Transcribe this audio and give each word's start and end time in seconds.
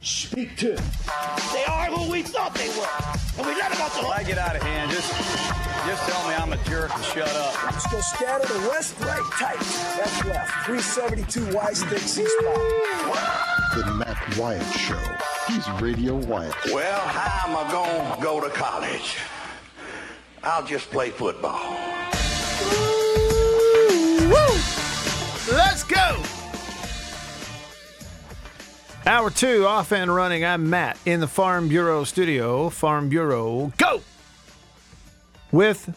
Speak 0.00 0.56
to. 0.58 0.76
They 1.52 1.64
are 1.64 1.86
who 1.86 2.10
we 2.10 2.22
thought 2.22 2.54
they 2.54 2.68
were. 2.68 2.88
And 3.38 3.46
we 3.46 3.54
let 3.60 3.72
them 3.72 3.82
off 3.82 3.94
the 4.00 4.06
I 4.06 4.22
get 4.22 4.38
out 4.38 4.56
of 4.56 4.62
hand, 4.62 4.90
just 4.90 5.10
just 5.86 6.08
tell 6.08 6.28
me 6.28 6.34
I'm 6.34 6.52
a 6.52 6.56
jerk 6.64 6.94
and 6.94 7.04
shut 7.04 7.28
up. 7.28 7.64
Let's 7.64 7.86
go 7.92 8.00
scatter 8.00 8.46
the 8.46 8.68
west, 8.68 8.98
right, 9.00 9.20
tight. 9.32 9.58
That's 9.96 10.24
left. 10.24 10.66
372 10.66 11.54
Y 11.54 11.72
stick, 11.72 11.98
C 11.98 12.26
spot. 12.26 13.74
The 13.74 13.94
Matt 13.94 14.38
Wyatt 14.38 14.62
Show. 14.76 14.98
He's 15.48 15.68
Radio 15.82 16.16
Wyatt. 16.16 16.54
Well, 16.72 17.00
how 17.00 17.50
am 17.50 17.56
I 17.56 17.70
going 17.70 18.16
to 18.16 18.22
go 18.22 18.40
to 18.40 18.48
college? 18.50 19.18
I'll 20.42 20.64
just 20.64 20.90
play 20.90 21.10
football. 21.10 21.76
Let's 25.52 25.84
go. 25.84 26.22
Hour 29.06 29.28
two, 29.28 29.66
off 29.66 29.92
and 29.92 30.14
running. 30.14 30.46
I'm 30.46 30.70
Matt 30.70 30.96
in 31.04 31.20
the 31.20 31.26
Farm 31.26 31.68
Bureau 31.68 32.04
studio. 32.04 32.70
Farm 32.70 33.10
Bureau, 33.10 33.70
go! 33.76 34.00
With 35.52 35.94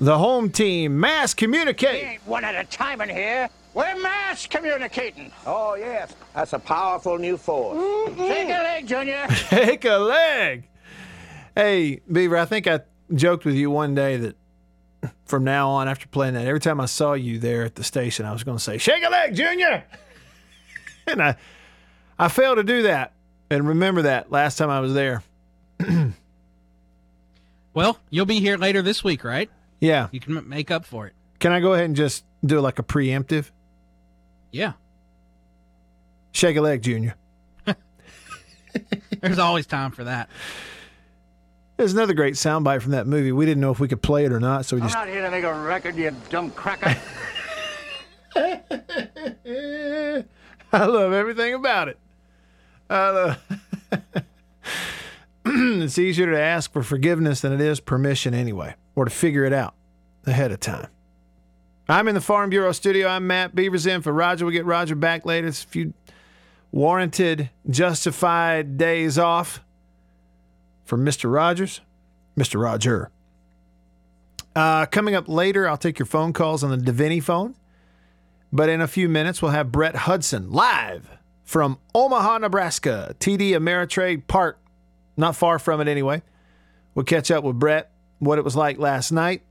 the 0.00 0.18
home 0.18 0.50
team, 0.50 0.98
Mass 0.98 1.32
Communicate. 1.32 2.02
ain't 2.02 2.26
one 2.26 2.42
at 2.42 2.56
a 2.56 2.64
time 2.68 3.00
in 3.00 3.08
here. 3.08 3.48
We're 3.72 4.00
mass 4.00 4.46
communicating. 4.48 5.30
Oh, 5.46 5.76
yes. 5.76 6.14
That's 6.34 6.52
a 6.52 6.58
powerful 6.58 7.18
new 7.18 7.36
force. 7.36 7.76
Mm-hmm. 7.78 8.26
Shake 8.26 8.48
a 8.48 8.62
leg, 8.62 8.86
Junior. 8.88 9.26
Take 9.28 9.84
a 9.84 9.96
leg. 9.96 10.68
Hey, 11.54 12.00
Beaver, 12.10 12.36
I 12.36 12.46
think 12.46 12.66
I 12.66 12.80
joked 13.14 13.44
with 13.44 13.54
you 13.54 13.70
one 13.70 13.94
day 13.94 14.16
that 14.16 14.36
from 15.24 15.44
now 15.44 15.68
on, 15.70 15.86
after 15.86 16.08
playing 16.08 16.34
that, 16.34 16.46
every 16.46 16.60
time 16.60 16.80
I 16.80 16.86
saw 16.86 17.12
you 17.12 17.38
there 17.38 17.62
at 17.62 17.76
the 17.76 17.84
station, 17.84 18.26
I 18.26 18.32
was 18.32 18.42
going 18.42 18.58
to 18.58 18.62
say, 18.62 18.78
Shake 18.78 19.04
a 19.04 19.10
leg, 19.10 19.36
Junior. 19.36 19.84
and 21.06 21.22
I, 21.22 21.36
I 22.18 22.28
failed 22.28 22.56
to 22.58 22.64
do 22.64 22.82
that. 22.84 23.12
And 23.50 23.68
remember 23.68 24.02
that 24.02 24.30
last 24.30 24.56
time 24.56 24.70
I 24.70 24.80
was 24.80 24.94
there. 24.94 25.22
Well, 27.74 27.98
you'll 28.08 28.24
be 28.24 28.38
here 28.38 28.56
later 28.56 28.82
this 28.82 29.02
week, 29.02 29.24
right? 29.24 29.50
Yeah. 29.80 30.08
You 30.12 30.20
can 30.20 30.48
make 30.48 30.70
up 30.70 30.84
for 30.84 31.08
it. 31.08 31.12
Can 31.40 31.50
I 31.52 31.58
go 31.60 31.74
ahead 31.74 31.86
and 31.86 31.96
just 31.96 32.24
do 32.44 32.60
like 32.60 32.78
a 32.78 32.84
preemptive? 32.84 33.50
Yeah. 34.52 34.74
Shake 36.30 36.56
a 36.56 36.60
leg, 36.60 36.82
Junior. 36.82 37.16
There's 39.20 39.40
always 39.40 39.66
time 39.66 39.90
for 39.90 40.04
that. 40.04 40.28
There's 41.76 41.92
another 41.92 42.14
great 42.14 42.34
soundbite 42.34 42.82
from 42.82 42.92
that 42.92 43.08
movie. 43.08 43.32
We 43.32 43.44
didn't 43.44 43.60
know 43.60 43.72
if 43.72 43.80
we 43.80 43.88
could 43.88 44.02
play 44.02 44.24
it 44.24 44.30
or 44.32 44.38
not, 44.38 44.64
so 44.66 44.76
we 44.76 44.82
I'm 44.82 44.88
just. 44.88 44.96
not 44.96 45.08
here 45.08 45.22
to 45.22 45.30
make 45.30 45.42
a 45.42 45.52
record, 45.52 45.96
you 45.96 46.12
dumb 46.30 46.52
cracker. 46.52 46.96
I 50.72 50.86
love 50.86 51.12
everything 51.12 51.54
about 51.54 51.88
it. 51.88 51.98
Love. 52.90 53.38
it's 55.44 55.98
easier 55.98 56.30
to 56.30 56.38
ask 56.38 56.72
for 56.72 56.82
forgiveness 56.82 57.40
than 57.40 57.52
it 57.52 57.60
is 57.60 57.80
permission 57.80 58.34
anyway, 58.34 58.74
or 58.94 59.04
to 59.04 59.10
figure 59.10 59.44
it 59.44 59.52
out 59.52 59.74
ahead 60.26 60.52
of 60.52 60.60
time. 60.60 60.88
I'm 61.88 62.08
in 62.08 62.14
the 62.14 62.20
Farm 62.20 62.50
Bureau 62.50 62.72
studio. 62.72 63.08
I'm 63.08 63.26
Matt 63.26 63.54
Beavers 63.54 63.86
in 63.86 64.00
for 64.00 64.12
Roger. 64.12 64.44
We'll 64.46 64.52
get 64.52 64.64
Roger 64.64 64.94
back 64.94 65.26
later. 65.26 65.48
It's 65.48 65.62
a 65.62 65.66
few 65.66 65.92
warranted, 66.72 67.50
justified 67.68 68.78
days 68.78 69.18
off 69.18 69.62
for 70.84 70.96
Mr. 70.96 71.32
Rogers, 71.32 71.82
Mr. 72.38 72.60
Roger. 72.60 73.10
Uh, 74.56 74.86
coming 74.86 75.14
up 75.14 75.28
later, 75.28 75.68
I'll 75.68 75.76
take 75.76 75.98
your 75.98 76.06
phone 76.06 76.32
calls 76.32 76.64
on 76.64 76.70
the 76.70 76.92
Davini 76.92 77.22
phone. 77.22 77.54
But 78.52 78.68
in 78.68 78.80
a 78.80 78.86
few 78.86 79.08
minutes, 79.08 79.42
we'll 79.42 79.50
have 79.50 79.72
Brett 79.72 79.96
Hudson 79.96 80.52
live 80.52 81.10
from 81.44 81.78
Omaha, 81.94 82.38
Nebraska, 82.38 83.14
TD 83.20 83.50
Ameritrade 83.50 84.26
Park, 84.26 84.58
not 85.16 85.36
far 85.36 85.58
from 85.58 85.80
it 85.80 85.88
anyway. 85.88 86.22
We'll 86.94 87.04
catch 87.04 87.30
up 87.30 87.44
with 87.44 87.58
Brett, 87.58 87.90
what 88.18 88.38
it 88.38 88.44
was 88.44 88.56
like 88.56 88.78
last 88.78 89.12
night. 89.12 89.42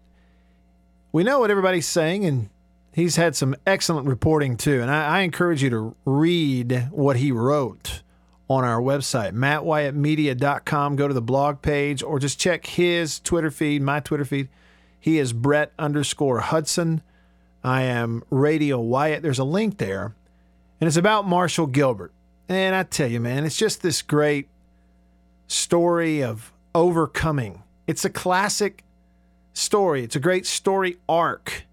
We 1.12 1.24
know 1.24 1.40
what 1.40 1.52
everybody's 1.52 1.88
saying, 1.88 2.26
and 2.26 2.50
he's 2.92 3.18
had 3.18 3.36
some 3.36 3.56
excellent 3.68 4.08
reporting 4.08 4.58
too. 4.58 4.82
And 4.82 4.90
I, 4.90 5.20
I 5.20 5.22
encourage 5.22 5.62
you 5.62 5.70
to 5.70 5.96
read 6.06 6.88
what 6.92 7.18
he 7.18 7.32
wrote 7.32 8.02
on 8.50 8.64
our 8.64 8.82
website, 8.82 9.34
mattwyattmedia.com. 9.34 10.96
Go 10.96 11.08
to 11.08 11.14
the 11.14 11.22
blog 11.22 11.62
page 11.62 12.02
or 12.02 12.20
just 12.20 12.40
check 12.40 12.66
his 12.66 13.20
Twitter 13.20 13.52
feed, 13.52 13.82
my 13.82 14.00
Twitter 14.00 14.26
feed. 14.26 14.50
He 15.00 15.20
is 15.20 15.34
Brett 15.34 15.74
underscore 15.78 16.40
Hudson. 16.40 17.02
I 17.64 17.84
am 17.84 18.24
Radio 18.30 18.80
Wyatt. 18.80 19.22
There's 19.22 19.40
a 19.40 19.44
link 19.44 19.78
there, 19.78 20.16
and 20.84 20.90
it's 20.90 20.98
about 20.98 21.26
Marshall 21.26 21.68
Gilbert. 21.68 22.12
And 22.50 22.76
I 22.76 22.84
tell 22.84 23.08
you, 23.08 23.22
man, 23.22 23.46
it's 23.46 23.56
just 23.56 23.82
this 23.82 24.02
great 24.02 24.50
story 25.48 26.22
of 26.22 26.52
overcoming. 26.76 27.64
It's 27.88 28.04
a 28.04 28.10
classic 28.10 28.84
story, 29.54 30.04
it's 30.04 30.18
a 30.18 30.20
great 30.20 30.46
story 30.46 30.98
arc. 31.08 31.64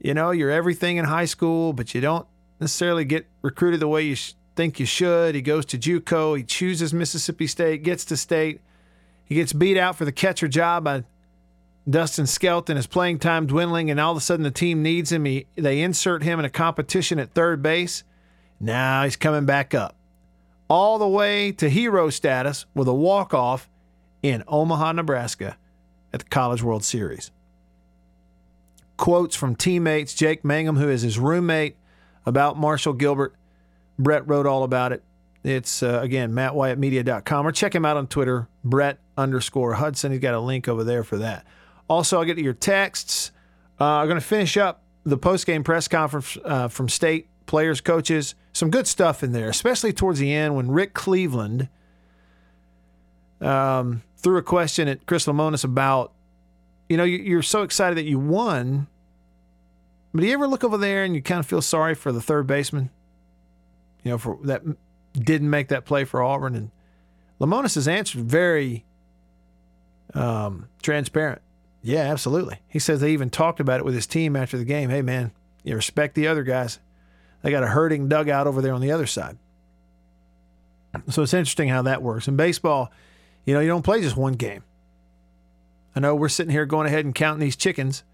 You 0.00 0.14
know, 0.14 0.30
you're 0.30 0.50
everything 0.50 0.96
in 0.96 1.04
high 1.04 1.26
school, 1.26 1.74
but 1.74 1.94
you 1.94 2.00
don't 2.00 2.26
necessarily 2.60 3.04
get 3.04 3.26
recruited 3.42 3.80
the 3.80 3.88
way 3.88 4.04
you 4.04 4.14
sh- 4.14 4.32
think 4.56 4.80
you 4.80 4.86
should. 4.86 5.34
He 5.34 5.42
goes 5.42 5.66
to 5.66 5.76
JUCO, 5.76 6.38
he 6.38 6.44
chooses 6.44 6.94
Mississippi 6.94 7.46
State, 7.46 7.82
gets 7.82 8.06
to 8.06 8.16
state. 8.16 8.62
He 9.22 9.34
gets 9.34 9.52
beat 9.52 9.76
out 9.76 9.96
for 9.96 10.06
the 10.06 10.12
catcher 10.12 10.48
job 10.48 10.84
by 10.84 11.04
Dustin 11.88 12.26
Skelton, 12.26 12.76
is 12.76 12.86
playing 12.86 13.18
time 13.18 13.46
dwindling, 13.46 13.90
and 13.90 13.98
all 13.98 14.12
of 14.12 14.18
a 14.18 14.20
sudden 14.20 14.44
the 14.44 14.50
team 14.50 14.82
needs 14.82 15.10
him. 15.10 15.24
He, 15.24 15.46
they 15.56 15.80
insert 15.80 16.22
him 16.22 16.38
in 16.38 16.44
a 16.44 16.50
competition 16.50 17.18
at 17.18 17.32
third 17.32 17.62
base. 17.62 18.04
Now 18.60 19.02
he's 19.02 19.16
coming 19.16 19.46
back 19.46 19.74
up. 19.74 19.96
All 20.68 20.98
the 20.98 21.08
way 21.08 21.52
to 21.52 21.68
hero 21.68 22.08
status 22.08 22.66
with 22.74 22.86
a 22.86 22.94
walk-off 22.94 23.68
in 24.22 24.44
Omaha, 24.46 24.92
Nebraska 24.92 25.56
at 26.12 26.20
the 26.20 26.26
College 26.26 26.62
World 26.62 26.84
Series. 26.84 27.30
Quotes 28.96 29.34
from 29.34 29.56
teammates 29.56 30.14
Jake 30.14 30.44
Mangum, 30.44 30.76
who 30.76 30.88
is 30.88 31.02
his 31.02 31.18
roommate, 31.18 31.76
about 32.24 32.56
Marshall 32.56 32.92
Gilbert. 32.92 33.34
Brett 33.98 34.26
wrote 34.28 34.46
all 34.46 34.62
about 34.62 34.92
it. 34.92 35.02
It's, 35.42 35.82
uh, 35.82 35.98
again, 36.00 36.32
mattwyattmedia.com 36.32 37.46
or 37.46 37.50
check 37.50 37.74
him 37.74 37.84
out 37.84 37.96
on 37.96 38.06
Twitter, 38.06 38.48
Brett 38.62 38.98
underscore 39.16 39.74
Hudson. 39.74 40.12
He's 40.12 40.20
got 40.20 40.34
a 40.34 40.40
link 40.40 40.68
over 40.68 40.84
there 40.84 41.02
for 41.02 41.18
that. 41.18 41.44
Also, 41.92 42.18
I'll 42.18 42.24
get 42.24 42.36
to 42.36 42.42
your 42.42 42.54
texts. 42.54 43.32
Uh, 43.78 43.84
I'm 43.84 44.06
going 44.08 44.18
to 44.18 44.26
finish 44.26 44.56
up 44.56 44.82
the 45.04 45.18
post-game 45.18 45.62
press 45.62 45.88
conference 45.88 46.38
uh, 46.42 46.68
from 46.68 46.88
state 46.88 47.28
players, 47.44 47.82
coaches. 47.82 48.34
Some 48.54 48.70
good 48.70 48.86
stuff 48.86 49.22
in 49.22 49.32
there, 49.32 49.50
especially 49.50 49.92
towards 49.92 50.18
the 50.18 50.32
end 50.32 50.56
when 50.56 50.70
Rick 50.70 50.94
Cleveland 50.94 51.68
um, 53.42 54.02
threw 54.16 54.38
a 54.38 54.42
question 54.42 54.88
at 54.88 55.04
Chris 55.04 55.26
Lemonis 55.26 55.64
about, 55.64 56.12
you 56.88 56.96
know, 56.96 57.04
you- 57.04 57.18
you're 57.18 57.42
so 57.42 57.62
excited 57.62 57.98
that 57.98 58.04
you 58.04 58.18
won, 58.18 58.86
but 60.14 60.22
do 60.22 60.26
you 60.26 60.32
ever 60.32 60.46
look 60.46 60.64
over 60.64 60.78
there 60.78 61.04
and 61.04 61.14
you 61.14 61.20
kind 61.20 61.40
of 61.40 61.46
feel 61.46 61.60
sorry 61.62 61.94
for 61.94 62.10
the 62.10 62.22
third 62.22 62.46
baseman? 62.46 62.88
You 64.02 64.12
know, 64.12 64.18
for 64.18 64.38
that 64.44 64.62
didn't 65.12 65.50
make 65.50 65.68
that 65.68 65.84
play 65.84 66.04
for 66.04 66.22
Auburn. 66.22 66.54
And 66.54 66.70
Lemonis' 67.38 67.86
answer 67.86 68.18
very 68.18 68.84
um, 70.14 70.68
transparent. 70.82 71.42
Yeah, 71.82 72.02
absolutely. 72.02 72.60
He 72.68 72.78
says 72.78 73.00
they 73.00 73.12
even 73.12 73.30
talked 73.30 73.60
about 73.60 73.80
it 73.80 73.84
with 73.84 73.94
his 73.94 74.06
team 74.06 74.36
after 74.36 74.56
the 74.56 74.64
game. 74.64 74.90
Hey, 74.90 75.02
man, 75.02 75.32
you 75.64 75.74
respect 75.74 76.14
the 76.14 76.28
other 76.28 76.44
guys. 76.44 76.78
They 77.42 77.50
got 77.50 77.64
a 77.64 77.68
hurting 77.68 78.08
dugout 78.08 78.46
over 78.46 78.62
there 78.62 78.72
on 78.72 78.80
the 78.80 78.92
other 78.92 79.06
side. 79.06 79.36
So 81.08 81.22
it's 81.22 81.34
interesting 81.34 81.68
how 81.68 81.82
that 81.82 82.02
works. 82.02 82.28
In 82.28 82.36
baseball, 82.36 82.92
you 83.44 83.54
know, 83.54 83.60
you 83.60 83.68
don't 83.68 83.82
play 83.82 84.00
just 84.00 84.16
one 84.16 84.34
game. 84.34 84.62
I 85.96 86.00
know 86.00 86.14
we're 86.14 86.28
sitting 86.28 86.52
here 86.52 86.66
going 86.66 86.86
ahead 86.86 87.04
and 87.04 87.14
counting 87.14 87.40
these 87.40 87.56
chickens 87.56 88.04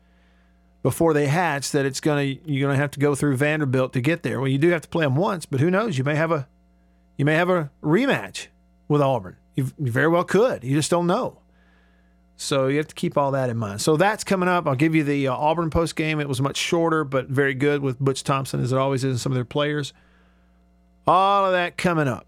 before 0.82 1.12
they 1.12 1.26
hatch 1.26 1.70
that 1.72 1.84
it's 1.84 2.00
gonna 2.00 2.22
you're 2.22 2.66
gonna 2.66 2.78
have 2.78 2.90
to 2.92 3.00
go 3.00 3.14
through 3.14 3.36
Vanderbilt 3.36 3.92
to 3.92 4.00
get 4.00 4.22
there. 4.22 4.40
Well, 4.40 4.48
you 4.48 4.58
do 4.58 4.70
have 4.70 4.82
to 4.82 4.88
play 4.88 5.04
them 5.04 5.16
once, 5.16 5.44
but 5.46 5.60
who 5.60 5.70
knows? 5.70 5.98
You 5.98 6.04
may 6.04 6.14
have 6.14 6.32
a 6.32 6.48
you 7.16 7.24
may 7.24 7.34
have 7.34 7.50
a 7.50 7.70
rematch 7.82 8.46
with 8.86 9.02
Auburn. 9.02 9.36
You 9.54 9.72
very 9.78 10.08
well 10.08 10.24
could. 10.24 10.62
You 10.62 10.76
just 10.76 10.90
don't 10.90 11.06
know. 11.06 11.37
So 12.38 12.68
you 12.68 12.78
have 12.78 12.88
to 12.88 12.94
keep 12.94 13.18
all 13.18 13.32
that 13.32 13.50
in 13.50 13.58
mind. 13.58 13.82
So 13.82 13.98
that's 13.98 14.24
coming 14.24 14.48
up. 14.48 14.66
I'll 14.66 14.74
give 14.74 14.94
you 14.94 15.04
the 15.04 15.28
uh, 15.28 15.34
Auburn 15.34 15.68
post 15.68 15.96
game. 15.96 16.20
It 16.20 16.28
was 16.28 16.40
much 16.40 16.56
shorter, 16.56 17.04
but 17.04 17.28
very 17.28 17.52
good 17.52 17.82
with 17.82 17.98
Butch 17.98 18.24
Thompson, 18.24 18.62
as 18.62 18.72
it 18.72 18.78
always 18.78 19.04
is, 19.04 19.10
and 19.10 19.20
some 19.20 19.32
of 19.32 19.34
their 19.34 19.44
players. 19.44 19.92
All 21.06 21.44
of 21.44 21.52
that 21.52 21.76
coming 21.76 22.08
up. 22.08 22.26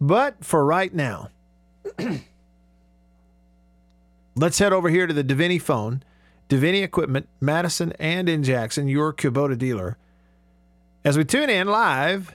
But 0.00 0.44
for 0.44 0.64
right 0.64 0.94
now, 0.94 1.30
Let's 4.34 4.58
head 4.58 4.72
over 4.72 4.88
here 4.88 5.06
to 5.06 5.12
the 5.12 5.22
Davini 5.22 5.60
phone. 5.60 6.02
Davini 6.48 6.82
Equipment, 6.82 7.28
Madison 7.40 7.92
and 7.98 8.28
in 8.28 8.42
Jackson, 8.42 8.88
your 8.88 9.12
Kubota 9.12 9.58
dealer. 9.58 9.98
As 11.04 11.18
we 11.18 11.24
tune 11.24 11.50
in 11.50 11.66
live 11.66 12.34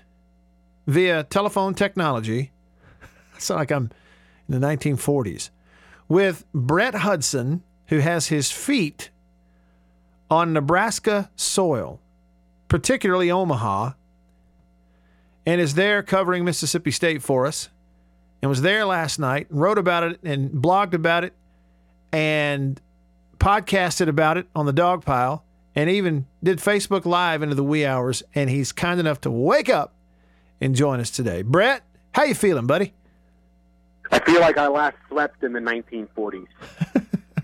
via 0.85 1.23
telephone 1.23 1.73
technology, 1.73 2.51
I 3.35 3.39
sound 3.39 3.59
like 3.59 3.71
I'm 3.71 3.91
in 4.47 4.59
the 4.59 4.67
1940s, 4.67 5.49
with 6.07 6.45
Brett 6.53 6.95
Hudson, 6.95 7.63
who 7.87 7.99
has 7.99 8.27
his 8.27 8.51
feet 8.51 9.09
on 10.29 10.53
Nebraska 10.53 11.29
soil, 11.35 11.99
particularly 12.67 13.31
Omaha, 13.31 13.91
and 15.45 15.61
is 15.61 15.75
there 15.75 16.03
covering 16.03 16.43
Mississippi 16.43 16.91
State 16.91 17.21
for 17.21 17.45
us, 17.45 17.69
and 18.41 18.49
was 18.49 18.61
there 18.61 18.85
last 18.85 19.19
night, 19.19 19.47
wrote 19.49 19.77
about 19.77 20.03
it 20.03 20.19
and 20.23 20.51
blogged 20.51 20.93
about 20.93 21.23
it, 21.23 21.33
and 22.11 22.81
podcasted 23.39 24.07
about 24.07 24.37
it 24.37 24.47
on 24.55 24.65
the 24.65 24.73
dog 24.73 25.05
pile, 25.05 25.43
and 25.75 25.89
even 25.89 26.25
did 26.43 26.57
Facebook 26.57 27.05
Live 27.05 27.41
into 27.41 27.55
the 27.55 27.63
wee 27.63 27.85
hours. 27.85 28.23
And 28.35 28.49
he's 28.49 28.71
kind 28.71 28.99
enough 28.99 29.21
to 29.21 29.31
wake 29.31 29.69
up 29.69 29.93
and 30.59 30.75
join 30.75 30.99
us 30.99 31.11
today. 31.11 31.43
Brett, 31.43 31.83
how 32.13 32.23
you 32.23 32.35
feeling, 32.35 32.67
buddy? 32.67 32.93
I 34.11 34.19
feel 34.19 34.41
like 34.41 34.57
I 34.57 34.67
last 34.67 34.97
slept 35.09 35.43
in 35.43 35.53
the 35.53 35.59
1940s. 35.59 36.47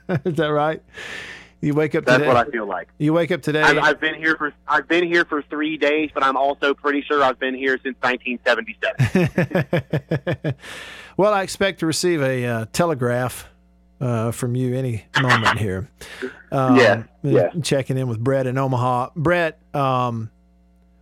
Is 0.26 0.36
that 0.36 0.48
right? 0.48 0.82
You 1.62 1.74
wake 1.74 1.96
up 1.96 2.04
That's 2.04 2.18
today. 2.18 2.28
what 2.28 2.36
I 2.36 2.44
feel 2.52 2.66
like. 2.66 2.90
You 2.98 3.14
wake 3.14 3.32
up 3.32 3.42
today. 3.42 3.62
I've, 3.62 3.78
I've 3.78 4.00
been 4.02 4.16
here 4.16 4.36
for 4.36 4.52
I've 4.68 4.90
been 4.90 5.06
here 5.06 5.24
for 5.24 5.42
three 5.44 5.78
days, 5.78 6.10
but 6.14 6.22
I'm 6.22 6.36
also 6.36 6.74
pretty 6.74 7.02
sure 7.04 7.24
I've 7.24 7.40
been 7.40 7.56
here 7.56 7.80
since 7.82 7.96
1977. 8.02 10.56
well, 11.18 11.34
I 11.34 11.44
expect 11.44 11.80
to 11.80 11.86
receive 11.86 12.22
a 12.22 12.46
uh, 12.46 12.66
telegraph 12.74 13.48
uh, 14.02 14.32
from 14.32 14.58
you 14.58 14.76
any 14.76 15.06
moment 15.22 15.58
here. 15.58 15.88
Um, 16.52 16.76
Yeah, 16.76 17.04
yeah. 17.24 17.48
Checking 17.62 17.98
in 17.98 18.10
with 18.10 18.20
Brett 18.20 18.46
in 18.46 18.58
Omaha. 18.58 19.12
Brett, 19.16 19.58
um, 19.74 20.32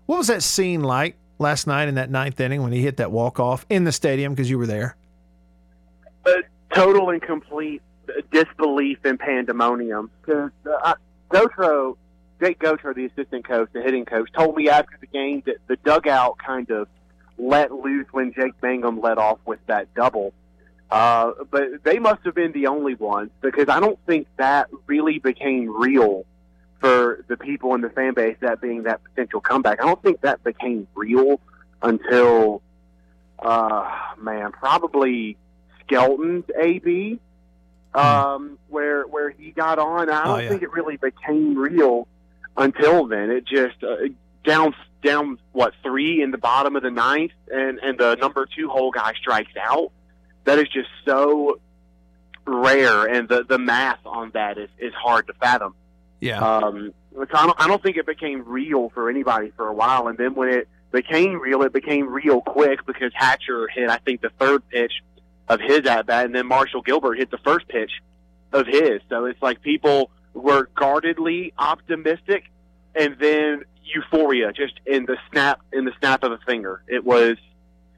what 0.06 0.18
was 0.18 0.28
that 0.28 0.44
scene 0.44 0.84
like 0.84 1.16
last 1.40 1.66
night 1.66 1.88
in 1.88 1.96
that 1.96 2.12
ninth 2.12 2.40
inning 2.40 2.62
when 2.62 2.72
he 2.72 2.84
hit 2.84 2.98
that 2.98 3.12
walk 3.12 3.40
off 3.40 3.66
in 3.68 3.84
the 3.84 3.92
stadium 3.92 4.34
because 4.34 4.48
you 4.48 4.60
were 4.60 4.68
there? 4.68 4.96
Total 6.74 7.10
and 7.10 7.22
complete 7.22 7.82
disbelief 8.32 9.00
and 9.04 9.20
pandemonium. 9.20 10.10
Because 10.22 10.52
uh, 10.66 10.94
Gautreau, 11.30 11.98
Jake 12.40 12.60
Gautreau, 12.60 12.96
the 12.96 13.06
assistant 13.06 13.46
coach, 13.48 13.70
the 13.74 13.82
hitting 13.82 14.06
coach, 14.06 14.32
told 14.34 14.56
me 14.56 14.70
after 14.70 14.98
the 15.00 15.08
game 15.08 15.44
that 15.46 15.58
the 15.68 15.76
dugout 15.78 16.38
kind 16.38 16.70
of 16.72 16.88
let 17.38 17.72
loose 17.72 18.08
when 18.12 18.34
Jake 18.34 18.54
Mangum 18.62 19.02
let 19.02 19.18
off 19.18 19.40
with 19.46 19.60
that 19.68 19.94
double. 19.94 20.34
Uh, 20.90 21.32
but 21.50 21.84
they 21.84 22.00
must 22.00 22.22
have 22.26 22.36
been 22.36 22.52
the 22.52 22.68
only 22.68 22.96
ones 22.96 23.32
because 23.42 23.70
I 23.70 23.80
don't 23.80 24.00
think 24.06 24.28
that 24.38 24.70
really 24.88 25.20
became 25.20 25.74
real 25.74 26.26
for 26.80 27.24
the 27.28 27.38
people 27.38 27.76
in 27.76 27.82
the 27.82 27.90
fan 27.90 28.14
base, 28.14 28.36
that 28.42 28.60
being 28.60 28.84
that 28.84 29.02
potential 29.04 29.40
comeback. 29.40 29.82
I 29.82 29.86
don't 29.86 30.02
think 30.02 30.22
that 30.22 30.44
became 30.44 30.88
real 30.96 31.40
until, 31.82 32.62
uh, 33.40 33.90
man, 34.18 34.52
probably 34.52 35.38
Skelton's 35.92 36.46
AB, 36.62 37.20
um, 37.94 38.58
where 38.70 39.04
where 39.04 39.30
he 39.30 39.52
got 39.52 39.80
on. 39.80 40.10
I 40.10 40.24
don't 40.24 40.28
Oh, 40.34 40.38
yeah. 40.38 40.50
think 40.50 40.64
it 40.64 40.72
really 40.72 40.98
became 40.98 41.58
real 41.58 42.08
until 42.56 43.08
then. 43.08 43.30
It 43.32 43.46
just 43.46 43.84
uh, 43.84 43.96
down 44.46 44.74
down 45.04 45.40
what 45.52 45.74
three 45.84 46.22
in 46.22 46.32
the 46.32 46.38
bottom 46.38 46.76
of 46.76 46.84
the 46.84 46.92
ninth, 46.92 47.32
and 47.52 47.80
and 47.80 47.98
the 47.98 48.16
number 48.16 48.48
two 48.56 48.70
hole 48.70 48.92
guy 48.92 49.14
strikes 49.20 49.52
out. 49.62 49.92
That 50.46 50.58
is 50.60 50.68
just 50.70 50.90
so 51.06 51.60
rare, 52.46 53.06
and 53.06 53.28
the 53.28 53.44
the 53.44 53.58
math 53.60 54.00
on 54.06 54.32
that 54.34 54.58
is 54.58 54.70
is 54.80 54.94
hard 54.94 55.28
to 55.28 55.34
fathom. 55.34 55.76
Yeah. 56.20 56.40
Um, 56.40 56.94
so 57.14 57.26
I 57.34 57.46
don't, 57.46 57.62
I 57.62 57.68
don't 57.68 57.82
think 57.84 57.98
it 57.98 58.06
became 58.06 58.44
real 58.46 58.90
for 58.90 59.10
anybody 59.10 59.52
for 59.58 59.68
a 59.68 59.74
while, 59.74 60.08
and 60.08 60.18
then 60.18 60.34
when 60.36 60.50
it 60.50 60.70
became 60.92 61.40
real, 61.42 61.62
it 61.64 61.74
became 61.74 62.08
real 62.08 62.42
quick 62.42 62.86
because 62.86 63.12
Hatcher 63.14 63.68
hit, 63.68 63.90
I 63.90 63.98
think, 63.98 64.22
the 64.22 64.30
third 64.40 64.62
pitch 64.70 64.94
of 65.52 65.60
his 65.60 65.86
at 65.86 66.06
bat, 66.06 66.26
and 66.26 66.34
then 66.34 66.48
Marshall 66.48 66.82
Gilbert 66.82 67.18
hit 67.18 67.30
the 67.30 67.38
first 67.40 67.68
pitch 67.68 67.92
of 68.54 68.66
his. 68.68 69.02
So 69.10 69.26
it's 69.26 69.42
like 69.42 69.62
people 69.62 70.10
were 70.34 70.70
guardedly 70.76 71.54
optimistic, 71.58 72.46
and 72.96 73.18
then 73.20 73.66
euphoria 73.84 74.54
just 74.54 74.80
in 74.86 75.06
the 75.06 75.18
snap 75.30 75.60
in 75.74 75.84
the 75.84 75.92
snap 76.00 76.24
of 76.24 76.32
a 76.32 76.38
finger. 76.46 76.82
It 76.88 77.04
was 77.04 77.38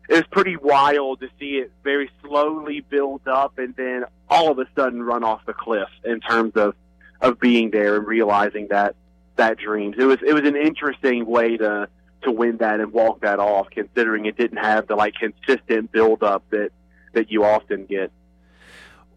it 0.10 0.16
was 0.16 0.24
pretty 0.32 0.58
wild 0.58 1.20
to 1.20 1.30
see 1.40 1.58
it 1.58 1.72
very 1.84 2.10
slowly 2.24 2.82
build 2.82 3.28
up, 3.28 3.60
and 3.60 3.76
then 3.76 4.06
all 4.28 4.52
of 4.52 4.58
a 4.58 4.66
sudden 4.76 5.04
run 5.04 5.24
off 5.24 5.46
the 5.46 5.54
cliff 5.54 5.90
in 6.04 6.22
terms 6.22 6.54
of 6.56 6.74
of 7.22 7.40
being 7.40 7.70
there 7.70 7.98
and 7.98 8.08
realizing 8.08 8.68
that 8.72 8.96
that 9.36 9.60
dreams. 9.60 9.96
It 10.00 10.06
was 10.06 10.18
it 10.26 10.34
was 10.34 10.44
an 10.46 10.56
interesting 10.56 11.28
way 11.28 11.58
to 11.58 11.88
to 12.24 12.32
win 12.32 12.58
that 12.58 12.80
and 12.80 12.92
walk 12.92 13.22
that 13.22 13.40
off, 13.40 13.68
considering 13.70 14.26
it 14.26 14.38
didn't 14.38 14.58
have 14.58 14.88
the 14.88 14.96
like 14.96 15.14
consistent 15.14 15.92
build 15.92 16.24
up 16.24 16.44
that 16.50 16.72
that 17.14 17.32
you 17.32 17.44
often 17.44 17.86
get. 17.86 18.12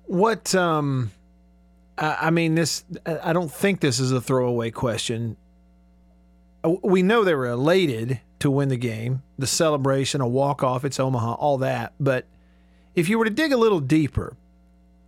What 0.04 0.54
um 0.54 1.10
I 1.98 2.30
mean 2.30 2.54
this 2.54 2.84
I 3.04 3.30
I 3.30 3.32
don't 3.32 3.50
think 3.50 3.80
this 3.80 3.98
is 3.98 4.12
a 4.12 4.20
throwaway 4.20 4.70
question. 4.70 5.36
Uh, 6.62 6.76
We 6.82 7.02
know 7.02 7.24
they 7.24 7.34
were 7.34 7.46
elated 7.46 8.20
to 8.38 8.50
win 8.50 8.68
the 8.68 8.76
game, 8.76 9.22
the 9.38 9.46
celebration, 9.46 10.20
a 10.20 10.28
walk 10.28 10.62
off, 10.62 10.84
it's 10.84 11.00
Omaha, 11.00 11.34
all 11.34 11.58
that, 11.58 11.94
but 11.98 12.26
if 12.94 13.08
you 13.08 13.18
were 13.18 13.24
to 13.24 13.30
dig 13.30 13.52
a 13.52 13.56
little 13.56 13.80
deeper 13.80 14.36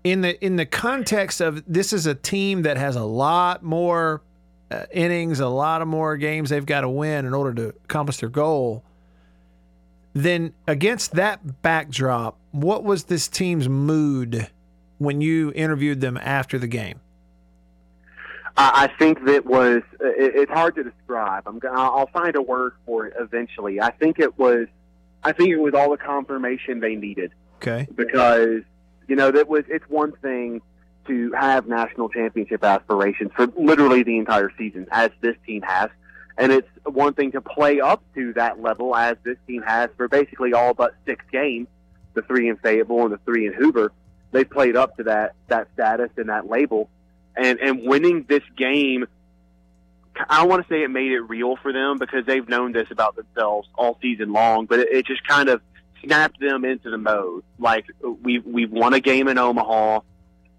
in 0.05 0.23
the 0.23 0.43
in 0.45 0.57
the 0.57 0.67
context 0.67 1.41
of 1.41 1.63
this 1.67 1.93
is 1.93 2.07
a 2.07 2.15
team 2.15 2.63
that 2.63 2.77
has 2.77 2.97
a 2.97 3.05
lot 3.05 3.63
more 3.63 4.23
uh, 4.71 4.85
innings, 4.93 5.41
a 5.41 5.49
lot 5.49 5.83
of 5.83 5.89
more 5.89 6.17
games 6.17 6.51
they've 6.51 6.67
got 6.67 6.83
to 6.83 6.89
win 6.89 7.25
in 7.27 7.35
order 7.35 7.55
to 7.55 7.69
accomplish 7.85 8.19
their 8.19 8.29
goal. 8.29 8.83
Then 10.15 10.53
against 10.67 11.13
that 11.13 11.63
backdrop, 11.63 12.39
what 12.63 12.85
was 12.85 13.05
this 13.05 13.29
team's 13.29 13.69
mood 13.69 14.49
when 14.99 15.21
you 15.21 15.53
interviewed 15.55 16.01
them 16.01 16.17
after 16.17 16.59
the 16.59 16.67
game? 16.67 17.01
I, 18.61 18.91
think 18.99 19.25
that 19.27 19.47
was 19.47 19.83
uh, 20.01 20.09
it's 20.17 20.51
hard 20.51 20.75
to 20.75 20.83
describe. 20.83 21.45
I'm 21.47 21.61
gonna 21.61 21.81
I'll 21.81 22.09
find 22.09 22.35
a 22.35 22.43
word 22.43 22.73
for 22.85 23.07
it 23.07 23.15
eventually. 23.17 23.81
I 23.81 23.93
think 23.93 24.19
it 24.19 24.37
was 24.37 24.67
I 25.23 25.31
think 25.31 25.51
it 25.51 25.59
was 25.59 25.75
all 25.75 25.91
the 25.91 25.97
confirmation 25.97 26.81
they 26.81 26.97
needed. 26.97 27.33
Okay. 27.59 27.87
because 27.93 28.63
you 29.09 29.17
know 29.17 29.31
that 29.31 29.49
was 29.49 29.65
it's 29.69 29.89
one 29.89 30.13
thing 30.13 30.61
to 31.07 31.33
have 31.33 31.67
national 31.67 32.09
championship 32.09 32.63
aspirations 32.63 33.31
for 33.35 33.47
literally 33.57 34.03
the 34.03 34.19
entire 34.19 34.53
season 34.59 34.87
as 34.91 35.11
this 35.21 35.37
team 35.47 35.63
has 35.63 35.91
and 36.37 36.53
it's 36.53 36.69
one 36.85 37.15
thing 37.15 37.33
to 37.33 37.41
play 37.41 37.81
up 37.81 38.03
to 38.15 38.33
that 38.35 38.61
level 38.61 38.95
as 38.95 39.17
this 39.25 39.37
team 39.47 39.63
has 39.63 39.91
for 39.97 40.07
basically 40.07 40.53
all 40.53 40.75
but 40.75 40.95
six 41.05 41.25
games 41.33 41.67
the 42.21 42.27
three 42.27 42.49
in 42.49 42.57
Fayetteville 42.57 43.05
and 43.05 43.13
the 43.13 43.19
three 43.19 43.47
in 43.47 43.53
Hoover 43.53 43.93
they've 44.31 44.49
played 44.49 44.77
up 44.77 44.97
to 44.97 45.05
that 45.05 45.35
that 45.49 45.69
status 45.75 46.11
and 46.17 46.29
that 46.29 46.49
label 46.49 46.89
and 47.37 47.59
and 47.61 47.83
winning 47.83 48.25
this 48.29 48.43
game 48.57 49.07
I 50.29 50.47
want 50.47 50.67
to 50.67 50.75
say 50.75 50.83
it 50.83 50.91
made 50.91 51.13
it 51.13 51.21
real 51.21 51.57
for 51.57 51.73
them 51.73 51.99
because 51.99 52.27
they've 52.27 52.49
known 52.49 52.73
this 52.73 52.89
about 52.91 53.15
themselves 53.15 53.69
all 53.75 53.99
season 54.03 54.33
long 54.33 54.67
but 54.67 54.81
it, 54.81 54.89
it 54.91 55.07
just 55.07 55.27
kind 55.27 55.49
of 55.49 55.63
snapped 56.05 56.41
them 56.41 56.65
into 56.65 56.91
the 56.91 56.99
mode. 56.99 57.45
Like 57.59 57.87
we 58.23 58.39
we've 58.39 58.71
won 58.71 58.95
a 58.95 59.01
game 59.01 59.29
in 59.29 59.39
Omaha, 59.39 60.01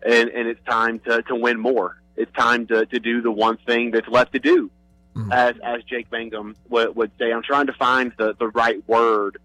and 0.06 0.30
and 0.30 0.48
it's 0.48 0.64
time 0.66 1.00
to 1.00 1.22
to 1.24 1.36
win 1.36 1.60
more. 1.60 2.02
It's 2.16 2.32
time 2.34 2.68
to 2.68 2.86
to 2.86 3.00
do 3.00 3.22
the 3.22 3.32
one 3.32 3.58
thing 3.58 3.92
that's 3.92 4.08
left 4.08 4.34
to 4.34 4.40
do. 4.40 4.70
Mm-hmm. 5.16 5.32
As 5.32 5.56
as 5.64 5.84
Jake 5.84 6.12
Mangum 6.12 6.56
would, 6.70 6.96
would 6.96 7.12
say, 7.20 7.32
I'm 7.32 7.44
trying 7.44 7.68
to 7.68 7.74
find 7.74 8.12
the 8.18 8.36
the 8.38 8.48
right 8.48 8.88
word 8.88 9.40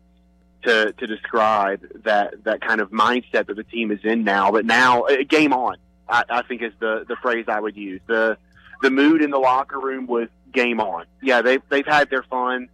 to 0.65 0.93
to 0.93 1.07
describe 1.07 1.81
that 2.05 2.45
that 2.45 2.61
kind 2.61 2.81
of 2.81 2.91
mindset 2.91 3.47
that 3.47 3.57
the 3.57 3.65
team 3.65 3.91
is 3.91 4.01
in 4.05 4.25
now. 4.25 4.51
But 4.51 4.65
now, 4.65 5.03
uh, 5.03 5.17
game 5.29 5.53
on. 5.53 5.77
I, 6.09 6.25
I 6.29 6.43
think 6.43 6.63
is 6.63 6.73
the 6.81 7.05
the 7.09 7.17
phrase 7.23 7.47
I 7.49 7.61
would 7.61 7.77
use. 7.77 8.01
the 8.07 8.37
The 8.83 8.91
mood 8.91 9.23
in 9.23 9.31
the 9.31 9.39
locker 9.39 9.79
room 9.81 10.07
was 10.07 10.29
game 10.53 10.81
on. 10.81 11.07
Yeah, 11.23 11.43
they've 11.43 11.63
they've 11.69 11.87
had 11.87 12.11
their 12.11 12.23
fun 12.23 12.69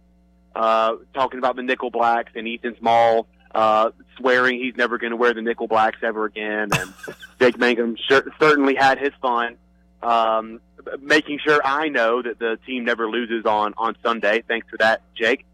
uh, 0.55 0.95
talking 1.13 1.37
about 1.39 1.55
the 1.55 1.63
nickel 1.63 1.91
blacks 1.91 2.31
and 2.35 2.47
Ethan 2.47 2.75
Small 2.79 3.27
uh, 3.53 3.91
swearing 4.17 4.59
he's 4.59 4.75
never 4.75 4.97
going 4.97 5.11
to 5.11 5.17
wear 5.17 5.33
the 5.33 5.41
nickel 5.41 5.67
blacks 5.67 5.97
ever 6.03 6.25
again. 6.25 6.69
And 6.77 6.93
Jake 7.39 7.57
Mangum 7.57 7.97
cer- 8.07 8.31
certainly 8.39 8.75
had 8.75 8.97
his 8.99 9.11
fun, 9.21 9.57
um, 10.01 10.59
making 10.99 11.39
sure 11.45 11.59
I 11.63 11.89
know 11.89 12.21
that 12.21 12.39
the 12.39 12.57
team 12.65 12.85
never 12.85 13.09
loses 13.09 13.45
on 13.45 13.73
on 13.77 13.95
Sunday. 14.03 14.43
Thanks 14.47 14.67
for 14.69 14.77
that, 14.77 15.01
Jake. 15.15 15.45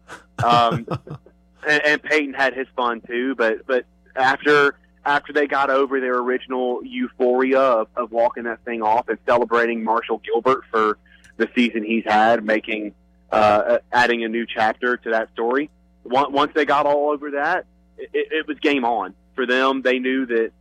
Um, 0.44 0.86
and, 1.66 1.82
and 1.84 2.02
Peyton 2.02 2.34
had 2.34 2.54
his 2.54 2.66
fun 2.76 3.00
too. 3.00 3.34
But 3.34 3.66
but 3.66 3.84
after 4.14 4.76
after 5.04 5.32
they 5.32 5.46
got 5.46 5.70
over 5.70 6.00
their 6.00 6.16
original 6.18 6.84
euphoria 6.84 7.60
of, 7.60 7.88
of 7.96 8.12
walking 8.12 8.44
that 8.44 8.64
thing 8.64 8.82
off 8.82 9.08
and 9.08 9.18
celebrating 9.26 9.82
Marshall 9.82 10.20
Gilbert 10.24 10.64
for 10.70 10.98
the 11.36 11.48
season 11.54 11.82
he's 11.82 12.04
had, 12.04 12.44
making 12.44 12.94
uh, 13.30 13.78
adding 13.92 14.24
a 14.24 14.28
new 14.28 14.46
chapter 14.46 14.96
to 14.98 15.10
that 15.10 15.30
story. 15.32 15.70
Once 16.04 16.52
they 16.54 16.64
got 16.64 16.86
all 16.86 17.10
over 17.10 17.32
that, 17.32 17.66
it, 17.96 18.10
it 18.12 18.46
was 18.46 18.58
game 18.58 18.84
on 18.84 19.14
for 19.34 19.46
them. 19.46 19.82
They 19.82 19.98
knew 19.98 20.26
that 20.26 20.52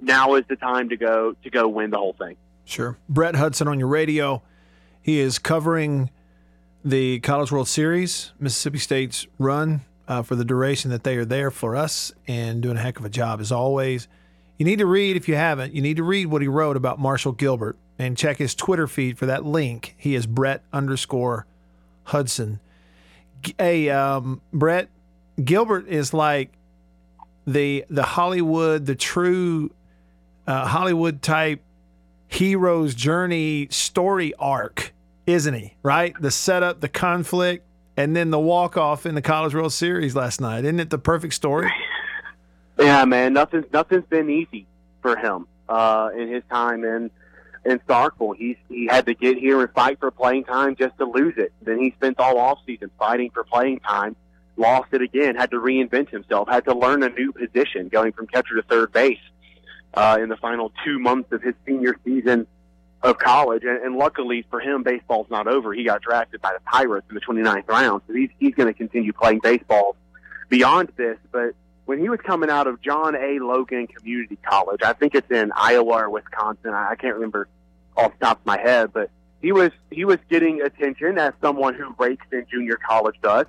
now 0.00 0.34
is 0.34 0.44
the 0.48 0.56
time 0.56 0.88
to 0.90 0.96
go 0.96 1.34
to 1.42 1.50
go 1.50 1.68
win 1.68 1.90
the 1.90 1.98
whole 1.98 2.14
thing. 2.14 2.36
Sure. 2.64 2.98
Brett 3.08 3.36
Hudson 3.36 3.68
on 3.68 3.78
your 3.78 3.88
radio. 3.88 4.42
He 5.00 5.20
is 5.20 5.38
covering 5.38 6.10
the 6.84 7.20
College 7.20 7.52
World 7.52 7.68
Series, 7.68 8.32
Mississippi 8.40 8.78
State's 8.78 9.26
run 9.38 9.82
uh, 10.08 10.22
for 10.22 10.36
the 10.36 10.44
duration 10.44 10.90
that 10.90 11.04
they 11.04 11.16
are 11.16 11.24
there 11.24 11.50
for 11.50 11.76
us, 11.76 12.12
and 12.26 12.62
doing 12.62 12.76
a 12.76 12.80
heck 12.80 12.98
of 12.98 13.04
a 13.04 13.10
job 13.10 13.40
as 13.40 13.50
always. 13.52 14.08
You 14.58 14.64
need 14.64 14.78
to 14.78 14.86
read, 14.86 15.16
if 15.16 15.28
you 15.28 15.34
haven't, 15.34 15.74
you 15.74 15.82
need 15.82 15.98
to 15.98 16.02
read 16.02 16.26
what 16.26 16.40
he 16.40 16.48
wrote 16.48 16.76
about 16.76 16.98
Marshall 16.98 17.32
Gilbert 17.32 17.76
and 17.98 18.16
check 18.16 18.38
his 18.38 18.54
Twitter 18.54 18.86
feed 18.86 19.18
for 19.18 19.26
that 19.26 19.44
link. 19.44 19.94
He 19.98 20.14
is 20.14 20.26
Brett 20.26 20.62
underscore 20.72 21.46
Hudson. 22.04 22.60
Hey, 23.58 23.90
um, 23.90 24.40
Brett, 24.52 24.88
Gilbert 25.42 25.88
is 25.88 26.14
like 26.14 26.52
the 27.46 27.84
the 27.90 28.02
Hollywood, 28.02 28.86
the 28.86 28.94
true 28.94 29.70
uh, 30.46 30.66
Hollywood 30.66 31.22
type 31.22 31.60
hero's 32.28 32.94
journey 32.94 33.68
story 33.70 34.34
arc, 34.38 34.94
isn't 35.26 35.54
he? 35.54 35.74
Right? 35.82 36.14
The 36.20 36.30
setup, 36.30 36.80
the 36.80 36.88
conflict, 36.88 37.64
and 37.96 38.14
then 38.14 38.30
the 38.30 38.38
walk 38.38 38.76
off 38.76 39.06
in 39.06 39.14
the 39.14 39.22
College 39.22 39.54
World 39.54 39.72
Series 39.72 40.14
last 40.14 40.40
night. 40.40 40.64
Isn't 40.64 40.80
it 40.80 40.90
the 40.90 40.98
perfect 40.98 41.34
story? 41.34 41.70
Yeah, 42.78 43.06
man, 43.06 43.32
nothing's 43.32 43.64
nothing's 43.72 44.04
been 44.04 44.28
easy 44.28 44.66
for 45.00 45.16
him 45.16 45.46
uh, 45.66 46.10
in 46.14 46.30
his 46.30 46.42
time 46.50 46.84
in 46.84 47.10
in 47.64 47.78
Starkville. 47.80 48.36
He's 48.36 48.56
he 48.68 48.86
had 48.86 49.06
to 49.06 49.14
get 49.14 49.38
here 49.38 49.62
and 49.62 49.70
fight 49.72 49.98
for 49.98 50.10
playing 50.10 50.44
time 50.44 50.76
just 50.76 50.96
to 50.98 51.06
lose 51.06 51.34
it. 51.38 51.52
Then 51.62 51.78
he 51.78 51.92
spent 51.92 52.20
all 52.20 52.38
off 52.38 52.58
season 52.66 52.90
fighting 52.98 53.30
for 53.30 53.44
playing 53.44 53.80
time, 53.80 54.14
lost 54.58 54.92
it 54.92 55.00
again, 55.00 55.36
had 55.36 55.50
to 55.52 55.56
reinvent 55.56 56.10
himself, 56.10 56.48
had 56.48 56.64
to 56.66 56.74
learn 56.74 57.02
a 57.02 57.08
new 57.08 57.32
position, 57.32 57.88
going 57.88 58.12
from 58.12 58.26
catcher 58.26 58.56
to 58.56 58.62
third 58.62 58.92
base 58.92 59.20
uh, 59.94 60.18
in 60.20 60.28
the 60.28 60.36
final 60.36 60.70
two 60.84 60.98
months 60.98 61.32
of 61.32 61.42
his 61.42 61.54
senior 61.64 61.96
season 62.04 62.46
of 63.02 63.18
college. 63.18 63.62
And, 63.64 63.82
and 63.82 63.96
luckily 63.96 64.44
for 64.50 64.60
him, 64.60 64.82
baseball's 64.82 65.28
not 65.30 65.46
over. 65.46 65.72
He 65.72 65.84
got 65.84 66.02
drafted 66.02 66.40
by 66.40 66.52
the 66.52 66.60
Pirates 66.60 67.06
in 67.08 67.14
the 67.14 67.20
29th 67.20 67.68
round, 67.68 68.02
so 68.06 68.14
he's 68.14 68.30
he's 68.38 68.54
going 68.54 68.68
to 68.68 68.74
continue 68.74 69.12
playing 69.12 69.40
baseball 69.42 69.96
beyond 70.48 70.92
this, 70.96 71.18
but 71.32 71.54
when 71.86 72.00
he 72.00 72.08
was 72.08 72.20
coming 72.20 72.50
out 72.50 72.66
of 72.66 72.82
John 72.82 73.14
A. 73.14 73.38
Logan 73.38 73.86
Community 73.86 74.36
College, 74.42 74.82
I 74.82 74.92
think 74.92 75.14
it's 75.14 75.30
in 75.30 75.52
Iowa 75.54 76.02
or 76.02 76.10
Wisconsin. 76.10 76.74
I 76.74 76.90
I 76.90 76.96
can't 76.96 77.14
remember 77.14 77.48
off 77.96 78.12
the 78.18 78.26
top 78.26 78.40
of 78.40 78.46
my 78.46 78.58
head, 78.60 78.92
but 78.92 79.10
he 79.40 79.52
was 79.52 79.70
he 79.90 80.04
was 80.04 80.18
getting 80.28 80.60
attention 80.60 81.18
as 81.18 81.32
someone 81.40 81.74
who 81.74 81.94
rakes 81.98 82.26
in 82.32 82.44
junior 82.50 82.76
college 82.76 83.16
does, 83.22 83.46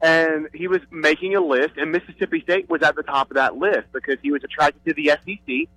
and 0.00 0.48
he 0.54 0.68
was 0.68 0.80
making 0.90 1.34
a 1.34 1.40
list. 1.40 1.76
And 1.76 1.90
Mississippi 1.90 2.40
State 2.42 2.70
was 2.70 2.82
at 2.82 2.94
the 2.94 3.02
top 3.02 3.30
of 3.30 3.34
that 3.34 3.56
list 3.56 3.88
because 3.92 4.18
he 4.22 4.30
was 4.30 4.44
attracted 4.44 4.84
to 4.84 4.94
the 4.94 5.08
SEC. 5.08 5.68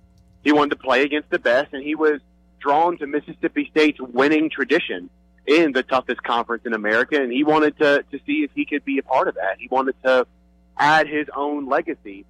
He 0.44 0.52
wanted 0.52 0.70
to 0.70 0.76
play 0.76 1.02
against 1.02 1.30
the 1.30 1.40
best, 1.40 1.72
and 1.72 1.82
he 1.82 1.96
was 1.96 2.20
drawn 2.60 2.98
to 2.98 3.06
Mississippi 3.06 3.68
State's 3.70 4.00
winning 4.00 4.50
tradition 4.50 5.10
in 5.46 5.72
the 5.72 5.82
toughest 5.82 6.22
conference 6.22 6.64
in 6.66 6.74
America, 6.74 7.20
and 7.20 7.32
he 7.32 7.42
wanted 7.42 7.78
to 7.78 8.04
to 8.10 8.18
see 8.26 8.44
if 8.44 8.50
he 8.54 8.66
could 8.66 8.84
be 8.84 8.98
a 8.98 9.02
part 9.02 9.28
of 9.28 9.34
that. 9.36 9.56
He 9.58 9.68
wanted 9.68 9.94
to 10.04 10.26
add 10.76 11.08
his 11.08 11.26
own 11.34 11.66
legacy 11.68 12.24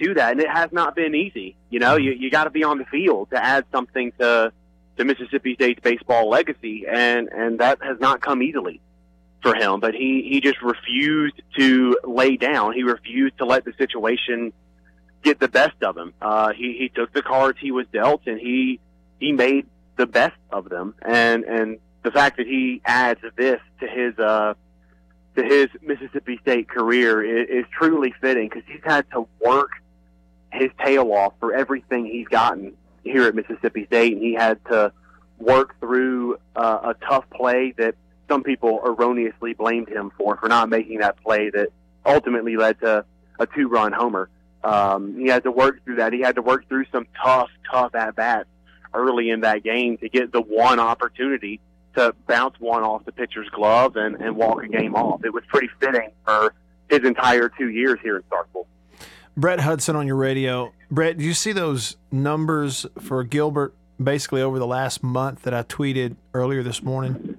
to 0.00 0.14
that, 0.14 0.32
and 0.32 0.40
it 0.40 0.48
has 0.48 0.70
not 0.72 0.94
been 0.94 1.14
easy. 1.14 1.56
You 1.70 1.80
know, 1.80 1.96
you 1.96 2.12
you 2.12 2.30
got 2.30 2.44
to 2.44 2.50
be 2.50 2.64
on 2.64 2.78
the 2.78 2.84
field 2.84 3.30
to 3.30 3.42
add 3.42 3.64
something 3.72 4.12
to 4.18 4.52
to 4.98 5.04
Mississippi 5.04 5.54
State's 5.54 5.80
baseball 5.80 6.28
legacy, 6.28 6.84
and 6.90 7.28
and 7.28 7.60
that 7.60 7.78
has 7.82 7.98
not 7.98 8.20
come 8.20 8.42
easily 8.42 8.80
for 9.42 9.54
him. 9.54 9.80
But 9.80 9.94
he 9.94 10.28
he 10.30 10.40
just 10.40 10.60
refused 10.60 11.40
to 11.56 11.98
lay 12.04 12.36
down. 12.36 12.74
He 12.74 12.82
refused 12.82 13.38
to 13.38 13.46
let 13.46 13.64
the 13.64 13.72
situation 13.78 14.52
get 15.22 15.40
the 15.40 15.48
best 15.48 15.82
of 15.82 15.96
him. 15.96 16.12
Uh, 16.20 16.52
he 16.52 16.76
he 16.78 16.88
took 16.88 17.12
the 17.12 17.22
cards 17.22 17.58
he 17.60 17.72
was 17.72 17.86
dealt, 17.92 18.22
and 18.26 18.38
he 18.38 18.80
he 19.18 19.32
made 19.32 19.66
the 19.96 20.06
best 20.06 20.36
of 20.50 20.68
them. 20.68 20.94
And 21.02 21.44
and 21.44 21.78
the 22.02 22.10
fact 22.10 22.38
that 22.38 22.46
he 22.46 22.80
adds 22.84 23.20
this 23.36 23.60
to 23.80 23.86
his 23.86 24.18
uh 24.18 24.54
to 25.36 25.44
his 25.44 25.68
Mississippi 25.82 26.38
State 26.42 26.68
career 26.68 27.22
is, 27.22 27.64
is 27.64 27.64
truly 27.70 28.14
fitting 28.20 28.48
because 28.48 28.64
he's 28.66 28.82
had 28.84 29.08
to 29.12 29.28
work 29.44 29.70
his 30.50 30.70
tail 30.84 31.12
off 31.12 31.34
for 31.38 31.54
everything 31.54 32.06
he's 32.06 32.28
gotten 32.28 32.74
here 33.04 33.24
at 33.24 33.34
Mississippi 33.34 33.86
State, 33.86 34.14
and 34.14 34.22
he 34.22 34.34
had 34.34 34.64
to 34.66 34.92
work 35.38 35.78
through 35.78 36.38
uh, 36.56 36.94
a 36.94 37.06
tough 37.06 37.24
play 37.30 37.72
that 37.76 37.94
some 38.28 38.42
people 38.42 38.80
erroneously 38.84 39.54
blamed 39.54 39.88
him 39.88 40.10
for 40.16 40.36
for 40.36 40.48
not 40.48 40.68
making 40.68 40.98
that 40.98 41.22
play 41.22 41.50
that 41.50 41.68
ultimately 42.04 42.56
led 42.56 42.78
to 42.80 43.04
a 43.38 43.46
two-run 43.46 43.92
homer. 43.92 44.28
Um, 44.64 45.16
he 45.16 45.28
had 45.28 45.44
to 45.44 45.52
work 45.52 45.84
through 45.84 45.96
that. 45.96 46.12
He 46.12 46.20
had 46.20 46.34
to 46.34 46.42
work 46.42 46.68
through 46.68 46.86
some 46.90 47.06
tough, 47.22 47.50
tough 47.70 47.94
at 47.94 48.16
bats 48.16 48.48
early 48.94 49.30
in 49.30 49.40
that 49.40 49.62
game 49.62 49.98
to 49.98 50.08
get 50.08 50.32
the 50.32 50.40
one 50.40 50.80
opportunity 50.80 51.60
to 51.94 52.14
bounce 52.26 52.58
one 52.58 52.82
off 52.82 53.04
the 53.04 53.12
pitcher's 53.12 53.48
glove 53.50 53.96
and, 53.96 54.16
and 54.16 54.36
walk 54.36 54.62
a 54.62 54.68
game 54.68 54.94
off. 54.94 55.24
It 55.24 55.32
was 55.32 55.44
pretty 55.48 55.68
fitting 55.80 56.10
for 56.24 56.54
his 56.88 57.04
entire 57.04 57.48
two 57.48 57.68
years 57.68 57.98
here 58.02 58.16
in 58.16 58.22
Starkville. 58.24 58.66
Brett 59.36 59.60
Hudson 59.60 59.94
on 59.94 60.06
your 60.06 60.16
radio. 60.16 60.72
Brett, 60.90 61.18
do 61.18 61.24
you 61.24 61.34
see 61.34 61.52
those 61.52 61.96
numbers 62.10 62.86
for 63.00 63.22
Gilbert 63.24 63.74
basically 64.02 64.42
over 64.42 64.58
the 64.58 64.66
last 64.66 65.02
month 65.02 65.42
that 65.42 65.54
I 65.54 65.62
tweeted 65.62 66.16
earlier 66.34 66.62
this 66.62 66.82
morning? 66.82 67.38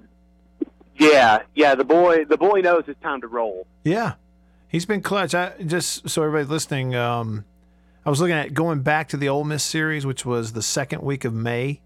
Yeah, 0.96 1.42
yeah. 1.54 1.74
The 1.74 1.84
boy, 1.84 2.24
the 2.26 2.36
boy 2.36 2.60
knows 2.60 2.84
it's 2.86 3.00
time 3.00 3.22
to 3.22 3.26
roll. 3.26 3.66
Yeah, 3.84 4.14
he's 4.68 4.84
been 4.86 5.00
clutch. 5.00 5.34
I 5.34 5.52
just 5.64 6.08
so 6.08 6.22
everybody's 6.22 6.50
listening. 6.50 6.94
Um, 6.94 7.44
I 8.04 8.10
was 8.10 8.20
looking 8.20 8.36
at 8.36 8.54
going 8.54 8.80
back 8.80 9.08
to 9.08 9.16
the 9.16 9.28
Ole 9.28 9.44
Miss 9.44 9.62
series, 9.62 10.06
which 10.06 10.24
was 10.24 10.52
the 10.52 10.62
second 10.62 11.02
week 11.02 11.24
of 11.24 11.34
May. 11.34 11.80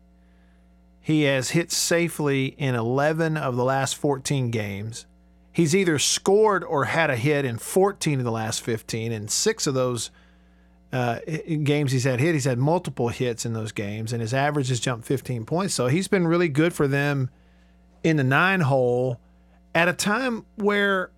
He 1.00 1.22
has 1.22 1.50
hit 1.50 1.72
safely 1.72 2.46
in 2.46 2.74
11 2.74 3.36
of 3.36 3.56
the 3.56 3.64
last 3.64 3.96
14 3.96 4.50
games. 4.50 5.06
He's 5.50 5.74
either 5.74 5.98
scored 5.98 6.62
or 6.64 6.86
had 6.86 7.10
a 7.10 7.16
hit 7.16 7.44
in 7.44 7.58
14 7.58 8.20
of 8.20 8.24
the 8.24 8.30
last 8.30 8.62
15, 8.62 9.12
and 9.12 9.30
six 9.30 9.66
of 9.66 9.74
those 9.74 10.10
uh, 10.92 11.18
games 11.64 11.90
he's 11.90 12.04
had 12.04 12.20
hit, 12.20 12.34
he's 12.34 12.44
had 12.44 12.58
multiple 12.58 13.08
hits 13.08 13.44
in 13.44 13.52
those 13.52 13.72
games, 13.72 14.12
and 14.12 14.22
his 14.22 14.32
average 14.32 14.68
has 14.68 14.78
jumped 14.78 15.06
15 15.06 15.44
points. 15.44 15.74
So 15.74 15.88
he's 15.88 16.06
been 16.06 16.26
really 16.26 16.48
good 16.48 16.72
for 16.72 16.86
them 16.86 17.28
in 18.04 18.16
the 18.16 18.24
nine 18.24 18.60
hole 18.60 19.20
at 19.74 19.88
a 19.88 19.92
time 19.92 20.46
where 20.54 21.10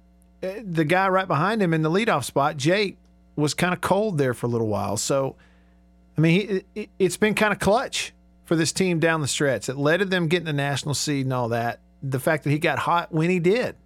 uh, 0.43 0.49
the 0.65 0.85
guy 0.85 1.09
right 1.09 1.29
behind 1.29 1.62
him 1.62 1.75
in 1.75 1.83
the 1.83 1.91
leadoff 1.91 2.25
spot, 2.25 2.57
Jake, 2.57 2.97
was 3.37 3.55
kind 3.55 3.73
of 3.73 3.81
cold 3.81 4.19
there 4.19 4.35
for 4.35 4.47
a 4.47 4.49
little 4.49 4.66
while. 4.66 4.97
So, 4.97 5.37
I 6.16 6.21
mean, 6.21 6.64
he, 6.75 6.88
it's 6.99 7.16
been 7.16 7.35
kind 7.35 7.52
of 7.52 7.59
clutch 7.59 8.12
for 8.45 8.57
this 8.57 8.73
team 8.73 8.99
down 8.99 9.21
the 9.21 9.28
stretch. 9.28 9.69
It 9.69 9.76
led 9.76 9.99
to 9.99 10.07
them 10.07 10.28
getting 10.28 10.47
the 10.47 10.52
national 10.52 10.95
seed 10.95 11.26
and 11.26 11.33
all 11.33 11.50
that. 11.50 11.81
The 12.02 12.21
fact 12.21 12.45
that 12.45 12.50
he 12.50 12.59
got 12.59 12.78
hot 12.78 13.12
when 13.12 13.31
he 13.31 13.38
did. 13.38 13.76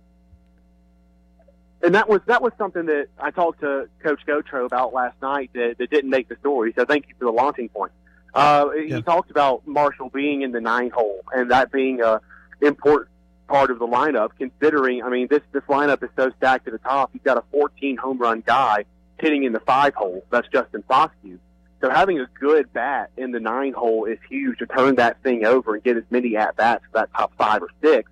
And 1.83 1.95
that 1.95 2.09
was 2.09 2.21
that 2.27 2.43
was 2.43 2.53
something 2.59 2.85
that 2.87 3.07
I 3.19 3.31
talked 3.31 3.61
to 3.61 3.89
Coach 4.03 4.21
Gautreau 4.27 4.67
about 4.67 4.93
last 4.93 5.21
night 5.23 5.51
that, 5.55 5.77
that 5.79 5.91
didn't 5.91 6.11
make 6.11 6.29
the 6.29 6.37
story. 6.37 6.75
So 6.77 6.85
thank 6.85 7.09
you 7.09 7.15
for 7.19 7.25
the 7.25 7.31
launching 7.31 7.71
point. 7.71 7.93
Uh, 8.35 8.69
Yeah. 8.77 8.97
He 8.97 9.03
talked 9.03 9.31
about 9.31 9.67
Marshall 9.67 10.11
being 10.11 10.43
in 10.43 10.53
the 10.53 10.61
nine 10.61 10.91
hole 10.91 11.25
and 11.33 11.51
that 11.51 11.73
being 11.73 12.03
a 12.03 12.21
important 12.61 13.09
part 13.49 13.71
of 13.71 13.79
the 13.79 13.87
lineup. 13.87 14.31
Considering, 14.39 15.03
I 15.03 15.09
mean, 15.09 15.29
this 15.31 15.41
this 15.53 15.63
lineup 15.65 16.03
is 16.03 16.11
so 16.17 16.31
stacked 16.37 16.67
at 16.67 16.75
the 16.75 16.79
top. 16.79 17.11
You've 17.15 17.25
got 17.25 17.39
a 17.39 17.45
14 17.51 17.97
home 17.97 18.19
run 18.19 18.43
guy 18.47 18.85
hitting 19.21 19.45
in 19.45 19.53
the 19.53 19.61
five 19.61 19.95
hole. 19.95 20.25
That's 20.31 20.49
Justin 20.49 20.83
Foscue. 20.89 21.39
So 21.81 21.89
having 21.89 22.21
a 22.21 22.27
good 22.39 22.73
bat 22.73 23.11
in 23.17 23.33
the 23.33 23.41
nine 23.41 23.73
hole 23.73 24.05
is 24.05 24.19
huge 24.29 24.59
to 24.59 24.67
turn 24.67 24.97
that 24.97 25.23
thing 25.23 25.47
over 25.47 25.75
and 25.75 25.83
get 25.83 25.97
as 25.97 26.05
many 26.11 26.37
at 26.37 26.57
bats 26.57 26.85
for 26.93 26.99
that 26.99 27.11
top 27.15 27.33
five 27.39 27.63
or 27.63 27.71
six. 27.83 28.11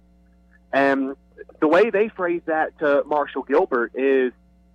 And 0.72 1.16
the 1.60 1.68
way 1.68 1.90
they 1.90 2.08
phrase 2.08 2.42
that 2.46 2.78
to 2.78 3.02
Marshall 3.06 3.42
Gilbert 3.42 3.92
is, 3.94 4.32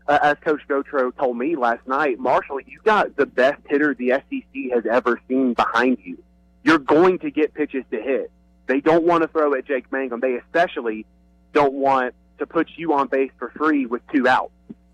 uh, 0.07 0.19
as 0.21 0.37
Coach 0.41 0.61
Gautreau 0.67 1.15
told 1.15 1.37
me 1.37 1.55
last 1.55 1.87
night, 1.87 2.19
Marshall, 2.19 2.59
you 2.61 2.79
got 2.83 3.15
the 3.15 3.25
best 3.25 3.61
hitter 3.67 3.95
the 3.95 4.09
SEC 4.09 4.73
has 4.73 4.85
ever 4.85 5.19
seen 5.27 5.53
behind 5.53 5.97
you. 6.03 6.21
You're 6.63 6.77
going 6.77 7.19
to 7.19 7.31
get 7.31 7.53
pitches 7.53 7.83
to 7.91 8.01
hit. 8.01 8.31
They 8.67 8.79
don't 8.79 9.05
want 9.05 9.23
to 9.23 9.27
throw 9.27 9.55
at 9.55 9.65
Jake 9.65 9.91
Mangum. 9.91 10.19
They 10.19 10.35
especially 10.35 11.05
don't 11.51 11.73
want 11.73 12.13
to 12.39 12.45
put 12.45 12.69
you 12.75 12.93
on 12.93 13.07
base 13.07 13.31
for 13.37 13.49
free 13.49 13.85
with 13.85 14.01
two 14.11 14.27
outs 14.27 14.53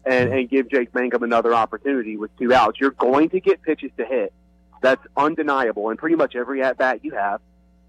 and, 0.10 0.34
and 0.34 0.50
give 0.50 0.70
Jake 0.70 0.94
Mangum 0.94 1.22
another 1.22 1.54
opportunity 1.54 2.18
with 2.18 2.36
two 2.38 2.51
outs. 2.51 2.80
You're 2.80 2.92
going 2.92 3.30
to 3.30 3.39
get 3.39 3.62
pitches 3.62 3.92
to 3.98 4.06
hit. 4.06 4.34
That's 4.82 5.06
undeniable. 5.16 5.89
And 5.89 6.00
pretty 6.00 6.16
much 6.16 6.36
every 6.36 6.63
at 6.63 6.78
bat 6.78 7.06
you 7.06 7.12
have. 7.12 7.42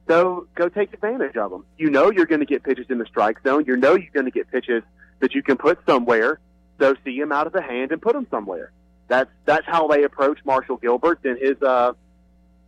So 0.06 0.46
go 0.54 0.68
take 0.68 0.92
advantage 0.92 1.36
of 1.36 1.50
them. 1.50 1.64
You 1.78 1.88
know 1.88 2.10
you're 2.10 2.26
going 2.26 2.40
to 2.40 2.46
get 2.46 2.62
pitches 2.62 2.86
in 2.90 2.98
the 2.98 3.06
strike 3.06 3.42
zone. 3.42 3.64
You 3.66 3.76
know 3.76 3.94
you're 3.94 4.12
going 4.12 4.26
to 4.26 4.32
get 4.32 4.50
pitches 4.50 4.82
that 5.20 5.34
you 5.34 5.42
can 5.42 5.56
put 5.56 5.78
somewhere. 5.86 6.40
So 6.78 6.94
see 7.04 7.18
them 7.18 7.32
out 7.32 7.46
of 7.46 7.52
the 7.52 7.62
hand 7.62 7.92
and 7.92 8.02
put 8.02 8.14
them 8.14 8.26
somewhere. 8.30 8.70
That's 9.08 9.30
that's 9.44 9.66
how 9.66 9.88
they 9.88 10.04
approach 10.04 10.38
Marshall 10.44 10.76
Gilbert, 10.76 11.20
and 11.24 11.38
his 11.38 11.60
uh, 11.62 11.92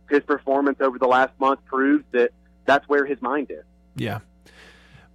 his 0.09 0.21
performance 0.23 0.79
over 0.81 0.99
the 0.99 1.07
last 1.07 1.31
month 1.39 1.65
proves 1.65 2.03
that 2.11 2.31
that's 2.65 2.87
where 2.87 3.05
his 3.05 3.21
mind 3.21 3.49
is. 3.49 3.63
Yeah. 3.95 4.19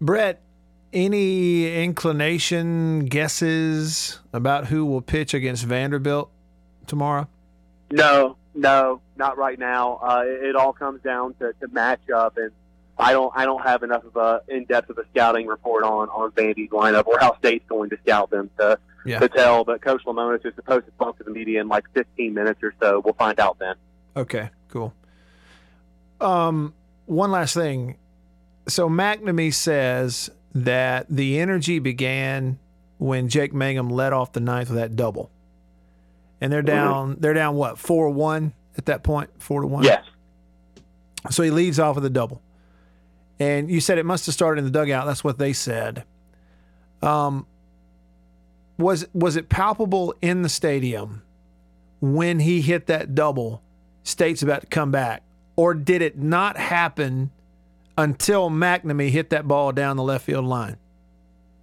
Brett, 0.01 0.41
any 0.93 1.83
inclination, 1.85 3.07
guesses 3.07 4.19
about 4.33 4.67
who 4.67 4.85
will 4.87 5.03
pitch 5.03 5.35
against 5.35 5.65
Vanderbilt 5.65 6.31
tomorrow? 6.87 7.29
No, 7.91 8.37
No, 8.55 9.01
not 9.17 9.37
right 9.39 9.59
now. 9.59 9.97
Uh, 10.03 10.23
it, 10.27 10.51
it 10.51 10.57
all 10.57 10.73
comes 10.73 11.03
down 11.03 11.35
to, 11.35 11.53
to 11.61 11.69
matchup, 11.69 12.37
and 12.37 12.51
I 12.99 13.13
don't 13.13 13.33
I 13.37 13.45
don't 13.45 13.63
have 13.65 13.83
enough 13.83 14.05
of 14.05 14.17
a 14.17 14.43
in 14.49 14.65
depth 14.65 14.91
of 14.91 14.99
a 14.99 15.05
scouting 15.13 15.47
report 15.47 15.85
on 15.85 16.09
on 16.09 16.31
Vandy's 16.33 16.71
lineup 16.71 17.07
or 17.07 17.19
how 17.21 17.37
State's 17.39 17.65
going 17.69 17.91
to 17.91 17.99
scout 18.05 18.31
them 18.31 18.51
to 18.59 18.79
Yeah. 19.07 19.21
to 19.21 19.29
tell. 19.29 19.65
But 19.65 19.81
Coach 19.83 20.03
Lemonis 20.05 20.45
is 20.45 20.55
supposed 20.57 20.87
to 20.87 20.93
talk 20.99 21.17
to 21.19 21.25
the 21.25 21.31
media 21.31 21.61
in 21.61 21.69
like 21.69 21.85
15 21.95 22.35
minutes 22.35 22.61
or 22.63 22.75
so. 22.81 23.01
We'll 23.05 23.15
find 23.15 23.39
out 23.39 23.59
then. 23.61 23.77
Okay, 24.17 24.51
cool. 24.69 24.93
Um, 26.21 26.75
one 27.07 27.31
last 27.31 27.55
thing. 27.55 27.97
So 28.67 28.89
MacNamee 28.89 29.55
says 29.55 30.31
that 30.55 31.07
the 31.09 31.39
energy 31.39 31.79
began 31.79 32.59
when 32.99 33.29
Jake 33.29 33.53
Mangum 33.55 33.91
led 33.91 34.13
off 34.13 34.33
the 34.33 34.41
ninth 34.41 34.71
with 34.71 34.79
that 34.79 34.97
double, 34.97 35.31
and 36.41 36.53
they're 36.53 36.63
down. 36.63 37.17
They're 37.21 37.35
down 37.35 37.55
what 37.55 37.79
four 37.79 38.11
one 38.11 38.53
at 38.77 38.87
that 38.87 39.03
point? 39.03 39.31
point, 39.31 39.43
four 39.43 39.61
to 39.63 39.67
one. 39.67 39.85
Yes. 39.85 40.05
So 41.31 41.43
he 41.43 41.51
leads 41.51 41.79
off 41.79 41.97
with 41.97 42.05
a 42.05 42.11
double, 42.11 42.43
and 43.39 43.71
you 43.71 43.81
said 43.81 43.99
it 43.99 44.07
must 44.07 44.27
have 44.27 44.35
started 44.35 44.61
in 44.61 44.65
the 44.65 44.71
dugout. 44.71 45.07
That's 45.07 45.25
what 45.25 45.39
they 45.39 45.53
said. 45.53 46.05
Um, 47.03 47.47
was 48.79 49.07
was 49.13 49.37
it 49.37 49.49
palpable 49.49 50.15
in 50.23 50.43
the 50.43 50.49
stadium 50.49 51.23
when 52.01 52.41
he 52.41 52.61
hit 52.61 52.87
that 52.87 53.15
double? 53.15 53.63
State's 54.05 54.43
about 54.43 54.63
to 54.63 54.67
come 54.69 54.91
back, 54.91 55.23
or 55.55 55.75
did 55.75 56.01
it 56.01 56.19
not 56.19 56.57
happen 56.57 57.31
until 57.99 58.49
MacNamee 58.49 59.11
hit 59.11 59.31
that 59.31 59.47
ball 59.47 59.73
down 59.73 59.97
the 59.97 60.03
left 60.03 60.25
field 60.25 60.47
line? 60.47 60.79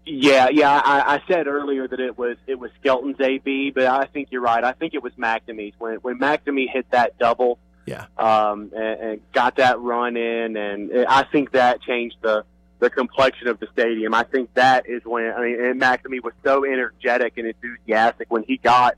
Yeah, 0.05 0.49
yeah. 0.49 0.81
I, 0.85 1.15
I 1.15 1.23
said 1.27 1.47
earlier 1.47 1.87
that 1.87 1.99
it 1.99 2.15
was 2.15 2.37
it 2.45 2.59
was 2.59 2.69
Skelton's 2.79 3.19
AB, 3.19 3.71
but 3.71 3.87
I 3.87 4.05
think 4.05 4.27
you're 4.29 4.41
right. 4.41 4.63
I 4.63 4.73
think 4.73 4.93
it 4.93 5.01
was 5.01 5.13
MacNamee's 5.13 5.73
when 5.79 5.95
when 5.95 6.19
MacNamee 6.19 6.69
hit 6.71 6.91
that 6.91 7.17
double. 7.17 7.57
Yeah. 7.87 8.05
Um, 8.17 8.71
and, 8.75 8.99
and 8.99 9.21
got 9.31 9.57
that 9.57 9.79
run 9.79 10.17
in, 10.17 10.57
and 10.57 11.05
I 11.07 11.23
think 11.23 11.51
that 11.53 11.81
changed 11.81 12.17
the 12.21 12.43
the 12.79 12.89
complexion 12.89 13.47
of 13.47 13.59
the 13.59 13.67
stadium. 13.73 14.13
I 14.13 14.23
think 14.23 14.53
that 14.53 14.87
is 14.87 15.03
when 15.05 15.31
I 15.31 15.41
mean, 15.41 15.63
and 15.63 15.81
MacNamee 15.81 16.21
was 16.21 16.33
so 16.43 16.65
energetic 16.65 17.37
and 17.37 17.47
enthusiastic 17.47 18.29
when 18.29 18.43
he 18.43 18.57
got 18.57 18.95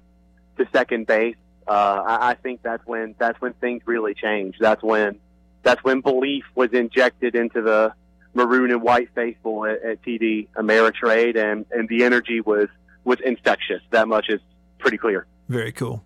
to 0.58 0.68
second 0.74 1.08
base. 1.08 1.38
Uh, 1.68 2.04
I, 2.06 2.30
I 2.32 2.34
think 2.36 2.62
that's 2.64 2.86
when 2.86 3.16
that's 3.18 3.40
when 3.40 3.54
things 3.54 3.84
really 3.86 4.14
changed. 4.14 4.58
That's 4.60 4.84
when 4.84 5.20
that's 5.68 5.84
when 5.84 6.00
belief 6.00 6.46
was 6.56 6.72
injected 6.72 7.36
into 7.36 7.62
the 7.62 7.94
maroon 8.34 8.72
and 8.72 8.82
white 8.82 9.10
faithful 9.14 9.66
at, 9.66 9.84
at 9.84 10.02
TD 10.02 10.48
Ameritrade, 10.56 11.36
and 11.36 11.66
and 11.72 11.90
the 11.90 12.06
energy 12.06 12.40
was 12.40 12.70
was 13.04 13.20
infectious. 13.20 13.82
That 13.92 14.08
much 14.08 14.30
is 14.30 14.40
pretty 14.80 14.98
clear. 14.98 15.26
Very 15.50 15.74
cool. 15.74 16.04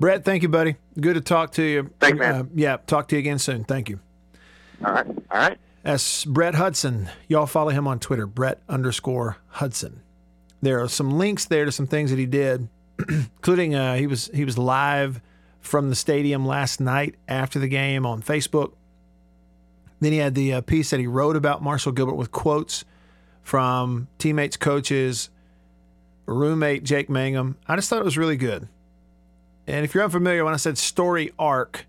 Brett, 0.00 0.24
thank 0.24 0.42
you, 0.42 0.48
buddy. 0.48 0.76
Good 0.98 1.14
to 1.14 1.20
talk 1.20 1.52
to 1.52 1.62
you. 1.62 1.90
Thanks, 2.00 2.18
man. 2.18 2.34
Uh, 2.34 2.44
yeah, 2.54 2.78
talk 2.86 3.08
to 3.08 3.16
you 3.16 3.20
again 3.20 3.38
soon. 3.38 3.64
Thank 3.64 3.90
you. 3.90 4.00
All 4.84 4.92
right, 4.92 5.06
all 5.06 5.38
right. 5.38 5.58
That's 5.82 6.24
Brett 6.24 6.54
Hudson. 6.54 7.10
Y'all 7.28 7.46
follow 7.46 7.70
him 7.70 7.86
on 7.86 8.00
Twitter, 8.00 8.26
Brett 8.26 8.62
underscore 8.70 9.36
Hudson. 9.48 10.00
There 10.62 10.82
are 10.82 10.88
some 10.88 11.10
links 11.18 11.44
there 11.44 11.66
to 11.66 11.72
some 11.72 11.86
things 11.86 12.08
that 12.08 12.18
he 12.18 12.24
did, 12.24 12.68
including 13.08 13.74
uh, 13.74 13.96
he 13.96 14.06
was 14.06 14.30
he 14.32 14.46
was 14.46 14.56
live 14.56 15.20
from 15.60 15.90
the 15.90 15.94
stadium 15.94 16.46
last 16.46 16.80
night 16.80 17.16
after 17.28 17.58
the 17.58 17.68
game 17.68 18.06
on 18.06 18.22
Facebook. 18.22 18.72
Then 20.04 20.12
he 20.12 20.18
had 20.18 20.34
the 20.34 20.54
uh, 20.54 20.60
piece 20.60 20.90
that 20.90 21.00
he 21.00 21.06
wrote 21.06 21.34
about 21.34 21.62
Marshall 21.62 21.92
Gilbert 21.92 22.16
with 22.16 22.30
quotes 22.30 22.84
from 23.42 24.08
teammates, 24.18 24.56
coaches, 24.56 25.30
roommate 26.26 26.84
Jake 26.84 27.08
Mangum. 27.08 27.56
I 27.66 27.76
just 27.76 27.88
thought 27.88 28.00
it 28.00 28.04
was 28.04 28.18
really 28.18 28.36
good. 28.36 28.68
And 29.66 29.84
if 29.84 29.94
you're 29.94 30.04
unfamiliar, 30.04 30.44
when 30.44 30.52
I 30.52 30.58
said 30.58 30.76
story 30.76 31.32
arc, 31.38 31.86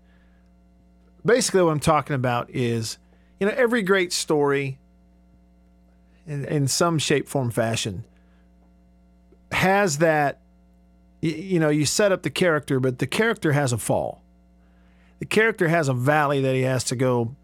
basically 1.26 1.62
what 1.62 1.72
I'm 1.72 1.80
talking 1.80 2.16
about 2.16 2.48
is, 2.50 2.96
you 3.38 3.46
know, 3.46 3.52
every 3.54 3.82
great 3.82 4.14
story 4.14 4.78
in, 6.26 6.46
in 6.46 6.68
some 6.68 6.98
shape, 6.98 7.28
form, 7.28 7.50
fashion 7.50 8.04
has 9.52 9.98
that, 9.98 10.40
you, 11.20 11.32
you 11.32 11.60
know, 11.60 11.68
you 11.68 11.84
set 11.84 12.12
up 12.12 12.22
the 12.22 12.30
character, 12.30 12.80
but 12.80 12.98
the 12.98 13.06
character 13.06 13.52
has 13.52 13.72
a 13.74 13.78
fall. 13.78 14.22
The 15.18 15.26
character 15.26 15.68
has 15.68 15.88
a 15.88 15.94
valley 15.94 16.40
that 16.40 16.54
he 16.54 16.62
has 16.62 16.82
to 16.84 16.96
go, 16.96 17.34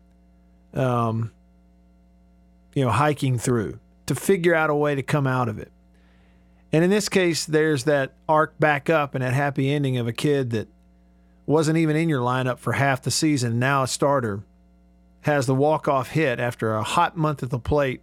um, 0.75 1.33
you 2.75 2.85
know, 2.85 2.91
hiking 2.91 3.39
through 3.39 3.79
to 4.07 4.15
figure 4.15 4.55
out 4.55 4.71
a 4.71 4.75
way 4.75 4.95
to 4.95 5.03
come 5.03 5.27
out 5.27 5.49
of 5.49 5.59
it. 5.59 5.71
And 6.73 6.83
in 6.83 6.91
this 6.91 7.09
case, 7.09 7.45
there's 7.45 7.85
that 7.85 8.15
arc 8.29 8.59
back 8.59 8.89
up 8.89 9.15
and 9.15 9.23
that 9.23 9.35
happy 9.35 9.71
ending 9.71 9.99
of 9.99 10.09
a 10.09 10.13
kid 10.13 10.51
that 10.51 10.69
wasn't 11.45 11.77
even 11.77 11.97
in 11.97 12.09
your 12.09 12.21
lineup 12.21 12.59
for 12.59 12.73
half 12.73 13.03
the 13.03 13.11
season, 13.11 13.59
now 13.59 13.83
a 13.83 13.87
starter, 13.87 14.43
has 15.23 15.47
the 15.47 15.55
walk-off 15.55 16.11
hit 16.11 16.41
after 16.41 16.75
a 16.75 16.83
hot 16.83 17.17
month 17.17 17.43
at 17.43 17.51
the 17.51 17.59
plate 17.59 18.01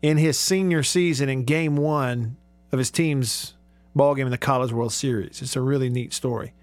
in 0.00 0.16
his 0.16 0.38
senior 0.38 0.82
season 0.82 1.28
in 1.28 1.44
game 1.44 1.76
one 1.76 2.36
of 2.72 2.78
his 2.78 2.90
team's 2.90 3.54
ball 3.94 4.14
game 4.14 4.26
in 4.26 4.30
the 4.30 4.38
College 4.38 4.72
World 4.72 4.92
Series. 4.92 5.42
It's 5.42 5.56
a 5.56 5.60
really 5.60 5.90
neat 5.90 6.12
story. 6.12 6.54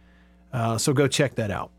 Uh, 0.51 0.77
so 0.77 0.93
go 0.93 1.07
check 1.07 1.35
that 1.35 1.51
out. 1.51 1.71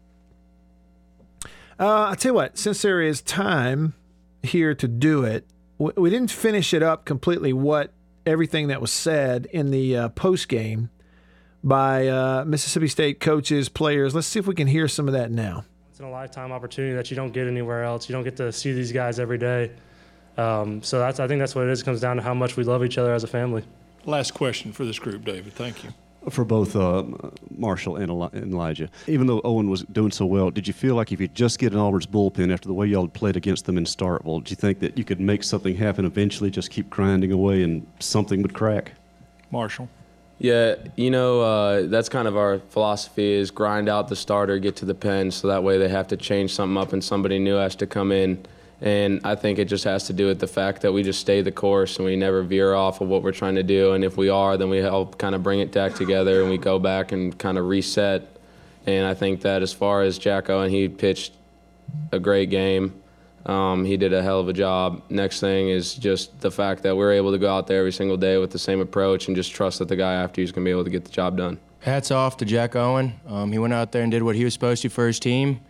Uh, 1.79 2.07
I'll 2.09 2.17
tell 2.17 2.31
you 2.31 2.35
what, 2.35 2.57
since 2.57 2.83
there 2.83 3.03
is 3.03 3.21
time 3.21 3.95
here 4.43 4.75
to 4.75 4.89
do 4.89 5.25
it, 5.25 5.47
we, 5.79 5.93
we 5.97 6.11
didn't 6.11 6.31
finish 6.31 6.73
it 6.73 6.83
up 6.83 7.05
completely 7.05 7.53
what 7.53 7.93
everything 8.25 8.69
that 8.69 8.81
was 8.81 8.91
said 8.91 9.47
in 9.53 9.71
the 9.71 9.97
uh, 9.97 10.09
post 10.11 10.49
game 10.49 10.91
by 11.63 12.09
uh, 12.09 12.45
Mississippi 12.47 12.89
State 12.89 13.21
coaches, 13.21 13.69
players. 13.69 14.15
Let's 14.15 14.27
see 14.27 14.39
if 14.39 14.47
we 14.47 14.55
can 14.55 14.67
hear 14.67 14.89
some 14.89 15.07
of 15.07 15.13
that 15.13 15.31
now. 15.31 15.65
It's 15.91 16.01
a 16.01 16.07
lifetime 16.07 16.53
opportunity 16.53 16.95
that 16.95 17.11
you 17.11 17.17
don't 17.17 17.33
get 17.33 17.47
anywhere 17.47 17.83
else. 17.83 18.09
You 18.09 18.15
don't 18.15 18.25
get 18.25 18.37
to 18.37 18.53
see 18.53 18.73
these 18.73 18.93
guys 18.93 19.19
every 19.19 19.39
day. 19.39 19.73
Um, 20.37 20.83
so 20.83 20.99
that's 20.99 21.19
I 21.19 21.27
think 21.27 21.41
that's 21.41 21.55
what 21.55 21.67
it 21.67 21.71
is. 21.71 21.81
It 21.81 21.85
comes 21.85 22.01
down 22.01 22.17
to 22.17 22.23
how 22.23 22.35
much 22.35 22.57
we 22.57 22.65
love 22.65 22.85
each 22.85 22.99
other 22.99 23.15
as 23.15 23.25
a 23.25 23.27
family. 23.27 23.65
Last 24.05 24.33
question 24.35 24.73
for 24.73 24.85
this 24.85 24.99
group, 24.99 25.25
David. 25.25 25.55
Thank 25.55 25.83
you. 25.85 25.91
For 26.29 26.45
both 26.45 26.75
uh, 26.75 27.05
Marshall 27.57 27.97
and, 27.97 28.11
Elijah, 28.11 28.89
even 29.07 29.29
though 29.29 29.41
Owen 29.45 29.71
was 29.71 29.83
doing 29.85 30.11
so 30.11 30.27
well, 30.27 30.51
did 30.51 30.67
you 30.67 30.75
feel 30.75 30.97
like 30.97 31.13
if 31.13 31.21
you 31.21 31.29
just 31.29 31.59
get 31.59 31.73
an 31.73 31.79
Auburn's 31.79 32.07
bullpen 32.07 32.53
after 32.53 32.67
the 32.67 32.75
way 32.75 32.87
y'all 32.87 33.03
had 33.03 33.15
played 33.15 33.37
against 33.37 33.65
them 33.65 33.79
in 33.79 33.85
Starkville, 33.85 34.43
did 34.43 34.51
you 34.51 34.57
think 34.57 34.81
that 34.81 34.99
you 34.99 35.05
could 35.05 35.21
make 35.21 35.45
something 35.45 35.77
happen 35.77 36.05
eventually, 36.05 36.51
just 36.51 36.71
keep 36.71 36.91
grinding 36.91 37.31
away 37.31 37.63
and 37.63 37.87
something 38.01 38.43
would 38.43 38.55
crack? 38.55 38.93
Marshall. 39.53 39.89
Yeah, 40.39 40.75
you 40.97 41.11
know, 41.11 41.41
uh, 41.41 41.87
that's 41.87 42.09
kind 42.09 42.29
of 42.29 42.37
our 42.37 42.59
philosophy 42.59 43.33
is 43.33 43.51
grind 43.51 43.89
out 43.89 44.09
the 44.09 44.17
starter, 44.17 44.59
get 44.59 44.77
to 44.77 44.85
the 44.85 44.95
pen, 44.95 45.31
so 45.31 45.49
that 45.49 45.63
way 45.63 45.79
they 45.79 45.89
have 45.89 46.09
to 46.09 46.17
change 46.17 46.53
something 46.53 46.77
up 46.77 46.93
and 46.93 47.03
somebody 47.03 47.39
new 47.39 47.55
has 47.55 47.75
to 47.77 47.87
come 47.87 48.13
in. 48.13 48.45
And 48.81 49.21
I 49.25 49.37
think 49.37 49.59
it 49.59 49.67
just 49.67 49.85
has 49.85 50.05
to 50.09 50.13
do 50.13 50.27
with 50.27 50.39
the 50.39 50.47
fact 50.47 50.83
that 50.83 50.93
we 50.93 51.03
just 51.03 51.21
stay 51.21 51.41
the 51.41 51.53
course 51.53 51.97
and 51.97 52.05
we 52.05 52.15
never 52.15 52.43
veer 52.43 52.75
off 52.75 53.01
of 53.01 53.09
what 53.09 53.23
we're 53.23 53.33
trying 53.33 53.55
to 53.55 53.63
do. 53.63 53.93
And 53.93 54.05
if 54.05 54.17
we 54.17 54.29
are, 54.29 54.57
then 54.57 54.69
we 54.69 54.79
help 54.79 55.19
kind 55.19 55.35
of 55.35 55.43
bring 55.43 55.61
it 55.61 55.73
back 55.73 55.95
together 55.95 56.43
and 56.43 56.51
we 56.51 56.59
go 56.59 56.79
back 56.79 57.13
and 57.13 57.37
kind 57.39 57.57
of 57.57 57.67
reset. 57.67 58.29
And 58.85 59.07
I 59.07 59.15
think 59.15 59.41
that 59.43 59.63
as 59.63 59.73
far 59.73 60.03
as 60.03 60.19
Jack 60.19 60.51
Owen, 60.51 60.71
he 60.71 60.89
pitched 60.89 61.33
a 62.13 62.19
great 62.19 62.51
game. 62.51 63.03
Um, 63.47 63.85
he 63.85 63.97
did 63.97 64.13
a 64.13 64.23
hell 64.23 64.41
of 64.41 64.49
a 64.49 64.53
job. 64.53 65.03
Next 65.09 65.41
thing 65.41 65.69
is 65.69 65.95
just 65.95 66.41
the 66.41 66.51
fact 66.51 66.83
that 66.83 66.97
we're 66.97 67.13
able 67.13 67.31
to 67.33 67.39
go 67.39 67.55
out 67.55 67.69
there 67.69 67.79
every 67.79 67.93
single 67.93 68.17
day 68.17 68.39
with 68.39 68.51
the 68.51 68.59
same 68.59 68.81
approach 68.81 69.29
and 69.29 69.37
just 69.37 69.53
trust 69.53 69.79
that 69.79 69.89
the 69.89 69.97
guy 69.97 70.15
after 70.15 70.41
you 70.41 70.45
is 70.45 70.53
going 70.53 70.65
to 70.65 70.69
be 70.69 70.73
able 70.73 70.85
to 70.85 70.91
get 70.91 71.05
the 71.05 71.11
job 71.11 71.37
done. 71.37 71.59
Hats 71.81 72.11
off 72.11 72.37
to 72.39 72.45
Jack 72.45 72.75
Owen. 72.75 73.15
Um, 73.29 73.53
he 73.53 73.59
went 73.59 73.73
out 73.73 73.93
there 73.93 74.03
and 74.03 74.11
did 74.11 74.25
what 74.25 74.35
he 74.35 74.43
was 74.43 74.53
supposed 74.53 74.83
to 74.83 74.89
for 74.89 75.07
his 75.07 75.21
team. 75.21 75.61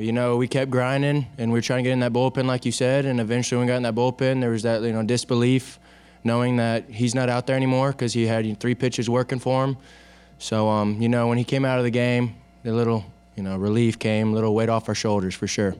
But 0.00 0.06
you 0.06 0.12
know, 0.14 0.38
we 0.38 0.48
kept 0.48 0.70
grinding 0.70 1.26
and 1.36 1.52
we 1.52 1.58
were 1.58 1.62
trying 1.62 1.84
to 1.84 1.90
get 1.90 1.92
in 1.92 2.00
that 2.00 2.14
bullpen, 2.14 2.46
like 2.46 2.64
you 2.64 2.72
said. 2.72 3.04
And 3.04 3.20
eventually, 3.20 3.58
when 3.58 3.66
we 3.66 3.70
got 3.70 3.76
in 3.76 3.82
that 3.82 3.94
bullpen, 3.94 4.40
there 4.40 4.48
was 4.48 4.62
that 4.62 4.80
you 4.80 4.94
know 4.94 5.02
disbelief, 5.02 5.78
knowing 6.24 6.56
that 6.56 6.88
he's 6.88 7.14
not 7.14 7.28
out 7.28 7.46
there 7.46 7.54
anymore 7.54 7.92
because 7.92 8.14
he 8.14 8.26
had 8.26 8.58
three 8.60 8.74
pitches 8.74 9.10
working 9.10 9.38
for 9.38 9.62
him. 9.62 9.76
So 10.38 10.70
um, 10.70 11.02
you 11.02 11.10
know, 11.10 11.28
when 11.28 11.36
he 11.36 11.44
came 11.44 11.66
out 11.66 11.76
of 11.76 11.84
the 11.84 11.90
game, 11.90 12.36
the 12.62 12.72
little 12.72 13.04
you 13.36 13.42
know 13.42 13.58
relief 13.58 13.98
came, 13.98 14.30
a 14.30 14.32
little 14.32 14.54
weight 14.54 14.70
off 14.70 14.88
our 14.88 14.94
shoulders 14.94 15.34
for 15.34 15.46
sure. 15.46 15.74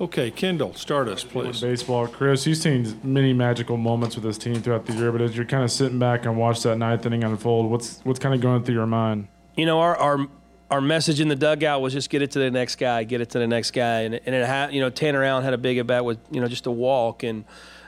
Okay, 0.00 0.32
Kendall, 0.32 0.74
start 0.74 1.06
us, 1.06 1.22
please. 1.22 1.60
Baseball, 1.60 2.08
Chris. 2.08 2.48
You've 2.48 2.58
seen 2.58 2.98
many 3.04 3.32
magical 3.32 3.76
moments 3.76 4.16
with 4.16 4.24
this 4.24 4.36
team 4.36 4.56
throughout 4.56 4.86
the 4.86 4.94
year, 4.94 5.12
but 5.12 5.20
as 5.20 5.36
you're 5.36 5.46
kind 5.46 5.62
of 5.62 5.70
sitting 5.70 6.00
back 6.00 6.26
and 6.26 6.36
watch 6.36 6.64
that 6.64 6.76
ninth 6.76 7.06
inning 7.06 7.22
unfold, 7.22 7.70
what's 7.70 8.00
what's 8.02 8.18
kind 8.18 8.34
of 8.34 8.40
going 8.40 8.64
through 8.64 8.74
your 8.74 8.86
mind? 8.86 9.28
You 9.54 9.64
know, 9.64 9.78
our 9.78 9.96
our 9.96 10.26
our 10.70 10.80
message 10.80 11.20
in 11.20 11.28
the 11.28 11.36
dugout 11.36 11.80
was 11.80 11.92
just 11.92 12.10
get 12.10 12.22
it 12.22 12.30
to 12.32 12.38
the 12.38 12.50
next 12.50 12.76
guy, 12.76 13.02
get 13.04 13.20
it 13.20 13.30
to 13.30 13.38
the 13.38 13.46
next 13.46 13.72
guy, 13.72 14.02
and 14.02 14.14
and 14.14 14.34
it 14.34 14.46
had 14.46 14.72
you 14.72 14.80
know 14.80 14.90
Tanner 14.90 15.24
Allen 15.24 15.42
had 15.42 15.52
a 15.52 15.58
big 15.58 15.78
at 15.78 15.86
bat 15.86 16.04
with 16.04 16.18
you 16.30 16.40
know 16.40 16.48
just 16.48 16.66
a 16.66 16.70
walk, 16.70 17.22
and 17.22 17.44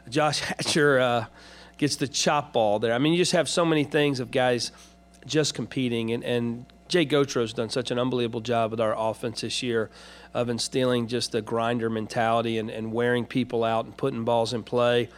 Josh 0.09 0.41
Hatcher 0.41 0.99
uh, 0.99 1.27
gets 1.79 1.97
the 1.97 2.09
chop 2.09 2.53
ball 2.53 2.79
there. 2.79 2.93
I 2.93 2.99
mean, 2.99 3.13
you 3.13 3.19
just 3.19 3.33
have 3.33 3.49
so 3.49 3.65
many 3.65 3.85
things 3.85 4.21
of 4.21 4.31
guys 4.31 4.73
just 5.27 5.55
competing, 5.55 6.13
and 6.13 6.25
and 6.25 6.67
Jay 6.89 7.07
Gautreau's 7.07 7.53
done 7.53 7.71
such 7.71 7.91
an 7.91 7.99
unbelievable 7.99 8.41
job 8.41 8.71
with 8.71 8.81
our 8.81 8.95
offense 8.97 9.41
this 9.41 9.63
year 9.63 9.89
of 10.35 10.49
instilling 10.49 11.07
just 11.07 11.33
the 11.33 11.41
grinder 11.41 11.89
mentality 11.89 12.59
and, 12.59 12.69
and 12.71 12.93
wearing 12.93 13.25
people 13.25 13.65
out 13.65 13.85
and 13.85 13.97
putting 13.97 14.25
balls 14.25 14.53
in 14.53 14.63
play. 14.63 15.09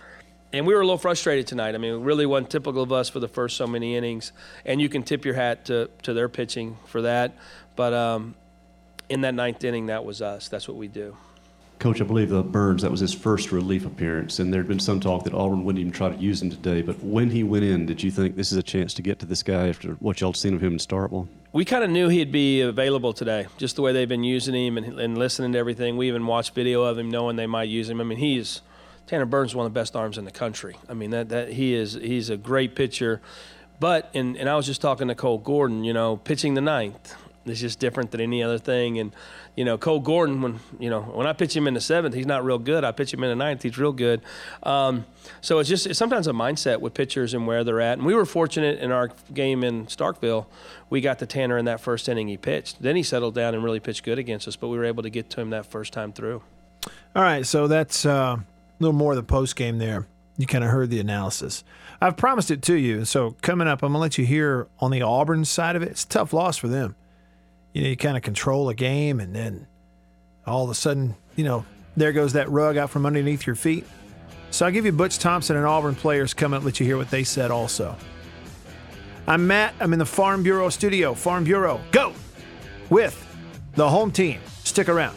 And 0.55 0.69
we 0.69 0.75
were 0.75 0.81
a 0.81 0.85
little 0.85 0.99
frustrated 0.99 1.49
tonight. 1.49 1.75
I 1.75 1.79
mean, 1.79 1.95
it 1.95 1.99
really 1.99 2.27
wasn't 2.27 2.51
typical 2.51 2.83
of 2.83 2.93
us 2.93 3.09
for 3.09 3.19
the 3.19 3.27
first 3.27 3.57
so 3.57 3.67
many 3.67 3.97
innings. 3.97 4.31
And 4.65 4.81
you 4.81 4.89
can 4.89 5.03
tip 5.03 5.25
your 5.25 5.35
hat 5.35 5.65
to, 5.65 5.91
to 6.03 6.15
their 6.15 6.29
pitching 6.29 6.77
for 6.87 7.03
that. 7.03 7.37
But, 7.75 7.93
um, 7.93 8.37
in 9.09 9.23
that 9.23 9.35
ninth 9.35 9.65
inning, 9.65 9.87
that 9.87 10.05
was 10.05 10.23
us. 10.23 10.49
That's 10.49 10.69
what 10.69 10.77
we 10.77 10.87
do. 10.87 11.17
Coach, 11.81 12.01
I 12.01 12.05
believe 12.05 12.33
uh, 12.33 12.43
Burns, 12.43 12.83
that 12.83 12.91
was 12.91 13.01
his 13.01 13.13
first 13.13 13.51
relief 13.51 13.85
appearance, 13.85 14.39
and 14.39 14.53
there 14.53 14.61
had 14.61 14.69
been 14.69 14.79
some 14.79 15.01
talk 15.01 15.25
that 15.25 15.35
Auburn 15.35 15.65
wouldn't 15.65 15.81
even 15.81 15.93
try 15.93 16.09
to 16.09 16.17
use 16.17 16.41
him 16.41 16.49
today. 16.49 16.83
But 16.83 17.03
when 17.03 17.31
he 17.31 17.43
went 17.43 17.65
in, 17.65 17.85
did 17.85 18.03
you 18.03 18.11
think 18.11 18.37
this 18.37 18.53
is 18.53 18.57
a 18.57 18.63
chance 18.63 18.95
to 18.95 19.03
get 19.03 19.19
to 19.19 19.27
this 19.27 19.43
guy 19.43 19.69
after 19.69 19.95
what 19.95 20.21
y'all 20.21 20.33
seen 20.33 20.55
of 20.55 20.63
him 20.63 20.75
in 20.75 20.79
Starkville? 20.79 21.27
We 21.53 21.65
kind 21.65 21.85
of 21.85 21.91
knew 21.91 22.09
he'd 22.09 22.33
be 22.33 22.61
available 22.63 23.13
today, 23.13 23.49
just 23.59 23.77
the 23.77 23.83
way 23.83 23.93
they've 23.93 24.09
been 24.09 24.25
using 24.25 24.55
him 24.55 24.79
and, 24.79 24.99
and 24.99 25.19
listening 25.19 25.53
to 25.53 25.59
everything. 25.59 25.97
We 25.97 26.07
even 26.09 26.27
watched 26.27 26.55
video 26.55 26.85
of 26.85 26.97
him, 26.97 27.11
knowing 27.11 27.37
they 27.37 27.47
might 27.47 27.69
use 27.69 27.91
him. 27.91 28.01
I 28.01 28.05
mean, 28.05 28.19
he's 28.19 28.63
Tanner 29.07 29.27
Burns 29.27 29.53
is 29.53 29.55
one 29.55 29.67
of 29.67 29.75
the 29.75 29.79
best 29.79 29.95
arms 29.97 30.19
in 30.19 30.25
the 30.25 30.31
country. 30.31 30.77
I 30.89 30.95
mean, 30.95 31.11
that, 31.11 31.29
that 31.29 31.53
he 31.53 31.75
is 31.75 31.95
he's 31.95 32.31
a 32.31 32.37
great 32.37 32.75
pitcher. 32.75 33.21
But 33.81 34.11
and, 34.15 34.37
and 34.37 34.49
I 34.49 34.57
was 34.57 34.67
just 34.67 34.81
talking 34.81 35.09
to 35.09 35.15
Cole 35.15 35.39
Gordon, 35.39 35.85
you 35.85 35.93
know, 35.93 36.17
pitching 36.17 36.55
the 36.55 36.61
ninth 36.61 37.15
is 37.47 37.61
just 37.61 37.79
different 37.79 38.11
than 38.11 38.21
any 38.21 38.43
other 38.43 38.59
thing. 38.59 38.99
And 38.99 39.13
you 39.57 39.65
know, 39.65 39.79
Cole 39.79 40.01
Gordon, 40.01 40.43
when 40.43 40.61
you 40.79 40.91
know 40.91 41.03
when 41.03 41.27
I 41.27 41.33
pitch 41.33 41.55
him 41.55 41.67
in 41.67 41.75
the 41.75 41.81
seventh, 41.81 42.15
he's 42.15 42.27
not 42.27 42.45
real 42.45 42.59
good. 42.59 42.85
I 42.85 42.93
pitch 42.93 43.13
him 43.13 43.23
in 43.23 43.31
the 43.31 43.37
ninth, 43.37 43.63
he's 43.63 43.79
real 43.79 43.93
good. 43.93 44.21
Um, 44.63 45.07
so 45.41 45.59
it's 45.59 45.69
just 45.69 45.87
it's 45.87 45.99
sometimes 45.99 46.27
a 46.27 46.33
mindset 46.33 46.81
with 46.81 46.95
pitchers 46.95 47.35
and 47.35 47.47
where 47.47 47.65
they're 47.65 47.81
at. 47.81 47.99
And 47.99 48.07
we 48.07 48.15
were 48.15 48.27
fortunate 48.27 48.79
in 48.79 48.91
our 48.91 49.11
game 49.33 49.63
in 49.63 49.87
Starkville, 49.87 50.47
we 50.91 51.01
got 51.01 51.19
to 51.21 51.27
Tanner 51.27 51.59
in 51.59 51.67
that 51.67 51.81
first 51.81 52.09
inning 52.09 52.29
he 52.29 52.37
pitched. 52.37 52.83
Then 52.83 52.97
he 52.97 53.03
settled 53.03 53.35
down 53.35 53.55
and 53.55 53.63
really 53.63 53.81
pitched 53.81 54.03
good 54.03 54.19
against 54.19 54.49
us. 54.49 54.57
But 54.57 54.69
we 54.69 54.79
were 54.79 54.85
able 54.85 55.03
to 55.03 55.11
get 55.11 55.31
to 55.31 55.41
him 55.41 55.51
that 55.51 55.67
first 55.67 55.93
time 55.93 56.13
through. 56.13 56.43
All 57.17 57.23
right, 57.23 57.47
so 57.47 57.69
that's 57.69 58.05
uh, 58.05 58.39
little 58.79 58.95
more 58.95 59.13
of 59.13 59.17
the 59.17 59.23
post 59.23 59.57
game 59.57 59.79
there. 59.79 60.07
You 60.37 60.47
kind 60.47 60.65
of 60.65 60.71
heard 60.71 60.91
the 60.91 61.01
analysis. 61.01 61.63
I've 62.01 62.17
promised 62.17 62.51
it 62.51 62.63
to 62.63 62.75
you. 62.75 63.05
So 63.05 63.37
coming 63.41 63.69
up, 63.69 63.83
I'm 63.83 63.93
gonna 63.93 64.01
let 64.01 64.19
you 64.19 64.27
hear 64.27 64.67
on 64.81 64.91
the 64.91 65.03
Auburn 65.03 65.45
side 65.45 65.77
of 65.77 65.83
it. 65.83 65.91
It's 65.91 66.05
a 66.05 66.09
tough 66.09 66.33
loss 66.33 66.57
for 66.57 66.69
them 66.69 66.97
you 67.75 67.83
know, 67.83 67.89
you 67.89 67.97
kind 67.97 68.17
of 68.17 68.23
control 68.23 68.71
a 68.71 68.75
game 68.75 69.21
and 69.21 69.35
then 69.35 69.67
all 70.47 70.65
of 70.65 70.71
a 70.71 70.75
sudden, 70.75 71.15
you 71.37 71.45
know, 71.45 71.67
there 71.97 72.13
goes 72.13 72.33
that 72.33 72.49
rug 72.49 72.77
out 72.77 72.89
from 72.89 73.05
underneath 73.05 73.47
your 73.47 73.57
feet. 73.57 73.85
So 74.51 74.65
I'll 74.65 74.73
give 74.73 74.87
you 74.87 74.93
Butch 74.93 75.19
Thompson 75.19 75.57
and 75.57 75.67
Auburn 75.67 75.97
players 75.97 76.33
coming 76.33 76.57
up, 76.57 76.65
let 76.65 76.81
you 76.81 76.87
hear 76.87 76.97
what 76.97 77.11
they 77.11 77.25
said 77.25 77.51
also. 77.51 77.97
I'm 79.27 79.47
Matt. 79.47 79.75
I'm 79.81 79.93
in 79.93 79.99
the 79.99 80.07
Farm 80.07 80.43
Bureau 80.43 80.69
studio. 80.69 81.15
Farm 81.15 81.45
Bureau, 81.45 81.81
go 81.91 82.13
with 82.91 83.21
the 83.75 83.89
home 83.89 84.13
team. 84.13 84.41
Stick 84.63 84.89
around. 84.89 85.17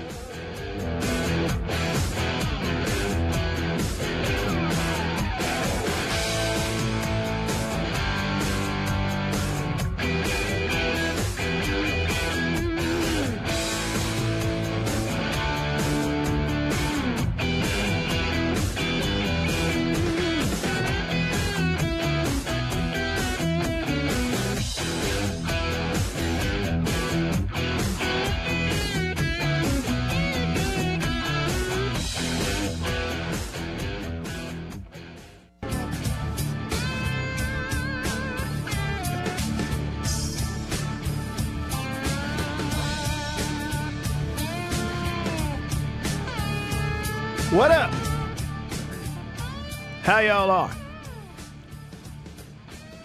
Y'all 50.27 50.51
are? 50.51 50.71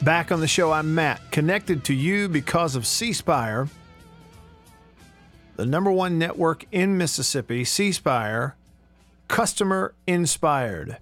Back 0.02 0.30
on 0.30 0.40
the 0.40 0.46
show, 0.46 0.70
I'm 0.70 0.94
Matt, 0.94 1.20
connected 1.30 1.82
to 1.84 1.94
you 1.94 2.28
because 2.28 2.76
of 2.76 2.86
C 2.86 3.14
Spire, 3.14 3.68
the 5.56 5.64
number 5.64 5.90
one 5.90 6.18
network 6.18 6.66
in 6.70 6.98
Mississippi. 6.98 7.64
C 7.64 7.90
Spire, 7.90 8.54
customer 9.28 9.94
inspired. 10.06 10.98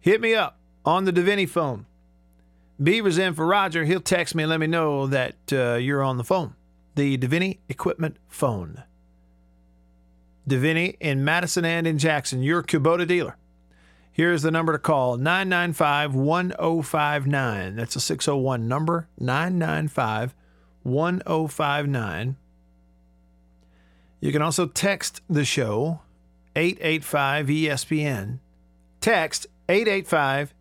Hit 0.00 0.20
me 0.20 0.34
up 0.34 0.58
on 0.84 1.04
the 1.04 1.12
Davini 1.12 1.48
phone. 1.48 1.86
Beaver's 2.82 3.18
in 3.18 3.34
for 3.34 3.46
Roger. 3.46 3.84
He'll 3.84 4.00
text 4.00 4.34
me 4.34 4.42
and 4.42 4.50
let 4.50 4.58
me 4.58 4.66
know 4.66 5.06
that 5.06 5.36
uh, 5.52 5.74
you're 5.74 6.02
on 6.02 6.16
the 6.16 6.24
phone. 6.24 6.54
The 6.96 7.16
Davini 7.16 7.58
equipment 7.68 8.16
phone. 8.28 8.82
Davini 10.48 10.96
in 10.98 11.24
Madison 11.24 11.64
and 11.64 11.86
in 11.86 11.98
Jackson, 11.98 12.42
your 12.42 12.64
Kubota 12.64 13.06
dealer. 13.06 13.36
Here's 14.12 14.42
the 14.42 14.50
number 14.50 14.72
to 14.72 14.78
call 14.78 15.16
995 15.16 16.14
1059. 16.14 17.76
That's 17.76 17.96
a 17.96 18.00
601 18.00 18.68
number 18.68 19.08
995 19.18 20.34
1059. 20.82 22.36
You 24.20 24.32
can 24.32 24.42
also 24.42 24.66
text 24.66 25.22
the 25.28 25.44
show 25.44 26.00
885 26.54 27.46
ESPN. 27.46 28.38
Text 29.00 29.46
885 29.68 30.54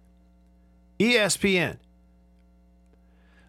ESPN. 0.99 1.77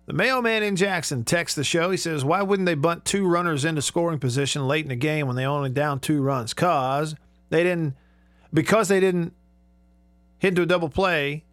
The 0.06 0.12
mailman 0.12 0.64
in 0.64 0.74
Jackson 0.74 1.24
texts 1.24 1.54
the 1.54 1.62
show. 1.62 1.92
He 1.92 1.96
says, 1.96 2.24
Why 2.24 2.42
wouldn't 2.42 2.66
they 2.66 2.74
bunt 2.74 3.04
two 3.04 3.26
runners 3.26 3.64
into 3.64 3.80
scoring 3.80 4.18
position 4.18 4.66
late 4.66 4.84
in 4.84 4.88
the 4.88 4.96
game 4.96 5.28
when 5.28 5.36
they 5.36 5.46
only 5.46 5.70
down 5.70 6.00
two 6.00 6.20
runs? 6.22 6.52
Cause 6.52 7.14
they 7.50 7.62
didn't 7.62 7.94
because 8.52 8.88
they 8.88 8.98
didn't 8.98 9.32
hit 10.42 10.48
into 10.48 10.62
a 10.62 10.66
double 10.66 10.90
play. 10.90 11.44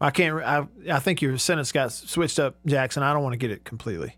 I 0.00 0.10
can't 0.10 0.42
I, 0.42 0.66
I 0.90 0.98
think 0.98 1.22
your 1.22 1.38
sentence 1.38 1.72
got 1.72 1.92
switched 1.92 2.38
up, 2.38 2.56
Jackson. 2.66 3.02
I 3.02 3.14
don't 3.14 3.22
want 3.22 3.32
to 3.32 3.38
get 3.38 3.50
it 3.50 3.64
completely 3.64 4.16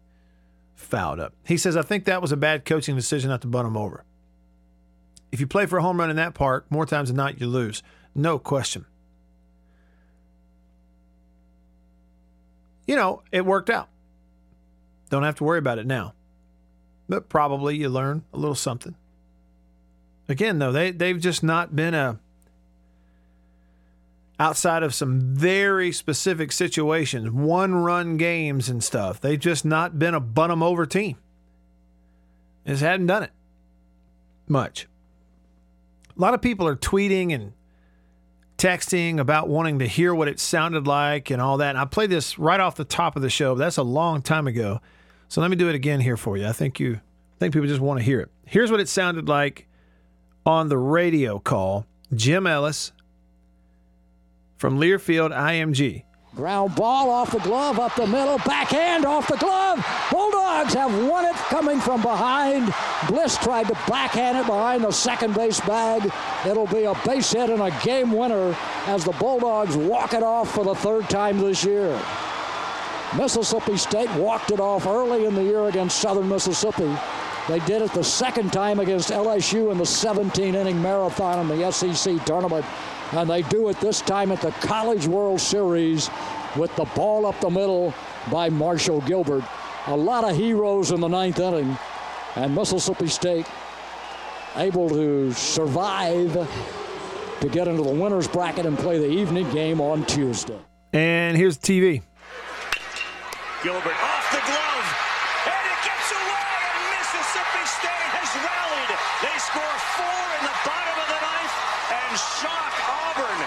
fouled 0.74 1.20
up. 1.20 1.34
He 1.46 1.56
says, 1.56 1.76
I 1.76 1.82
think 1.82 2.06
that 2.06 2.20
was 2.20 2.32
a 2.32 2.36
bad 2.36 2.64
coaching 2.64 2.96
decision 2.96 3.30
not 3.30 3.42
to 3.42 3.46
bunt 3.46 3.68
him 3.68 3.76
over. 3.76 4.04
If 5.30 5.40
you 5.40 5.46
play 5.46 5.66
for 5.66 5.78
a 5.78 5.82
home 5.82 6.00
run 6.00 6.10
in 6.10 6.16
that 6.16 6.34
park, 6.34 6.66
more 6.70 6.86
times 6.86 7.08
than 7.08 7.16
not 7.16 7.40
you 7.40 7.46
lose. 7.46 7.82
No 8.14 8.38
question. 8.38 8.86
you 12.86 12.96
know, 12.96 13.22
it 13.30 13.46
worked 13.46 13.70
out. 13.70 13.88
Don't 15.10 15.22
have 15.22 15.36
to 15.36 15.44
worry 15.44 15.58
about 15.58 15.78
it 15.78 15.86
now. 15.86 16.14
But 17.08 17.28
probably 17.28 17.76
you 17.76 17.88
learn 17.88 18.24
a 18.32 18.36
little 18.36 18.54
something. 18.54 18.94
Again, 20.28 20.58
though, 20.58 20.72
they, 20.72 20.90
they've 20.90 21.20
just 21.20 21.42
not 21.42 21.76
been 21.76 21.94
a 21.94 22.18
outside 24.42 24.82
of 24.82 24.92
some 24.92 25.20
very 25.20 25.92
specific 25.92 26.50
situations, 26.50 27.30
one 27.30 27.76
run 27.76 28.16
games 28.16 28.68
and 28.68 28.82
stuff. 28.82 29.20
They've 29.20 29.38
just 29.38 29.64
not 29.64 30.00
been 30.00 30.14
a 30.14 30.20
bun 30.20 30.50
them 30.50 30.64
over 30.64 30.84
team. 30.84 31.16
Just 32.66 32.82
hadn't 32.82 33.06
done 33.06 33.22
it 33.22 33.30
much. 34.48 34.88
A 36.16 36.20
lot 36.20 36.34
of 36.34 36.42
people 36.42 36.66
are 36.66 36.74
tweeting 36.74 37.32
and 37.32 37.52
texting 38.58 39.20
about 39.20 39.48
wanting 39.48 39.78
to 39.78 39.86
hear 39.86 40.12
what 40.12 40.26
it 40.26 40.40
sounded 40.40 40.88
like 40.88 41.30
and 41.30 41.40
all 41.40 41.58
that. 41.58 41.70
And 41.70 41.78
I 41.78 41.84
played 41.84 42.10
this 42.10 42.36
right 42.36 42.58
off 42.58 42.74
the 42.74 42.84
top 42.84 43.14
of 43.14 43.22
the 43.22 43.30
show, 43.30 43.54
but 43.54 43.60
that's 43.60 43.76
a 43.76 43.84
long 43.84 44.22
time 44.22 44.48
ago. 44.48 44.80
So 45.28 45.40
let 45.40 45.50
me 45.50 45.56
do 45.56 45.68
it 45.68 45.76
again 45.76 46.00
here 46.00 46.16
for 46.16 46.36
you. 46.36 46.48
I 46.48 46.52
think 46.52 46.80
you 46.80 46.94
I 46.94 47.38
think 47.38 47.54
people 47.54 47.68
just 47.68 47.80
want 47.80 48.00
to 48.00 48.04
hear 48.04 48.20
it. 48.20 48.28
Here's 48.44 48.72
what 48.72 48.80
it 48.80 48.88
sounded 48.88 49.28
like 49.28 49.68
on 50.44 50.68
the 50.68 50.78
radio 50.78 51.38
call. 51.38 51.86
Jim 52.12 52.44
Ellis 52.46 52.92
from 54.62 54.78
Learfield 54.78 55.36
IMG. 55.36 56.04
Ground 56.36 56.76
ball 56.76 57.10
off 57.10 57.32
the 57.32 57.40
glove, 57.40 57.80
up 57.80 57.96
the 57.96 58.06
middle, 58.06 58.38
backhand 58.38 59.04
off 59.04 59.26
the 59.26 59.36
glove. 59.36 59.84
Bulldogs 60.08 60.72
have 60.74 61.08
won 61.08 61.24
it 61.24 61.34
coming 61.50 61.80
from 61.80 62.00
behind. 62.00 62.72
Bliss 63.08 63.36
tried 63.38 63.66
to 63.66 63.74
backhand 63.88 64.38
it 64.38 64.46
behind 64.46 64.84
the 64.84 64.92
second 64.92 65.34
base 65.34 65.58
bag. 65.62 66.08
It'll 66.46 66.68
be 66.68 66.84
a 66.84 66.94
base 67.04 67.32
hit 67.32 67.50
and 67.50 67.60
a 67.60 67.76
game 67.82 68.12
winner 68.12 68.56
as 68.86 69.04
the 69.04 69.10
Bulldogs 69.10 69.76
walk 69.76 70.14
it 70.14 70.22
off 70.22 70.54
for 70.54 70.62
the 70.64 70.76
third 70.76 71.10
time 71.10 71.38
this 71.38 71.64
year. 71.64 72.00
Mississippi 73.16 73.76
State 73.76 74.14
walked 74.14 74.52
it 74.52 74.60
off 74.60 74.86
early 74.86 75.26
in 75.26 75.34
the 75.34 75.42
year 75.42 75.64
against 75.64 75.98
Southern 75.98 76.28
Mississippi. 76.28 76.96
They 77.48 77.58
did 77.66 77.82
it 77.82 77.92
the 77.94 78.04
second 78.04 78.52
time 78.52 78.78
against 78.78 79.10
LSU 79.10 79.72
in 79.72 79.78
the 79.78 79.86
17 79.86 80.54
inning 80.54 80.80
marathon 80.80 81.50
in 81.50 81.58
the 81.58 81.72
SEC 81.72 82.24
tournament 82.24 82.64
and 83.12 83.28
they 83.28 83.42
do 83.42 83.68
it 83.68 83.78
this 83.80 84.00
time 84.00 84.32
at 84.32 84.40
the 84.40 84.50
College 84.52 85.06
World 85.06 85.40
Series 85.40 86.10
with 86.56 86.74
the 86.76 86.84
ball 86.96 87.26
up 87.26 87.38
the 87.40 87.50
middle 87.50 87.94
by 88.30 88.48
Marshall 88.48 89.00
Gilbert. 89.02 89.44
A 89.86 89.96
lot 89.96 90.24
of 90.24 90.36
heroes 90.36 90.90
in 90.90 91.00
the 91.00 91.08
ninth 91.08 91.38
inning, 91.38 91.76
and 92.36 92.54
Mississippi 92.54 93.08
State 93.08 93.46
able 94.56 94.88
to 94.88 95.32
survive 95.32 96.32
to 97.40 97.48
get 97.48 97.66
into 97.66 97.82
the 97.82 97.90
winner's 97.90 98.28
bracket 98.28 98.66
and 98.66 98.78
play 98.78 98.98
the 98.98 99.08
evening 99.08 99.50
game 99.50 99.80
on 99.80 100.04
Tuesday. 100.06 100.58
And 100.92 101.36
here's 101.36 101.58
TV. 101.58 102.02
Gilbert 103.64 103.96
off 103.96 104.26
the 104.30 104.42
glove, 104.42 104.86
and 105.46 105.64
it 105.66 105.80
gets 105.82 106.08
away, 106.12 106.50
and 106.70 106.84
Mississippi 106.94 107.64
State 107.66 108.10
has 108.14 108.30
rallied. 108.38 108.90
They 109.22 109.36
score 109.42 109.76
four 109.98 110.22
in 110.38 110.42
the 110.46 110.56
bottom 110.62 110.96
of 110.98 111.08
the 111.10 111.20
ninth 111.22 111.54
and 111.90 112.10
shock 112.18 112.74
Auburn. 112.86 113.40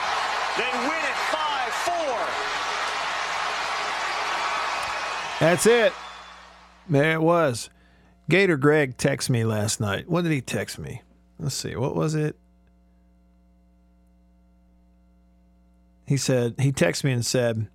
They 0.59 0.71
win 0.87 1.03
it 1.03 1.19
5 1.31 1.39
4. 1.83 2.55
That's 5.39 5.65
it. 5.65 5.93
There 6.89 7.13
it 7.13 7.21
was. 7.21 7.69
Gator 8.29 8.57
Greg 8.57 8.97
texted 8.97 9.31
me 9.31 9.43
last 9.43 9.79
night. 9.79 10.09
What 10.09 10.23
did 10.23 10.31
he 10.31 10.41
text 10.41 10.79
me? 10.79 11.01
Let's 11.39 11.55
see. 11.55 11.75
What 11.75 11.95
was 11.95 12.15
it? 12.15 12.35
He 16.07 16.17
said, 16.17 16.55
he 16.59 16.71
texted 16.71 17.03
me 17.03 17.11
and 17.11 17.25
said, 17.25 17.67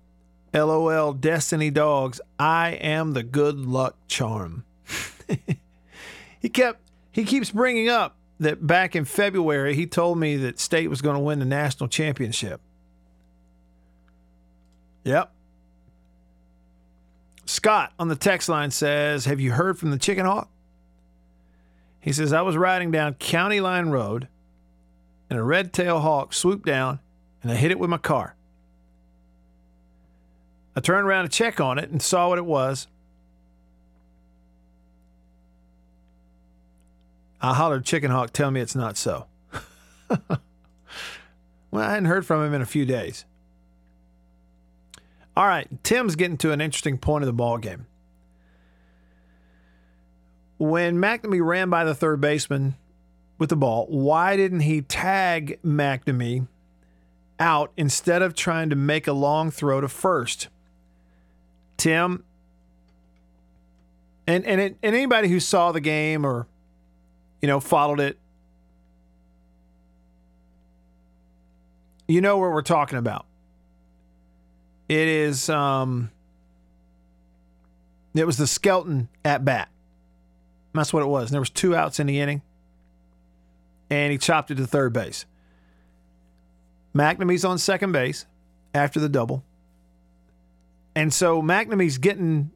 LOL, 0.53 1.13
Destiny 1.13 1.69
Dogs, 1.69 2.19
I 2.39 2.71
am 2.71 3.13
the 3.13 3.23
good 3.23 3.57
luck 3.57 3.97
charm. 4.07 4.65
he 6.39 6.49
kept, 6.49 6.81
he 7.11 7.23
keeps 7.23 7.51
bringing 7.51 7.89
up 7.89 8.17
that 8.39 8.65
back 8.65 8.95
in 8.95 9.05
February, 9.05 9.75
he 9.75 9.85
told 9.85 10.17
me 10.17 10.35
that 10.37 10.59
State 10.59 10.89
was 10.89 11.01
going 11.01 11.15
to 11.15 11.21
win 11.21 11.39
the 11.39 11.45
national 11.45 11.87
championship. 11.87 12.59
Yep. 15.03 15.31
Scott 17.51 17.91
on 17.99 18.07
the 18.07 18.15
text 18.15 18.47
line 18.47 18.71
says, 18.71 19.25
Have 19.25 19.41
you 19.41 19.51
heard 19.51 19.77
from 19.77 19.91
the 19.91 19.99
Chicken 19.99 20.25
Hawk? 20.25 20.49
He 21.99 22.13
says, 22.13 22.31
I 22.31 22.41
was 22.41 22.55
riding 22.55 22.91
down 22.91 23.15
County 23.15 23.59
Line 23.59 23.89
Road 23.89 24.29
and 25.29 25.37
a 25.37 25.43
red 25.43 25.73
tail 25.73 25.99
hawk 25.99 26.33
swooped 26.33 26.65
down 26.65 26.99
and 27.43 27.51
I 27.51 27.55
hit 27.55 27.69
it 27.69 27.77
with 27.77 27.89
my 27.89 27.97
car. 27.97 28.35
I 30.77 30.79
turned 30.79 31.05
around 31.05 31.25
to 31.25 31.29
check 31.29 31.59
on 31.59 31.77
it 31.77 31.89
and 31.89 32.01
saw 32.01 32.29
what 32.29 32.37
it 32.37 32.45
was. 32.45 32.87
I 37.41 37.53
hollered, 37.53 37.83
Chicken 37.83 38.11
Hawk, 38.11 38.31
tell 38.31 38.49
me 38.49 38.61
it's 38.61 38.75
not 38.75 38.95
so. 38.95 39.25
well, 40.09 40.39
I 41.73 41.89
hadn't 41.89 42.05
heard 42.05 42.25
from 42.25 42.45
him 42.45 42.53
in 42.53 42.61
a 42.61 42.65
few 42.65 42.85
days. 42.85 43.25
All 45.35 45.47
right, 45.47 45.67
Tim's 45.83 46.15
getting 46.15 46.37
to 46.37 46.51
an 46.51 46.59
interesting 46.59 46.97
point 46.97 47.23
of 47.23 47.27
the 47.27 47.33
ball 47.33 47.57
game. 47.57 47.87
When 50.57 50.97
MacNamee 50.97 51.43
ran 51.43 51.69
by 51.69 51.85
the 51.85 51.95
third 51.95 52.21
baseman 52.21 52.75
with 53.39 53.49
the 53.49 53.55
ball, 53.55 53.87
why 53.87 54.35
didn't 54.35 54.59
he 54.59 54.81
tag 54.81 55.59
MacNamee 55.63 56.47
out 57.39 57.71
instead 57.77 58.21
of 58.21 58.35
trying 58.35 58.69
to 58.69 58.75
make 58.75 59.07
a 59.07 59.13
long 59.13 59.51
throw 59.51 59.81
to 59.81 59.87
first? 59.87 60.49
Tim, 61.77 62.23
and 64.27 64.45
and, 64.45 64.61
it, 64.61 64.77
and 64.83 64.95
anybody 64.95 65.29
who 65.29 65.39
saw 65.39 65.71
the 65.71 65.79
game 65.79 66.25
or 66.25 66.45
you 67.41 67.47
know 67.47 67.59
followed 67.59 67.99
it, 67.99 68.19
you 72.07 72.21
know 72.21 72.37
what 72.37 72.51
we're 72.51 72.61
talking 72.61 72.99
about. 72.99 73.25
It 74.91 75.07
is 75.07 75.49
um 75.49 76.11
it 78.13 78.25
was 78.25 78.35
the 78.35 78.45
Skelton 78.45 79.07
at 79.23 79.45
bat. 79.45 79.69
That's 80.73 80.91
what 80.91 81.01
it 81.01 81.05
was. 81.05 81.29
And 81.29 81.33
there 81.33 81.39
was 81.39 81.49
two 81.49 81.73
outs 81.73 81.97
in 82.01 82.07
the 82.07 82.19
inning. 82.19 82.41
And 83.89 84.11
he 84.11 84.17
chopped 84.17 84.51
it 84.51 84.55
to 84.55 84.67
third 84.67 84.91
base. 84.91 85.25
MacNamee's 86.93 87.45
on 87.45 87.57
second 87.57 87.93
base 87.93 88.25
after 88.73 88.99
the 88.99 89.07
double. 89.07 89.45
And 90.93 91.13
so 91.13 91.41
MacNamee's 91.41 91.97
getting, 91.97 92.51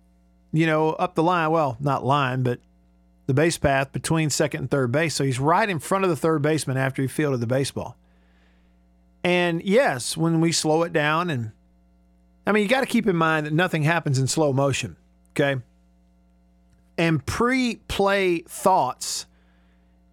you 0.52 0.66
know, 0.66 0.90
up 0.90 1.16
the 1.16 1.24
line. 1.24 1.52
Well, 1.52 1.78
not 1.80 2.04
line, 2.04 2.44
but 2.44 2.60
the 3.28 3.34
base 3.34 3.58
path 3.58 3.94
between 3.94 4.30
second 4.30 4.60
and 4.60 4.70
third 4.70 4.92
base. 4.92 5.16
So 5.16 5.24
he's 5.24 5.40
right 5.40 5.70
in 5.70 5.80
front 5.80 6.04
of 6.04 6.10
the 6.10 6.18
third 6.18 6.42
baseman 6.42 6.76
after 6.76 7.02
he 7.02 7.08
fielded 7.08 7.40
the 7.40 7.48
baseball. 7.48 7.96
And 9.24 9.64
yes, 9.64 10.18
when 10.18 10.42
we 10.42 10.52
slow 10.52 10.84
it 10.84 10.92
down, 10.92 11.30
and 11.30 11.52
I 12.46 12.52
mean, 12.52 12.64
you 12.64 12.70
got 12.70 12.82
to 12.82 12.86
keep 12.86 13.08
in 13.08 13.16
mind 13.16 13.46
that 13.46 13.54
nothing 13.54 13.84
happens 13.84 14.20
in 14.20 14.28
slow 14.28 14.54
motion, 14.54 14.98
okay? 15.32 15.62
And 16.98 17.26
pre 17.26 17.78
play 17.88 18.40
thoughts 18.40 19.26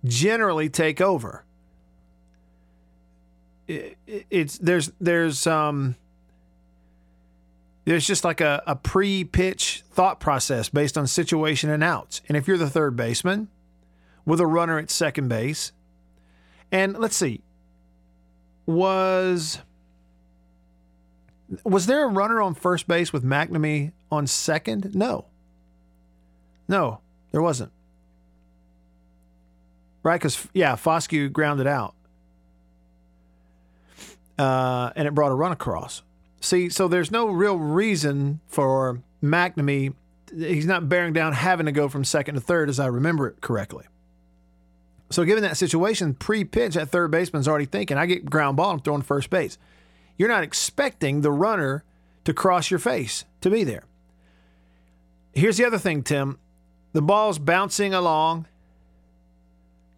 generally 0.05 0.69
take 0.69 1.01
over. 1.01 1.45
It, 3.69 3.97
it, 4.07 4.27
it's 4.31 4.59
there's 4.59 4.91
there's 5.01 5.47
um 5.47 5.95
there's 7.85 8.07
just 8.07 8.25
like 8.25 8.41
a, 8.41 8.63
a 8.67 8.77
pre 8.77 9.25
pitch 9.25 9.85
thought 9.91 10.21
process 10.21 10.69
based 10.69 10.97
on 10.97 11.07
situation 11.07 11.71
and 11.71 11.83
outs. 11.83 12.21
And 12.29 12.37
if 12.37 12.47
you're 12.47 12.59
the 12.59 12.71
third 12.71 12.97
baseman 12.97 13.49
with 14.25 14.41
a 14.41 14.47
runner 14.47 14.79
at 14.79 14.91
second 14.91 15.29
base, 15.29 15.73
and 16.71 16.97
let's 16.97 17.17
see, 17.17 17.43
was 18.67 19.59
was 21.65 21.87
there 21.87 22.05
a 22.05 22.09
runner 22.09 22.41
on 22.41 22.55
first 22.55 22.87
base 22.89 23.13
with 23.13 23.25
MacNamee 23.25 23.93
on 24.11 24.27
second? 24.27 24.95
No. 24.95 25.27
No, 26.69 27.01
there 27.33 27.43
wasn't. 27.43 27.73
Right? 30.03 30.17
Because, 30.17 30.47
yeah, 30.53 30.75
Foscue 30.75 31.31
grounded 31.31 31.67
out. 31.67 31.95
Uh, 34.39 34.91
and 34.97 35.07
it 35.07 35.15
brought 35.15 35.31
a 35.31 35.35
run 35.35 35.53
across. 35.53 36.03
See, 36.41 36.69
so 36.69 36.89
there's 36.89 37.11
no 37.11 37.27
real 37.27 37.59
reason 37.59 38.41
for 38.49 39.01
MacNamee. 39.23 39.95
He's 40.35 40.67
not 40.67 40.89
bearing 40.89 41.13
down 41.13 41.35
having 41.35 41.67
to 41.67 41.73
go 41.73 41.89
from 41.89 42.05
second 42.05 42.35
to 42.35 42.41
third, 42.41 42.69
as 42.69 42.81
I 42.81 42.87
remember 42.87 43.29
it 43.29 43.41
correctly. 43.41 43.85
So, 45.11 45.25
given 45.25 45.43
that 45.43 45.59
situation, 45.59 46.15
pre 46.15 46.43
pitch, 46.43 46.75
that 46.75 46.89
third 46.89 47.11
baseman's 47.11 47.47
already 47.47 47.67
thinking, 47.67 47.99
I 47.99 48.07
get 48.07 48.25
ground 48.25 48.57
ball, 48.57 48.71
I'm 48.71 48.81
throwing 48.81 49.03
first 49.03 49.29
base. 49.29 49.59
You're 50.17 50.29
not 50.29 50.45
expecting 50.45 51.21
the 51.21 51.33
runner 51.33 51.85
to 52.25 52.35
cross 52.35 52.71
your 52.71 52.79
face 52.79 53.25
to 53.41 53.51
be 53.51 53.65
there. 53.65 53.85
Here's 55.33 55.57
the 55.57 55.65
other 55.65 55.79
thing, 55.79 56.03
Tim 56.03 56.39
the 56.93 57.03
ball's 57.03 57.39
bouncing 57.39 57.95
along. 57.95 58.47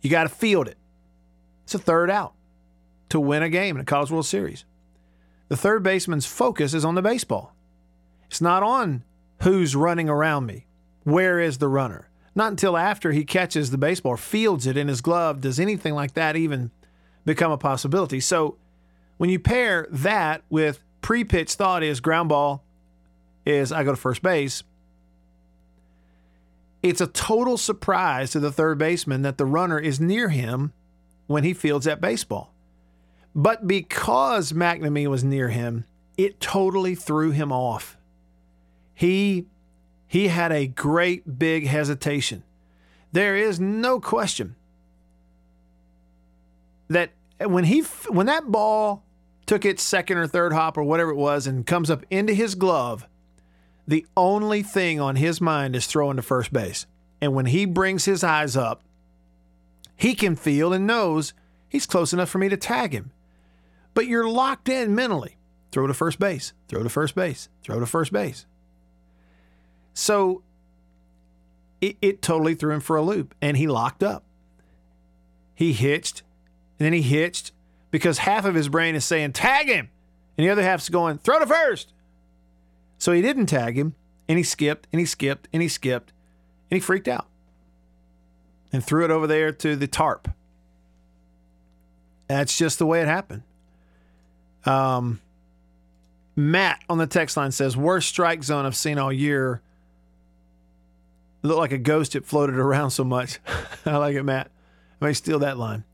You 0.00 0.11
got 0.11 0.24
to 0.24 0.29
field 0.29 0.68
it. 0.68 0.77
It's 1.64 1.74
a 1.74 1.79
third 1.79 2.11
out 2.11 2.35
to 3.09 3.18
win 3.18 3.42
a 3.42 3.48
game 3.48 3.77
in 3.77 3.83
a 3.83 3.85
College 3.85 4.11
World 4.11 4.27
Series. 4.27 4.64
The 5.48 5.57
third 5.57 5.83
baseman's 5.83 6.27
focus 6.27 6.74
is 6.74 6.85
on 6.85 6.94
the 6.94 7.03
baseball. 7.03 7.55
It's 8.27 8.40
not 8.40 8.62
on 8.62 9.03
who's 9.42 9.74
running 9.77 10.09
around 10.09 10.46
me. 10.46 10.66
Where 11.05 11.40
is 11.40 11.59
the 11.59 11.68
runner? 11.68 12.09
Not 12.35 12.50
until 12.50 12.77
after 12.77 13.12
he 13.12 13.24
catches 13.24 13.70
the 13.70 13.79
baseball 13.79 14.16
fields 14.16 14.66
it 14.66 14.77
in 14.77 14.88
his 14.88 15.00
glove 15.00 15.40
does 15.40 15.61
anything 15.61 15.94
like 15.94 16.14
that 16.14 16.37
even 16.37 16.70
become 17.24 17.53
a 17.53 17.59
possibility. 17.59 18.20
So 18.20 18.57
when 19.16 19.31
you 19.31 19.38
pair 19.38 19.87
that 19.90 20.42
with 20.50 20.83
pre 21.00 21.24
pitch 21.24 21.55
thought 21.55 21.83
is 21.83 22.00
ground 22.00 22.29
ball 22.29 22.64
is 23.46 23.72
I 23.72 23.85
go 23.85 23.90
to 23.90 23.96
first 23.96 24.22
base, 24.22 24.62
it's 26.83 27.00
a 27.00 27.07
total 27.07 27.57
surprise 27.57 28.31
to 28.33 28.40
the 28.40 28.53
third 28.53 28.79
baseman 28.79 29.22
that 29.22 29.38
the 29.38 29.46
runner 29.46 29.79
is 29.79 30.00
near 30.00 30.29
him 30.29 30.72
when 31.27 31.44
he 31.44 31.55
fields 31.55 31.87
that 31.87 32.00
baseball. 32.00 32.53
But 33.35 33.66
because 33.66 34.53
MacNamee 34.53 35.09
was 35.09 35.24
near 35.24 35.48
him, 35.48 35.87
it 36.16 36.40
totally 36.40 36.94
threw 36.94 37.31
him 37.31 37.50
off. 37.50 37.96
He 38.94 39.46
he 40.07 40.29
had 40.29 40.53
a 40.53 40.66
great 40.66 41.38
big 41.38 41.66
hesitation. 41.66 42.44
There 43.12 43.35
is 43.37 43.59
no 43.59 43.98
question 43.98 44.55
that 46.88 47.11
when 47.40 47.64
he 47.64 47.81
when 48.09 48.27
that 48.27 48.50
ball 48.50 49.03
took 49.46 49.64
its 49.64 49.83
second 49.83 50.18
or 50.18 50.26
third 50.26 50.52
hop 50.52 50.76
or 50.76 50.83
whatever 50.83 51.11
it 51.11 51.16
was 51.16 51.46
and 51.46 51.66
comes 51.66 51.90
up 51.90 52.04
into 52.11 52.33
his 52.33 52.54
glove, 52.54 53.07
the 53.87 54.07
only 54.16 54.62
thing 54.62 55.00
on 55.00 55.16
his 55.16 55.40
mind 55.40 55.76
is 55.76 55.87
throwing 55.87 56.16
to 56.16 56.22
first 56.22 56.52
base. 56.52 56.87
And 57.20 57.35
when 57.35 57.46
he 57.46 57.64
brings 57.64 58.04
his 58.04 58.24
eyes 58.24 58.57
up, 58.57 58.83
he 59.96 60.14
can 60.14 60.37
feel 60.37 60.72
and 60.72 60.87
knows 60.87 61.35
he's 61.68 61.87
close 61.87 62.12
enough 62.12 62.28
for 62.28 62.38
me 62.38 62.48
to 62.48 62.57
tag 62.57 62.92
him. 62.92 63.12
But 63.92 64.07
you're 64.07 64.28
locked 64.28 64.68
in 64.68 64.94
mentally. 64.94 65.37
Throw 65.70 65.87
to 65.87 65.94
first 65.94 66.18
base, 66.18 66.52
throw 66.68 66.83
to 66.83 66.88
first 66.88 67.14
base, 67.14 67.48
throw 67.62 67.80
to 67.80 67.87
first 67.87 68.12
base. 68.12 68.46
So 69.92 70.42
it, 71.80 71.96
it 72.00 72.22
totally 72.22 72.54
threw 72.54 72.72
him 72.72 72.80
for 72.80 72.96
a 72.96 73.02
loop 73.02 73.35
and 73.42 73.57
he 73.57 73.66
locked 73.66 74.02
up. 74.02 74.24
He 75.54 75.72
hitched, 75.72 76.22
and 76.78 76.87
then 76.87 76.92
he 76.92 77.02
hitched 77.02 77.52
because 77.94 78.18
half 78.18 78.44
of 78.44 78.57
his 78.57 78.68
brain 78.68 78.96
is 78.96 79.04
saying, 79.04 79.30
tag 79.30 79.68
him. 79.68 79.88
And 80.37 80.44
the 80.44 80.50
other 80.50 80.64
half's 80.64 80.88
going, 80.88 81.18
throw 81.18 81.38
to 81.38 81.46
first. 81.46 81.92
So 82.98 83.12
he 83.12 83.22
didn't 83.22 83.46
tag 83.46 83.78
him, 83.78 83.94
and 84.28 84.37
he 84.37 84.42
skipped, 84.42 84.88
and 84.92 84.98
he 84.98 85.07
skipped, 85.07 85.46
and 85.52 85.62
he 85.62 85.68
skipped, 85.68 86.12
and 86.72 86.76
he 86.76 86.80
freaked 86.80 87.07
out 87.07 87.28
and 88.72 88.85
threw 88.85 89.04
it 89.04 89.12
over 89.12 89.28
there 89.28 89.52
to 89.52 89.76
the 89.76 89.87
tarp. 89.87 90.28
That's 92.26 92.59
just 92.59 92.80
the 92.80 92.87
way 92.87 93.00
it 93.00 93.07
happened. 93.07 93.44
Um, 94.64 95.20
Matt 96.35 96.83
on 96.88 96.98
the 96.98 97.07
text 97.07 97.37
line 97.37 97.52
says, 97.52 97.76
worst 97.76 98.09
strike 98.09 98.42
zone 98.42 98.66
I've 98.66 98.74
seen 98.74 98.98
all 98.98 99.12
year. 99.12 99.62
Looked 101.42 101.61
like 101.61 101.70
a 101.70 101.78
ghost. 101.78 102.16
It 102.16 102.26
floated 102.26 102.57
around 102.57 102.90
so 102.90 103.04
much. 103.04 103.38
I 103.87 103.98
like 103.98 104.16
it, 104.16 104.24
Matt. 104.24 104.50
I 105.00 105.04
may 105.04 105.12
steal 105.12 105.38
that 105.38 105.59
line. 105.59 105.85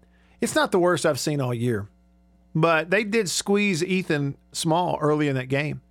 It's 0.41 0.55
not 0.55 0.73
the 0.73 0.79
worst 0.79 1.05
I've 1.05 1.21
seen 1.21 1.41
all 1.41 1.55
year, 1.55 1.89
but 2.55 2.91
they 2.91 3.05
did 3.05 3.29
squeeze 3.29 3.85
Ethan 3.85 4.37
Small 4.53 4.99
early 5.01 5.29
in 5.29 5.37
that 5.37 5.49
game. 5.49 5.83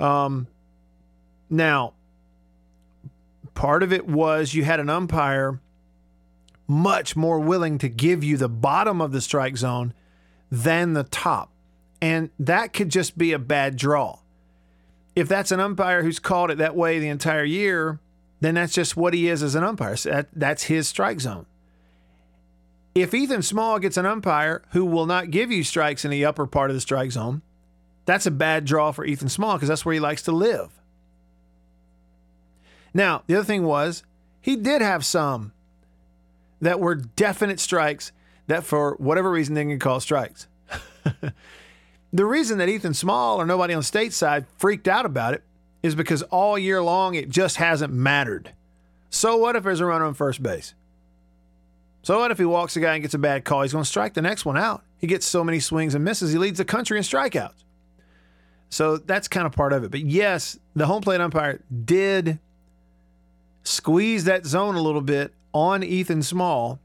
Um, 0.00 0.46
now, 1.50 1.94
part 3.54 3.82
of 3.82 3.92
it 3.92 4.06
was 4.06 4.54
you 4.54 4.64
had 4.64 4.80
an 4.80 4.90
umpire 4.90 5.60
much 6.66 7.14
more 7.14 7.38
willing 7.38 7.78
to 7.78 7.88
give 7.88 8.24
you 8.24 8.36
the 8.36 8.48
bottom 8.48 9.00
of 9.00 9.12
the 9.12 9.20
strike 9.20 9.56
zone 9.56 9.92
than 10.50 10.94
the 10.94 11.04
top. 11.04 11.50
And 12.00 12.30
that 12.38 12.72
could 12.72 12.90
just 12.90 13.16
be 13.16 13.32
a 13.32 13.38
bad 13.38 13.76
draw. 13.76 14.18
If 15.14 15.28
that's 15.28 15.52
an 15.52 15.60
umpire 15.60 16.02
who's 16.02 16.18
called 16.18 16.50
it 16.50 16.58
that 16.58 16.74
way 16.74 16.98
the 16.98 17.08
entire 17.08 17.44
year, 17.44 18.00
then 18.40 18.54
that's 18.54 18.72
just 18.72 18.96
what 18.96 19.14
he 19.14 19.28
is 19.28 19.42
as 19.42 19.54
an 19.54 19.62
umpire. 19.62 19.96
So 19.96 20.10
that, 20.10 20.28
that's 20.32 20.64
his 20.64 20.88
strike 20.88 21.20
zone. 21.20 21.46
If 22.94 23.12
Ethan 23.12 23.42
Small 23.42 23.80
gets 23.80 23.96
an 23.96 24.06
umpire 24.06 24.62
who 24.70 24.84
will 24.84 25.06
not 25.06 25.30
give 25.32 25.50
you 25.50 25.64
strikes 25.64 26.04
in 26.04 26.10
the 26.10 26.24
upper 26.24 26.46
part 26.46 26.70
of 26.70 26.76
the 26.76 26.80
strike 26.80 27.10
zone, 27.10 27.42
that's 28.04 28.26
a 28.26 28.30
bad 28.30 28.64
draw 28.64 28.92
for 28.92 29.04
Ethan 29.04 29.28
Small 29.28 29.54
because 29.54 29.68
that's 29.68 29.84
where 29.84 29.94
he 29.94 30.00
likes 30.00 30.22
to 30.22 30.32
live. 30.32 30.70
Now, 32.92 33.24
the 33.26 33.34
other 33.34 33.44
thing 33.44 33.64
was 33.64 34.04
he 34.40 34.54
did 34.54 34.80
have 34.80 35.04
some 35.04 35.52
that 36.60 36.78
were 36.78 36.94
definite 36.94 37.58
strikes 37.58 38.12
that 38.46 38.62
for 38.62 38.94
whatever 38.98 39.30
reason 39.30 39.54
they 39.54 39.64
can 39.64 39.78
call 39.80 39.98
strikes. 39.98 40.46
the 42.12 42.24
reason 42.24 42.58
that 42.58 42.68
Ethan 42.68 42.94
Small 42.94 43.40
or 43.40 43.46
nobody 43.46 43.74
on 43.74 43.80
the 43.80 43.84
state 43.84 44.12
side 44.12 44.46
freaked 44.56 44.86
out 44.86 45.04
about 45.04 45.34
it 45.34 45.42
is 45.82 45.96
because 45.96 46.22
all 46.24 46.56
year 46.56 46.80
long 46.82 47.14
it 47.14 47.28
just 47.28 47.56
hasn't 47.56 47.92
mattered. 47.92 48.52
So 49.10 49.36
what 49.36 49.56
if 49.56 49.64
there's 49.64 49.80
a 49.80 49.86
runner 49.86 50.04
on 50.04 50.14
first 50.14 50.42
base? 50.42 50.74
So 52.04 52.18
what 52.18 52.30
if 52.30 52.36
he 52.36 52.44
walks 52.44 52.76
a 52.76 52.80
guy 52.80 52.92
and 52.92 53.02
gets 53.02 53.14
a 53.14 53.18
bad 53.18 53.46
call? 53.46 53.62
He's 53.62 53.72
going 53.72 53.82
to 53.82 53.88
strike 53.88 54.12
the 54.12 54.20
next 54.20 54.44
one 54.44 54.58
out. 54.58 54.84
He 54.98 55.06
gets 55.06 55.24
so 55.24 55.42
many 55.42 55.58
swings 55.58 55.94
and 55.94 56.04
misses, 56.04 56.32
he 56.32 56.38
leads 56.38 56.58
the 56.58 56.64
country 56.64 56.98
in 56.98 57.02
strikeouts. 57.02 57.64
So 58.68 58.98
that's 58.98 59.26
kind 59.26 59.46
of 59.46 59.52
part 59.52 59.72
of 59.72 59.84
it. 59.84 59.90
But 59.90 60.00
yes, 60.00 60.58
the 60.76 60.86
home 60.86 61.00
plate 61.00 61.22
umpire 61.22 61.60
did 61.84 62.38
squeeze 63.62 64.24
that 64.24 64.44
zone 64.44 64.74
a 64.74 64.82
little 64.82 65.00
bit 65.00 65.32
on 65.54 65.82
Ethan 65.82 66.22
Small. 66.22 66.78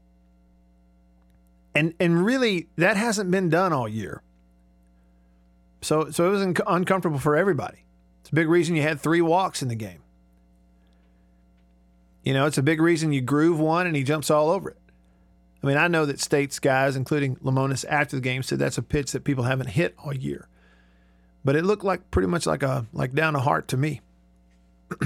And 1.74 1.92
and 2.00 2.24
really 2.24 2.68
that 2.76 2.96
hasn't 2.96 3.30
been 3.30 3.50
done 3.50 3.74
all 3.74 3.88
year. 3.88 4.22
So 5.82 6.10
so 6.10 6.28
it 6.28 6.30
was 6.30 6.42
un- 6.42 6.56
uncomfortable 6.66 7.18
for 7.18 7.36
everybody. 7.36 7.84
It's 8.22 8.30
a 8.30 8.34
big 8.34 8.48
reason 8.48 8.74
you 8.74 8.82
had 8.82 9.00
3 9.00 9.20
walks 9.20 9.60
in 9.60 9.68
the 9.68 9.74
game. 9.74 10.02
You 12.24 12.32
know, 12.32 12.46
it's 12.46 12.58
a 12.58 12.62
big 12.62 12.80
reason 12.80 13.12
you 13.12 13.20
groove 13.20 13.60
one 13.60 13.86
and 13.86 13.94
he 13.94 14.02
jumps 14.02 14.30
all 14.30 14.50
over 14.50 14.70
it. 14.70 14.79
I 15.62 15.66
mean, 15.66 15.76
I 15.76 15.88
know 15.88 16.06
that 16.06 16.20
states 16.20 16.58
guys, 16.58 16.96
including 16.96 17.36
Lemonis 17.36 17.84
after 17.88 18.16
the 18.16 18.22
game, 18.22 18.42
said 18.42 18.58
that's 18.58 18.78
a 18.78 18.82
pitch 18.82 19.12
that 19.12 19.24
people 19.24 19.44
haven't 19.44 19.68
hit 19.68 19.94
all 19.98 20.14
year. 20.14 20.48
But 21.44 21.56
it 21.56 21.64
looked 21.64 21.84
like 21.84 22.10
pretty 22.10 22.28
much 22.28 22.46
like 22.46 22.62
a 22.62 22.86
like 22.92 23.12
down 23.12 23.36
a 23.36 23.40
heart 23.40 23.68
to 23.68 23.76
me. 23.76 24.00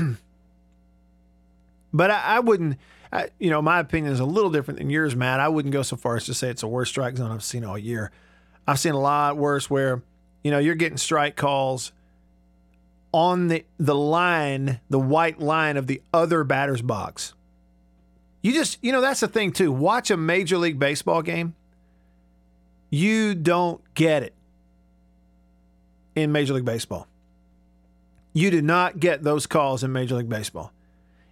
but 1.93 2.11
I, 2.11 2.23
I 2.23 2.41
wouldn't, 2.41 2.79
I, 3.13 3.31
you 3.39 3.51
know, 3.51 3.61
my 3.63 3.81
opinion 3.81 4.13
is 4.13 4.21
a 4.21 4.25
little 4.25 4.51
different 4.51 4.79
than 4.79 4.91
yours, 4.91 5.15
Matt. 5.15 5.41
I 5.41 5.49
wouldn't 5.49 5.73
go 5.73 5.83
so 5.83 5.97
far 5.97 6.17
as 6.17 6.27
to 6.27 6.35
say 6.35 6.51
it's 6.51 6.63
the 6.63 6.69
worst 6.69 6.91
strike 6.93 7.17
zone 7.17 7.31
I've 7.31 7.45
seen 7.45 7.65
all 7.65 7.79
year. 7.79 8.11
I've 8.67 8.79
seen 8.79 8.95
a 8.95 9.01
lot 9.01 9.37
worse 9.37 9.69
where, 9.69 10.03
you 10.43 10.51
know, 10.51 10.59
you're 10.59 10.75
getting 10.75 10.99
strike 10.99 11.37
calls 11.37 11.93
on 13.13 13.49
the 13.49 13.65
the 13.79 13.95
line, 13.95 14.81
the 14.91 14.99
white 14.99 15.41
line 15.41 15.77
of 15.77 15.87
the 15.87 16.03
other 16.13 16.45
batter's 16.45 16.83
box. 16.83 17.34
You 18.45 18.53
just, 18.53 18.79
you 18.83 18.93
know, 18.93 19.01
that's 19.01 19.21
the 19.21 19.27
thing 19.27 19.53
too. 19.53 19.73
Watch 19.73 20.11
a 20.11 20.19
Major 20.19 20.59
League 20.59 20.79
Baseball 20.79 21.23
game. 21.23 21.55
You 22.91 23.35
don't 23.35 23.81
get 23.95 24.23
it 24.23 24.35
in 26.15 26.31
Major 26.31 26.53
League 26.53 26.67
Baseball. 26.67 27.09
You 28.35 28.51
do 28.51 28.61
not 28.61 29.01
get 29.01 29.23
those 29.23 29.47
calls 29.47 29.83
in 29.83 29.93
Major 29.93 30.17
League 30.17 30.29
Baseball. 30.29 30.73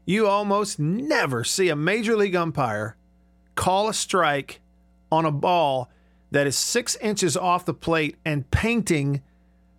You 0.07 0.27
almost 0.27 0.79
never 0.79 1.44
see 1.44 1.68
a 1.68 1.77
Major 1.77 2.16
League 2.16 2.35
umpire 2.35 2.96
call 3.57 3.90
a 3.90 3.94
strike 3.94 4.62
on 5.11 5.27
a 5.27 5.31
ball 5.31 5.90
that 6.31 6.46
is 6.46 6.57
six 6.57 6.96
inches 6.96 7.37
off 7.37 7.66
the 7.66 7.75
plate 7.75 8.16
and 8.25 8.51
painting 8.51 9.20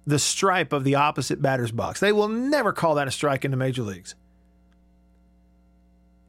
the 0.05 0.19
stripe 0.19 0.71
of 0.71 0.83
the 0.83 0.93
opposite 0.93 1.41
batter's 1.41 1.71
box. 1.71 1.99
They 1.99 2.11
will 2.11 2.27
never 2.27 2.71
call 2.71 2.93
that 2.93 3.07
a 3.07 3.11
strike 3.11 3.43
in 3.43 3.49
the 3.49 3.57
major 3.57 3.81
leagues. 3.81 4.13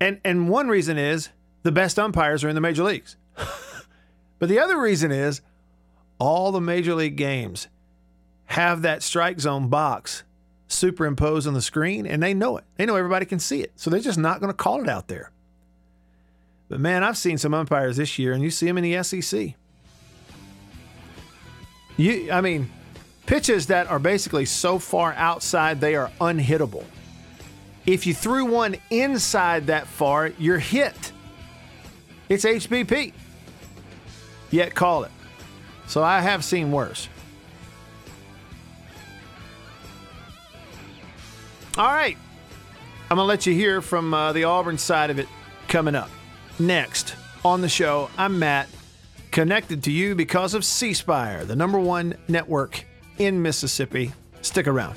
And 0.05 0.21
and 0.23 0.51
one 0.51 0.69
reason 0.69 0.99
is 0.99 1.31
the 1.63 1.73
best 1.73 1.99
umpires 1.99 2.45
are 2.45 2.49
in 2.51 2.55
the 2.55 2.61
major 2.61 2.85
leagues. 2.85 3.17
but 4.39 4.51
the 4.51 4.59
other 4.59 4.79
reason 4.79 5.11
is 5.11 5.41
all 6.19 6.53
the 6.53 6.61
major 6.61 6.95
league 6.95 7.17
games 7.17 7.69
have 8.45 8.83
that 8.83 9.03
strike 9.03 9.41
zone 9.41 9.69
box 9.69 10.23
superimposed 10.69 11.47
on 11.47 11.55
the 11.55 11.63
screen 11.63 12.07
and 12.07 12.23
they 12.23 12.35
know 12.35 12.59
it. 12.59 12.65
They 12.77 12.85
know 12.85 12.97
everybody 12.97 13.25
can 13.25 13.39
see 13.39 13.63
it. 13.63 13.73
So 13.77 13.89
they're 13.89 13.99
just 13.99 14.19
not 14.19 14.41
going 14.41 14.51
to 14.51 14.57
call 14.57 14.83
it 14.83 14.91
out 14.91 15.09
there. 15.09 15.31
But 16.69 16.81
man, 16.81 17.03
I've 17.03 17.17
seen 17.17 17.39
some 17.39 17.55
umpires 17.55 17.97
this 17.97 18.19
year 18.19 18.35
and 18.35 18.43
you 18.43 18.51
see 18.51 18.67
them 18.67 18.77
in 18.77 18.85
the 18.85 19.03
SEC. 19.03 19.55
You 21.97 22.31
I 22.31 22.43
mean, 22.43 22.71
pitches 23.25 23.69
that 23.69 23.87
are 23.87 23.99
basically 23.99 24.45
so 24.45 24.79
far 24.79 25.15
outside 25.15 25.81
they 25.81 25.95
are 25.95 26.11
unhittable. 26.21 26.85
If 27.87 28.07
you 28.07 28.15
threw 28.15 28.47
one 28.47 28.77
inside 28.91 29.67
that 29.67 29.87
far, 29.87 30.29
you're 30.39 30.59
hit. 30.59 31.13
It's 32.29 32.45
HBP. 32.45 33.13
Yet 34.51 34.75
call 34.75 35.05
it. 35.05 35.11
So 35.87 36.03
I 36.03 36.21
have 36.21 36.45
seen 36.45 36.73
worse. 36.73 37.09
All 41.77 41.87
right. 41.87 42.17
I'm 43.11 43.17
going 43.17 43.25
to 43.25 43.29
let 43.29 43.47
you 43.47 43.53
hear 43.53 43.83
from 43.83 44.15
uh, 44.15 44.33
the 44.33 44.45
Auburn 44.45 44.79
side 44.79 45.11
of 45.11 45.19
it 45.19 45.29
coming 45.69 45.95
up. 45.95 46.11
Next 46.59 47.17
on 47.45 47.61
the 47.61 47.69
show, 47.69 48.09
I'm 48.17 48.39
Matt, 48.39 48.69
connected 49.31 49.83
to 49.85 49.93
you 49.93 50.15
because 50.15 50.55
of 50.55 50.65
C 50.65 50.95
Spire, 50.95 51.45
the 51.45 51.57
number 51.57 51.79
one 51.79 52.17
network 52.29 52.85
in 53.19 53.43
Mississippi. 53.43 54.13
Stick 54.41 54.67
around. 54.67 54.97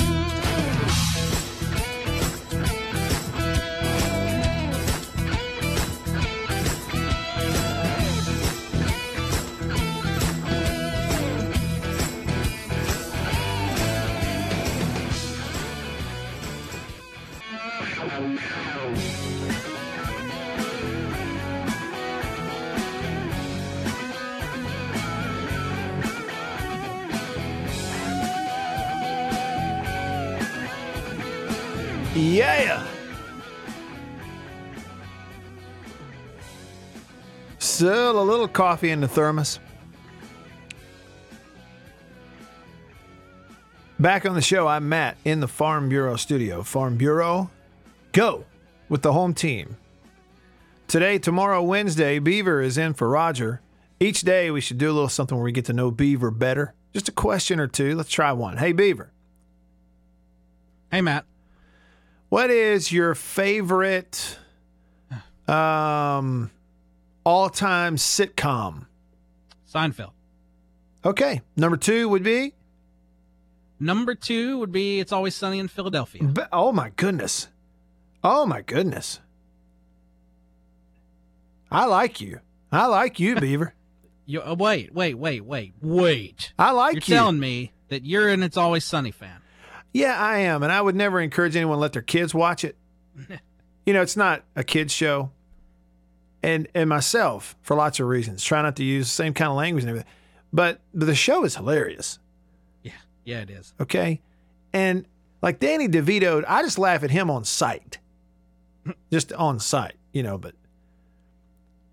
Still 37.81 38.21
a 38.21 38.21
little 38.21 38.47
coffee 38.47 38.91
in 38.91 39.01
the 39.01 39.07
thermos. 39.07 39.57
Back 43.99 44.23
on 44.23 44.35
the 44.35 44.41
show, 44.41 44.67
I'm 44.67 44.87
Matt 44.87 45.17
in 45.25 45.39
the 45.39 45.47
Farm 45.47 45.89
Bureau 45.89 46.15
studio. 46.15 46.61
Farm 46.61 46.95
Bureau, 46.95 47.49
go 48.11 48.45
with 48.87 49.01
the 49.01 49.13
home 49.13 49.33
team. 49.33 49.77
Today, 50.87 51.17
tomorrow, 51.17 51.63
Wednesday, 51.63 52.19
Beaver 52.19 52.61
is 52.61 52.77
in 52.77 52.93
for 52.93 53.09
Roger. 53.09 53.61
Each 53.99 54.21
day, 54.21 54.51
we 54.51 54.61
should 54.61 54.77
do 54.77 54.91
a 54.91 54.93
little 54.93 55.09
something 55.09 55.35
where 55.35 55.45
we 55.45 55.51
get 55.51 55.65
to 55.65 55.73
know 55.73 55.89
Beaver 55.89 56.29
better. 56.29 56.75
Just 56.93 57.09
a 57.09 57.11
question 57.11 57.59
or 57.59 57.65
two. 57.65 57.95
Let's 57.95 58.11
try 58.11 58.31
one. 58.31 58.57
Hey, 58.57 58.73
Beaver. 58.73 59.11
Hey, 60.91 61.01
Matt. 61.01 61.25
What 62.29 62.51
is 62.51 62.91
your 62.91 63.15
favorite 63.15 64.37
um, 65.47 66.51
all-time 67.23 67.95
sitcom? 67.95 68.85
Seinfeld. 69.71 70.11
Okay. 71.05 71.41
Number 71.55 71.77
two 71.77 72.09
would 72.09 72.23
be. 72.23 72.53
Number 73.79 74.13
two 74.15 74.59
would 74.59 74.71
be 74.71 74.99
It's 74.99 75.11
Always 75.11 75.35
Sunny 75.35 75.59
in 75.59 75.67
Philadelphia. 75.67 76.23
Be- 76.23 76.41
oh 76.51 76.71
my 76.71 76.91
goodness. 76.95 77.47
Oh 78.23 78.45
my 78.45 78.61
goodness. 78.61 79.19
I 81.71 81.85
like 81.85 82.21
you. 82.21 82.39
I 82.71 82.85
like 82.87 83.19
you, 83.19 83.35
Beaver. 83.39 83.73
You 84.25 84.41
uh, 84.41 84.55
wait, 84.57 84.93
wait, 84.93 85.15
wait, 85.17 85.41
wait, 85.43 85.73
wait. 85.81 86.53
I 86.59 86.71
like 86.71 86.93
You're 86.93 86.99
you. 87.01 87.15
telling 87.21 87.39
me 87.39 87.71
that 87.89 88.05
you're 88.05 88.29
an 88.29 88.43
It's 88.43 88.57
Always 88.57 88.85
Sunny 88.85 89.11
fan. 89.11 89.41
Yeah, 89.93 90.17
I 90.17 90.39
am, 90.39 90.63
and 90.63 90.71
I 90.71 90.79
would 90.81 90.95
never 90.95 91.19
encourage 91.19 91.55
anyone 91.55 91.75
to 91.77 91.81
let 91.81 91.93
their 91.93 92.01
kids 92.01 92.33
watch 92.33 92.63
it. 92.63 92.77
you 93.85 93.93
know, 93.93 94.01
it's 94.01 94.15
not 94.15 94.43
a 94.55 94.63
kids 94.63 94.93
show. 94.93 95.31
And 96.43 96.67
and 96.73 96.89
myself, 96.89 97.55
for 97.61 97.75
lots 97.75 97.99
of 97.99 98.07
reasons, 98.07 98.43
try 98.43 98.61
not 98.61 98.75
to 98.77 98.83
use 98.83 99.07
the 99.07 99.13
same 99.13 99.33
kind 99.33 99.49
of 99.49 99.57
language 99.57 99.83
and 99.83 99.89
everything. 99.89 100.11
But, 100.53 100.81
but 100.93 101.05
the 101.05 101.15
show 101.15 101.43
is 101.45 101.55
hilarious. 101.55 102.19
Yeah, 102.83 102.91
yeah, 103.23 103.41
it 103.41 103.49
is. 103.49 103.73
Okay. 103.79 104.21
And 104.73 105.05
like 105.41 105.59
Danny 105.59 105.87
DeVito, 105.87 106.43
I 106.47 106.61
just 106.61 106.77
laugh 106.77 107.03
at 107.03 107.11
him 107.11 107.29
on 107.29 107.43
sight. 107.43 107.99
just 109.11 109.31
on 109.33 109.59
sight, 109.59 109.95
you 110.11 110.23
know, 110.23 110.37
but 110.37 110.55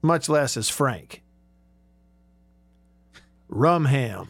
much 0.03 0.29
less 0.29 0.57
as 0.57 0.69
Frank. 0.69 1.23
Rumham. 3.51 4.29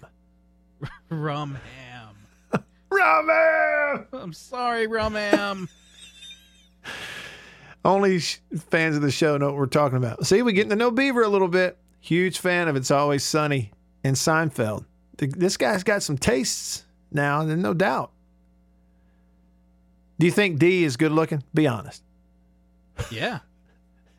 Rum 1.11 1.59
ham. 1.77 2.14
Rumham! 2.91 4.07
I'm 4.12 4.33
sorry, 4.33 4.87
Rum 4.87 5.14
ham. 5.14 5.69
Only 7.89 8.18
sh- 8.18 8.43
fans 8.70 8.97
of 8.97 9.03
the 9.03 9.11
show 9.11 9.39
know 9.39 9.47
what 9.47 9.57
we're 9.57 9.64
talking 9.64 9.97
about. 9.97 10.26
See, 10.26 10.43
we 10.43 10.53
getting 10.53 10.68
to 10.68 10.76
know 10.76 10.91
Beaver 10.91 11.22
a 11.22 11.28
little 11.28 11.49
bit. 11.49 11.78
Huge 12.01 12.39
fan 12.39 12.68
of 12.68 12.76
It's 12.76 12.91
Always 12.91 13.24
Sunny 13.24 13.72
and 14.05 14.14
Seinfeld. 14.14 14.84
The, 15.16 15.26
this 15.28 15.57
guy's 15.57 15.84
got 15.84 16.03
some 16.03 16.18
tastes 16.18 16.84
now, 17.11 17.41
and 17.41 17.62
no 17.62 17.72
doubt. 17.72 18.11
Do 20.18 20.26
you 20.26 20.32
think 20.32 20.59
Dee 20.59 20.84
is 20.84 20.99
good 20.99 21.12
looking? 21.12 21.43
Be 21.55 21.66
honest. 21.66 22.03
yeah. 23.11 23.39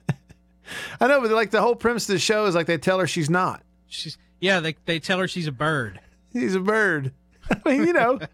I 0.99 1.07
know, 1.07 1.22
but 1.22 1.30
like 1.30 1.51
the 1.51 1.61
whole 1.61 1.76
premise 1.76 2.09
of 2.09 2.13
the 2.13 2.20
show 2.20 2.47
is 2.47 2.55
like 2.55 2.65
they 2.65 2.80
tell 2.80 2.97
her 2.97 3.05
she's 3.05 3.30
not. 3.30 3.61
She's 3.88 4.17
yeah, 4.39 4.61
they 4.61 4.78
they 4.86 4.99
tell 4.99 5.20
her 5.20 5.28
she's 5.28 5.45
a 5.45 5.51
bird. 5.51 5.99
He's 6.34 6.55
a 6.55 6.59
bird. 6.59 7.13
I 7.51 7.70
mean, 7.70 7.86
you 7.86 7.93
know. 7.93 8.20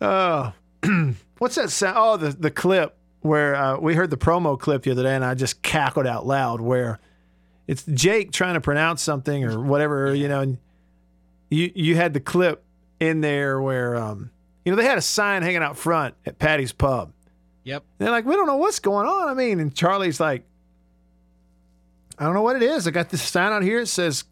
Oh, 0.00 0.52
what's 1.38 1.56
that 1.56 1.70
sound? 1.70 1.96
Oh, 1.98 2.16
the 2.16 2.30
the 2.30 2.52
clip 2.52 2.94
where 3.20 3.54
uh, 3.54 3.78
we 3.78 3.94
heard 3.94 4.10
the 4.10 4.16
promo 4.16 4.58
clip 4.58 4.82
the 4.82 4.90
other 4.90 5.02
day, 5.02 5.14
and 5.14 5.24
I 5.24 5.34
just 5.34 5.62
cackled 5.62 6.06
out 6.06 6.26
loud. 6.26 6.60
Where 6.60 6.98
it's 7.66 7.84
Jake 7.84 8.32
trying 8.32 8.54
to 8.54 8.60
pronounce 8.60 9.02
something 9.02 9.44
or 9.44 9.60
whatever, 9.60 10.14
you 10.14 10.28
know, 10.28 10.40
and 10.40 10.58
you 11.50 11.70
you 11.74 11.96
had 11.96 12.14
the 12.14 12.20
clip 12.20 12.64
in 13.00 13.20
there 13.20 13.60
where 13.60 13.96
um, 13.96 14.30
you 14.64 14.72
know 14.72 14.76
they 14.76 14.84
had 14.84 14.98
a 14.98 15.02
sign 15.02 15.42
hanging 15.42 15.62
out 15.62 15.76
front 15.76 16.14
at 16.26 16.38
Paddy's 16.38 16.72
Pub. 16.72 17.12
Yep. 17.64 17.84
They're 17.98 18.10
like, 18.10 18.24
we 18.24 18.34
don't 18.34 18.46
know 18.46 18.56
what's 18.56 18.78
going 18.78 19.06
on. 19.06 19.28
I 19.28 19.34
mean, 19.34 19.60
and 19.60 19.74
Charlie's 19.74 20.20
like, 20.20 20.42
I 22.18 22.24
don't 22.24 22.32
know 22.32 22.40
what 22.42 22.56
it 22.56 22.62
is. 22.62 22.86
I 22.86 22.90
got 22.90 23.10
this 23.10 23.22
sign 23.22 23.52
out 23.52 23.62
here. 23.62 23.80
It 23.80 23.88
says 23.88 24.24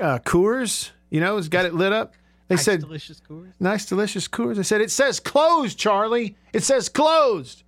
uh, 0.00 0.18
Coors. 0.20 0.90
You 1.10 1.20
know, 1.20 1.36
it's 1.36 1.48
got 1.48 1.66
it 1.66 1.74
lit 1.74 1.92
up. 1.92 2.14
They 2.48 2.54
Nice, 2.54 2.64
said 2.64 2.80
delicious 2.80 3.20
Coors. 3.20 3.52
Nice, 3.60 3.86
delicious 3.86 4.26
Coors. 4.28 4.58
I 4.58 4.62
said, 4.62 4.80
it 4.80 4.90
says 4.90 5.20
closed, 5.20 5.78
Charlie. 5.78 6.36
It 6.52 6.62
says 6.62 6.88
closed. 6.88 7.62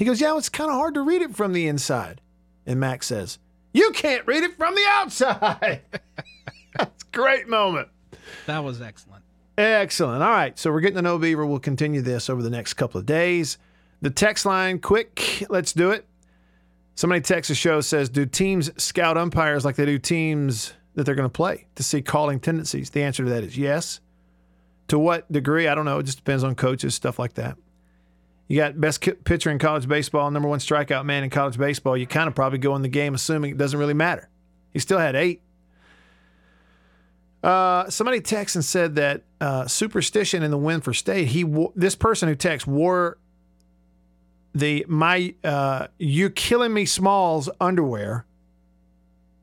He 0.00 0.06
goes, 0.06 0.18
yeah, 0.18 0.34
it's 0.38 0.48
kind 0.48 0.70
of 0.70 0.76
hard 0.76 0.94
to 0.94 1.02
read 1.02 1.20
it 1.20 1.36
from 1.36 1.52
the 1.52 1.68
inside. 1.68 2.22
And 2.64 2.80
Max 2.80 3.06
says, 3.08 3.38
you 3.74 3.90
can't 3.90 4.26
read 4.26 4.42
it 4.42 4.56
from 4.56 4.74
the 4.74 4.86
outside. 4.88 5.82
That's 6.74 7.02
a 7.02 7.14
great 7.14 7.48
moment. 7.48 7.88
That 8.46 8.64
was 8.64 8.80
excellent. 8.80 9.22
Excellent. 9.58 10.22
All 10.22 10.30
right. 10.30 10.58
So 10.58 10.72
we're 10.72 10.80
getting 10.80 10.96
to 10.96 11.02
know 11.02 11.18
Beaver. 11.18 11.44
We'll 11.44 11.58
continue 11.58 12.00
this 12.00 12.30
over 12.30 12.40
the 12.40 12.48
next 12.48 12.74
couple 12.74 12.98
of 12.98 13.04
days. 13.04 13.58
The 14.00 14.08
text 14.08 14.46
line, 14.46 14.78
quick. 14.78 15.44
Let's 15.50 15.74
do 15.74 15.90
it. 15.90 16.06
Somebody 16.94 17.20
texts 17.20 17.50
the 17.50 17.54
show 17.54 17.82
says, 17.82 18.08
Do 18.08 18.24
teams 18.24 18.70
scout 18.82 19.18
umpires 19.18 19.66
like 19.66 19.76
they 19.76 19.84
do 19.84 19.98
teams 19.98 20.72
that 20.94 21.04
they're 21.04 21.14
going 21.14 21.28
to 21.28 21.30
play 21.30 21.66
to 21.74 21.82
see 21.82 22.00
calling 22.00 22.40
tendencies? 22.40 22.88
The 22.88 23.02
answer 23.02 23.24
to 23.24 23.28
that 23.28 23.44
is 23.44 23.58
yes. 23.58 24.00
To 24.88 24.98
what 24.98 25.30
degree? 25.30 25.68
I 25.68 25.74
don't 25.74 25.84
know. 25.84 25.98
It 25.98 26.04
just 26.04 26.16
depends 26.16 26.42
on 26.42 26.54
coaches, 26.54 26.94
stuff 26.94 27.18
like 27.18 27.34
that. 27.34 27.58
You 28.50 28.56
got 28.56 28.80
best 28.80 29.00
pitcher 29.22 29.48
in 29.52 29.60
college 29.60 29.86
baseball, 29.86 30.28
number 30.28 30.48
one 30.48 30.58
strikeout 30.58 31.04
man 31.04 31.22
in 31.22 31.30
college 31.30 31.56
baseball. 31.56 31.96
You 31.96 32.04
kind 32.04 32.26
of 32.26 32.34
probably 32.34 32.58
go 32.58 32.74
in 32.74 32.82
the 32.82 32.88
game 32.88 33.14
assuming 33.14 33.52
it 33.52 33.58
doesn't 33.58 33.78
really 33.78 33.94
matter. 33.94 34.28
He 34.72 34.80
still 34.80 34.98
had 34.98 35.14
eight. 35.14 35.40
Uh, 37.44 37.88
somebody 37.88 38.20
texted 38.20 38.56
and 38.56 38.64
said 38.64 38.96
that 38.96 39.22
uh, 39.40 39.68
superstition 39.68 40.42
in 40.42 40.50
the 40.50 40.58
win 40.58 40.80
for 40.80 40.92
state. 40.92 41.28
He 41.28 41.44
this 41.76 41.94
person 41.94 42.28
who 42.28 42.34
texted 42.34 42.66
wore 42.66 43.18
the 44.52 44.84
my 44.88 45.32
uh, 45.44 45.86
you 46.00 46.28
killing 46.28 46.74
me 46.74 46.86
Smalls 46.86 47.48
underwear 47.60 48.26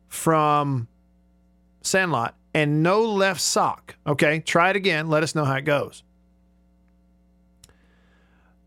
from 0.09 0.89
Sandlot 1.81 2.35
and 2.53 2.83
no 2.83 3.03
left 3.03 3.39
sock. 3.39 3.95
Okay, 4.05 4.41
try 4.41 4.69
it 4.71 4.75
again. 4.75 5.07
Let 5.07 5.23
us 5.23 5.33
know 5.33 5.45
how 5.45 5.55
it 5.55 5.63
goes. 5.63 6.03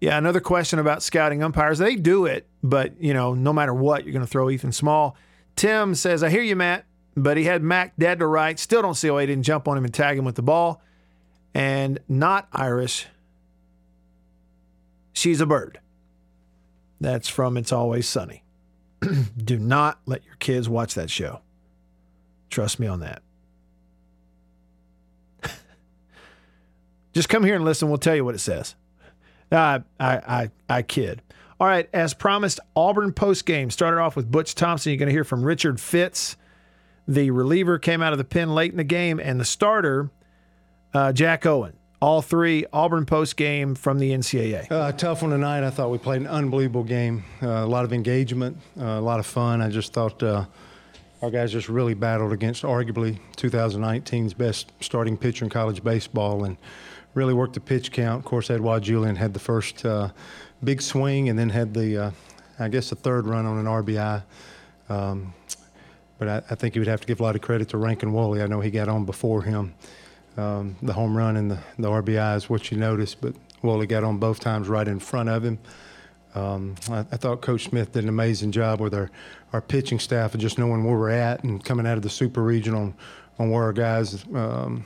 Yeah, 0.01 0.16
another 0.16 0.40
question 0.40 0.78
about 0.78 1.03
scouting 1.03 1.42
umpires. 1.42 1.78
They 1.78 1.94
do 1.94 2.24
it, 2.24 2.48
but 2.62 3.01
you 3.01 3.12
know, 3.12 3.34
no 3.34 3.53
matter 3.53 3.74
what, 3.74 4.05
you're 4.05 4.14
going 4.14 4.24
to 4.24 4.30
throw 4.30 4.48
Ethan 4.48 4.72
Small. 4.72 5.16
Tim 5.57 5.94
says, 5.94 6.22
"I 6.22 6.30
hear 6.30 6.42
you, 6.42 6.57
Matt, 6.57 6.86
but 7.16 7.36
he 7.36 7.44
had 7.44 7.62
Mac 7.62 7.96
dead 7.98 8.18
to 8.20 8.26
right. 8.26 8.59
Still 8.59 8.80
don't 8.80 8.94
see 8.94 9.11
why 9.11 9.20
he 9.22 9.26
didn't 9.26 9.44
jump 9.44 9.68
on 9.68 9.76
him 9.76 9.84
and 9.84 9.92
tag 9.92 10.16
him 10.16 10.24
with 10.24 10.36
the 10.36 10.42
ball." 10.42 10.82
And 11.53 11.98
not 12.09 12.48
Irish. 12.53 13.09
She's 15.12 15.40
a 15.40 15.46
bird. 15.46 15.80
That's 17.01 17.28
from 17.28 17.57
It's 17.57 17.72
Always 17.72 18.09
Sunny. 18.09 18.44
do 19.44 19.59
not 19.59 19.98
let 20.07 20.24
your 20.24 20.36
kids 20.36 20.68
watch 20.68 20.94
that 20.94 21.11
show. 21.11 21.40
Trust 22.51 22.78
me 22.78 22.86
on 22.86 23.01
that. 23.01 23.22
Just 27.12 27.28
come 27.28 27.44
here 27.44 27.57
and 27.57 27.64
listen. 27.64 27.88
We'll 27.88 27.98
tell 27.98 28.14
you 28.14 28.24
what 28.24 28.34
it 28.34 28.40
says. 28.40 28.76
I, 29.53 29.82
I, 29.98 30.16
I, 30.16 30.51
I 30.68 30.82
kid. 30.82 31.22
All 31.59 31.66
right, 31.66 31.88
as 31.92 32.14
promised, 32.14 32.59
Auburn 32.74 33.12
post 33.12 33.44
game 33.44 33.70
started 33.70 34.01
off 34.01 34.16
with 34.16 34.30
Butch 34.30 34.55
Thompson. 34.55 34.92
You're 34.92 34.98
going 34.98 35.09
to 35.09 35.12
hear 35.12 35.24
from 35.24 35.42
Richard 35.42 35.78
Fitts. 35.78 36.36
The 37.07 37.30
reliever 37.30 37.78
came 37.78 38.01
out 38.03 38.12
of 38.12 38.18
the 38.18 38.24
pen 38.24 38.55
late 38.55 38.70
in 38.70 38.78
the 38.78 38.84
game, 38.84 39.20
and 39.20 39.38
the 39.38 39.44
starter, 39.44 40.11
uh, 40.94 41.12
Jack 41.12 41.44
Owen. 41.44 41.74
All 42.01 42.22
three 42.22 42.64
Auburn 42.72 43.05
post 43.05 43.36
game 43.36 43.74
from 43.74 43.98
the 43.98 44.12
NCAA. 44.12 44.72
Uh, 44.72 44.90
tough 44.92 45.20
one 45.20 45.32
tonight. 45.32 45.62
I 45.62 45.68
thought 45.68 45.90
we 45.90 45.98
played 45.98 46.22
an 46.22 46.28
unbelievable 46.28 46.82
game. 46.82 47.24
Uh, 47.42 47.48
a 47.48 47.66
lot 47.66 47.84
of 47.84 47.92
engagement, 47.92 48.57
uh, 48.80 48.84
a 48.84 49.01
lot 49.03 49.20
of 49.20 49.26
fun. 49.26 49.61
I 49.61 49.68
just 49.68 49.92
thought 49.92 50.22
uh, 50.22 50.46
our 51.20 51.30
guys 51.30 51.53
just 51.53 51.68
really 51.68 51.92
battled 51.92 52.32
against 52.32 52.62
arguably 52.62 53.18
2019's 53.36 54.32
best 54.32 54.72
starting 54.80 55.18
pitcher 55.18 55.44
in 55.44 55.51
college 55.51 55.84
baseball 55.84 56.44
and 56.44 56.57
really 57.15 57.35
worked 57.35 57.55
the 57.55 57.61
pitch 57.61 57.93
count. 57.93 58.21
Of 58.21 58.25
course, 58.25 58.51
Edouard 58.51 58.83
Julien 58.83 59.17
had 59.17 59.35
the 59.35 59.41
first 59.41 59.85
uh, 59.85 60.11
big 60.63 60.83
swing 60.83 61.29
and 61.29 61.39
then 61.39 61.51
had 61.51 61.75
the, 61.75 61.97
uh, 61.97 62.11
I 62.59 62.69
guess, 62.69 62.91
the 62.91 62.97
third 62.97 63.27
run 63.27 63.47
on 63.47 63.59
an 63.59 63.67
RBI. 63.67 64.23
Um, 64.89 65.35
but 66.19 66.29
I, 66.29 66.37
I 66.51 66.55
think 66.55 66.75
you 66.75 66.81
would 66.81 66.89
have 66.89 67.01
to 67.01 67.07
give 67.07 67.21
a 67.21 67.23
lot 67.23 67.35
of 67.35 67.41
credit 67.41 67.71
to 67.71 67.79
Rankin 67.79 68.13
Woolley. 68.13 68.43
I 68.43 68.47
know 68.47 68.61
he 68.61 68.71
got 68.71 68.89
on 68.89 69.05
before 69.05 69.43
him. 69.43 69.75
Um, 70.37 70.77
the 70.83 70.93
home 70.93 71.17
run 71.17 71.37
and 71.37 71.51
the, 71.51 71.59
the 71.79 71.89
RBI 71.89 72.37
is 72.37 72.49
what 72.49 72.71
you 72.71 72.77
notice, 72.77 73.15
but 73.15 73.35
Woolley 73.63 73.87
got 73.87 74.05
on 74.05 74.19
both 74.19 74.41
times 74.41 74.69
right 74.69 74.87
in 74.87 75.01
front 75.01 75.29
of 75.29 75.45
him. 75.45 75.59
Um, 76.35 76.77
I, 76.91 77.01
I 77.01 77.17
thought 77.17 77.41
Coach 77.41 77.65
Smith 77.65 77.93
did 77.93 78.05
an 78.05 78.09
amazing 78.09 78.53
job 78.53 78.81
with 78.81 78.95
our, 78.95 79.11
our 79.53 79.61
pitching 79.61 79.99
staff 79.99 80.35
of 80.35 80.41
just 80.41 80.59
knowing 80.59 80.85
where 80.85 80.97
we're 80.97 81.11
at 81.11 81.43
and 81.43 81.65
coming 81.65 81.87
out 81.87 81.97
of 81.97 82.03
the 82.03 82.11
super 82.11 82.43
region 82.43 82.75
on, 82.75 82.95
on 83.39 83.51
where 83.51 83.65
our 83.65 83.73
guys' 83.73 84.25
um, 84.35 84.85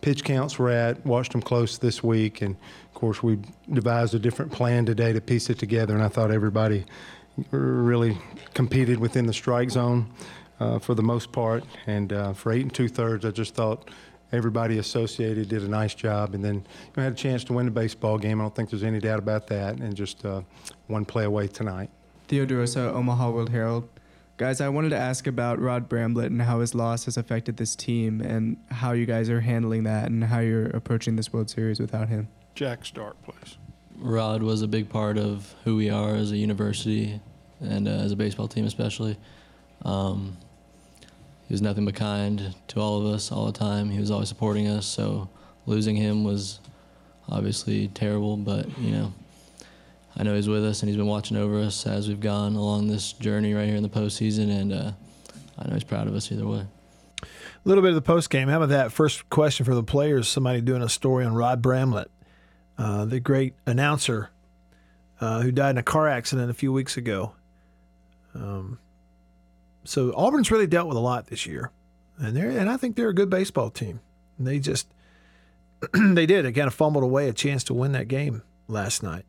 pitch 0.00 0.24
counts 0.24 0.58
were 0.58 0.70
at. 0.70 1.04
Watched 1.04 1.32
them 1.32 1.42
close 1.42 1.78
this 1.78 2.02
week, 2.02 2.42
and 2.42 2.56
of 2.88 2.94
course 2.94 3.22
we 3.22 3.38
devised 3.72 4.14
a 4.14 4.18
different 4.18 4.52
plan 4.52 4.86
today 4.86 5.12
to 5.12 5.20
piece 5.20 5.50
it 5.50 5.58
together. 5.58 5.94
And 5.94 6.02
I 6.02 6.08
thought 6.08 6.30
everybody 6.30 6.84
really 7.50 8.18
competed 8.54 8.98
within 8.98 9.26
the 9.26 9.32
strike 9.32 9.70
zone 9.70 10.10
uh, 10.58 10.78
for 10.78 10.94
the 10.94 11.02
most 11.02 11.32
part. 11.32 11.64
And 11.86 12.12
uh, 12.12 12.32
for 12.32 12.52
eight 12.52 12.62
and 12.62 12.74
two 12.74 12.88
thirds, 12.88 13.24
I 13.24 13.30
just 13.30 13.54
thought 13.54 13.90
everybody 14.32 14.78
associated 14.78 15.48
did 15.48 15.62
a 15.62 15.68
nice 15.68 15.94
job. 15.94 16.34
And 16.34 16.44
then 16.44 16.54
you 16.56 16.62
know, 16.96 17.02
had 17.02 17.12
a 17.12 17.16
chance 17.16 17.44
to 17.44 17.52
win 17.52 17.66
the 17.66 17.72
baseball 17.72 18.18
game. 18.18 18.40
I 18.40 18.44
don't 18.44 18.54
think 18.54 18.70
there's 18.70 18.84
any 18.84 19.00
doubt 19.00 19.18
about 19.18 19.46
that. 19.48 19.76
And 19.76 19.94
just 19.94 20.24
uh, 20.24 20.42
one 20.86 21.04
play 21.04 21.24
away 21.24 21.48
tonight. 21.48 21.90
Theodorosa, 22.28 22.92
Omaha 22.94 23.30
World 23.30 23.48
Herald. 23.48 23.88
Guys, 24.40 24.62
I 24.62 24.70
wanted 24.70 24.88
to 24.88 24.96
ask 24.96 25.26
about 25.26 25.60
Rod 25.60 25.86
Bramblett 25.86 26.28
and 26.28 26.40
how 26.40 26.60
his 26.60 26.74
loss 26.74 27.04
has 27.04 27.18
affected 27.18 27.58
this 27.58 27.76
team 27.76 28.22
and 28.22 28.56
how 28.70 28.92
you 28.92 29.04
guys 29.04 29.28
are 29.28 29.42
handling 29.42 29.82
that 29.82 30.06
and 30.06 30.24
how 30.24 30.38
you're 30.38 30.68
approaching 30.68 31.16
this 31.16 31.30
World 31.30 31.50
Series 31.50 31.78
without 31.78 32.08
him. 32.08 32.26
Jack, 32.54 32.86
start, 32.86 33.22
please. 33.22 33.58
Rod 33.98 34.42
was 34.42 34.62
a 34.62 34.66
big 34.66 34.88
part 34.88 35.18
of 35.18 35.54
who 35.64 35.76
we 35.76 35.90
are 35.90 36.14
as 36.14 36.32
a 36.32 36.38
university 36.38 37.20
and 37.60 37.86
uh, 37.86 37.90
as 37.90 38.12
a 38.12 38.16
baseball 38.16 38.48
team, 38.48 38.64
especially. 38.64 39.18
Um, 39.84 40.38
he 41.46 41.52
was 41.52 41.60
nothing 41.60 41.84
but 41.84 41.94
kind 41.94 42.54
to 42.68 42.80
all 42.80 42.98
of 42.98 43.12
us 43.12 43.30
all 43.30 43.44
the 43.44 43.52
time. 43.52 43.90
He 43.90 44.00
was 44.00 44.10
always 44.10 44.30
supporting 44.30 44.68
us. 44.68 44.86
So 44.86 45.28
losing 45.66 45.96
him 45.96 46.24
was 46.24 46.60
obviously 47.28 47.88
terrible, 47.88 48.38
but 48.38 48.78
you 48.78 48.92
know, 48.92 49.12
I 50.16 50.22
know 50.22 50.34
he's 50.34 50.48
with 50.48 50.64
us 50.64 50.80
and 50.80 50.88
he's 50.88 50.96
been 50.96 51.06
watching 51.06 51.36
over 51.36 51.60
us 51.60 51.86
as 51.86 52.08
we've 52.08 52.20
gone 52.20 52.54
along 52.56 52.88
this 52.88 53.12
journey 53.12 53.54
right 53.54 53.66
here 53.66 53.76
in 53.76 53.82
the 53.82 53.88
postseason, 53.88 54.50
and 54.50 54.72
uh, 54.72 54.92
I 55.58 55.68
know 55.68 55.74
he's 55.74 55.84
proud 55.84 56.08
of 56.08 56.14
us 56.14 56.30
either 56.32 56.46
way. 56.46 56.66
A 57.22 57.26
little 57.68 57.82
bit 57.82 57.90
of 57.90 57.94
the 57.94 58.02
post 58.02 58.30
game. 58.30 58.48
How 58.48 58.56
about 58.56 58.70
that? 58.70 58.92
First 58.92 59.28
question 59.30 59.66
for 59.66 59.74
the 59.74 59.82
players. 59.82 60.28
Somebody 60.28 60.60
doing 60.60 60.82
a 60.82 60.88
story 60.88 61.24
on 61.24 61.34
Rod 61.34 61.62
Bramblett, 61.62 62.06
uh, 62.78 63.04
the 63.04 63.20
great 63.20 63.54
announcer 63.66 64.30
uh, 65.20 65.42
who 65.42 65.52
died 65.52 65.70
in 65.70 65.78
a 65.78 65.82
car 65.82 66.08
accident 66.08 66.50
a 66.50 66.54
few 66.54 66.72
weeks 66.72 66.96
ago. 66.96 67.34
Um, 68.34 68.78
so 69.84 70.12
Auburn's 70.12 70.50
really 70.50 70.66
dealt 70.66 70.88
with 70.88 70.96
a 70.96 71.00
lot 71.00 71.26
this 71.26 71.46
year, 71.46 71.70
and 72.18 72.36
they 72.36 72.56
and 72.56 72.70
I 72.70 72.76
think 72.76 72.96
they're 72.96 73.08
a 73.08 73.14
good 73.14 73.30
baseball 73.30 73.70
team. 73.70 74.00
And 74.38 74.46
they 74.46 74.58
just 74.58 74.88
they 75.92 76.26
did. 76.26 76.44
They 76.44 76.52
kind 76.52 76.66
of 76.66 76.74
fumbled 76.74 77.04
away 77.04 77.28
a 77.28 77.32
chance 77.32 77.64
to 77.64 77.74
win 77.74 77.92
that 77.92 78.08
game 78.08 78.42
last 78.68 79.02
night. 79.02 79.24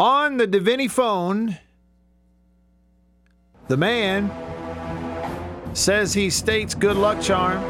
On 0.00 0.38
the 0.38 0.46
Davini 0.46 0.90
phone, 0.90 1.58
the 3.68 3.76
man 3.76 4.30
says 5.74 6.14
he 6.14 6.30
states 6.30 6.74
good 6.74 6.96
luck 6.96 7.20
charm. 7.20 7.62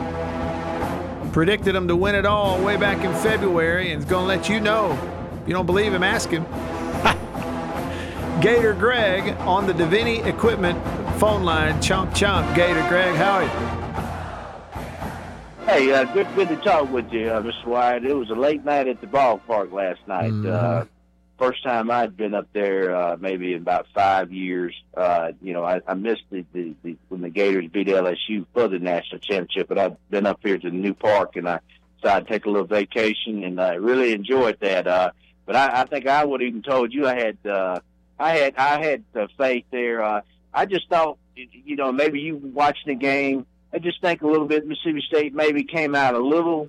Predicted 1.33 1.74
him 1.74 1.89
to 1.89 1.97
win 1.97 2.14
it 2.14 2.24
all 2.24 2.62
way 2.62 2.76
back 2.76 3.05
in 3.05 3.12
February 3.14 3.91
and 3.91 3.99
is 3.99 4.09
going 4.09 4.22
to 4.22 4.28
let 4.28 4.49
you 4.49 4.61
know. 4.61 4.93
If 5.43 5.49
you 5.49 5.55
don't 5.55 5.66
believe 5.66 5.93
him, 5.93 6.05
ask 6.05 6.31
him. 6.31 6.45
Gator 8.41 8.74
Greg 8.74 9.37
on 9.41 9.66
the 9.66 9.72
Davini 9.72 10.24
Equipment 10.24 10.78
phone 11.18 11.43
line. 11.43 11.74
Chomp 11.83 12.11
chomp. 12.12 12.55
Gator 12.55 12.87
Greg, 12.89 13.16
how 13.16 13.39
are 13.39 13.43
you? 13.43 13.51
Hey, 15.66 15.93
uh, 15.93 16.05
good 16.05 16.33
good 16.37 16.47
to 16.47 16.57
talk 16.59 16.93
with 16.93 17.11
you, 17.11 17.28
uh, 17.28 17.43
Mr. 17.43 17.66
Wyatt. 17.66 18.05
It 18.05 18.14
was 18.14 18.31
a 18.31 18.35
late 18.35 18.64
night 18.64 18.87
at 18.87 19.01
the 19.01 19.09
ballpark 19.09 19.72
last 19.72 20.07
night. 20.07 20.31
Mm-hmm. 20.31 20.49
Uh, 20.49 20.85
first 21.41 21.64
time 21.64 21.91
I'd 21.91 22.16
been 22.18 22.34
up 22.34 22.49
there 22.53 22.95
uh, 22.95 23.16
maybe 23.18 23.55
in 23.55 23.62
about 23.62 23.86
five 23.95 24.30
years. 24.30 24.74
Uh, 24.95 25.32
you 25.41 25.55
know, 25.55 25.64
I, 25.64 25.80
I 25.88 25.95
missed 25.95 26.24
the, 26.30 26.45
the, 26.53 26.74
the 26.82 26.97
when 27.09 27.22
the 27.22 27.30
Gators 27.30 27.66
beat 27.72 27.88
LSU 27.88 28.45
for 28.53 28.68
the 28.68 28.78
national 28.78 29.20
championship, 29.20 29.68
but 29.68 29.78
I've 29.78 30.11
been 30.11 30.26
up 30.26 30.41
here 30.43 30.59
to 30.59 30.70
the 30.70 30.76
new 30.76 30.93
park 30.93 31.36
and 31.36 31.49
I 31.49 31.61
decided 32.01 32.26
to 32.26 32.32
take 32.32 32.45
a 32.45 32.51
little 32.51 32.66
vacation 32.66 33.43
and 33.43 33.59
I 33.59 33.74
really 33.74 34.12
enjoyed 34.12 34.59
that. 34.61 34.86
Uh, 34.86 35.12
but 35.47 35.57
I, 35.57 35.80
I 35.80 35.84
think 35.86 36.07
I 36.07 36.24
would 36.24 36.43
even 36.43 36.62
told 36.62 36.93
you 36.93 37.07
I 37.07 37.14
had 37.14 37.38
uh, 37.47 37.80
I 38.18 38.36
had 38.36 38.57
I 38.57 38.84
had 38.84 39.05
uh, 39.16 39.26
faith 39.38 39.64
there. 39.70 40.03
Uh, 40.03 40.20
I 40.53 40.66
just 40.66 40.91
thought, 40.91 41.16
you 41.34 41.76
know, 41.76 41.91
maybe 41.91 42.20
you 42.20 42.36
watching 42.36 42.88
the 42.88 42.95
game. 42.97 43.47
I 43.72 43.78
just 43.78 44.03
think 44.03 44.20
a 44.20 44.26
little 44.26 44.47
bit 44.47 44.66
Mississippi 44.66 45.03
State 45.09 45.34
maybe 45.34 45.64
came 45.64 45.95
out 45.95 46.14
a 46.14 46.18
little, 46.18 46.68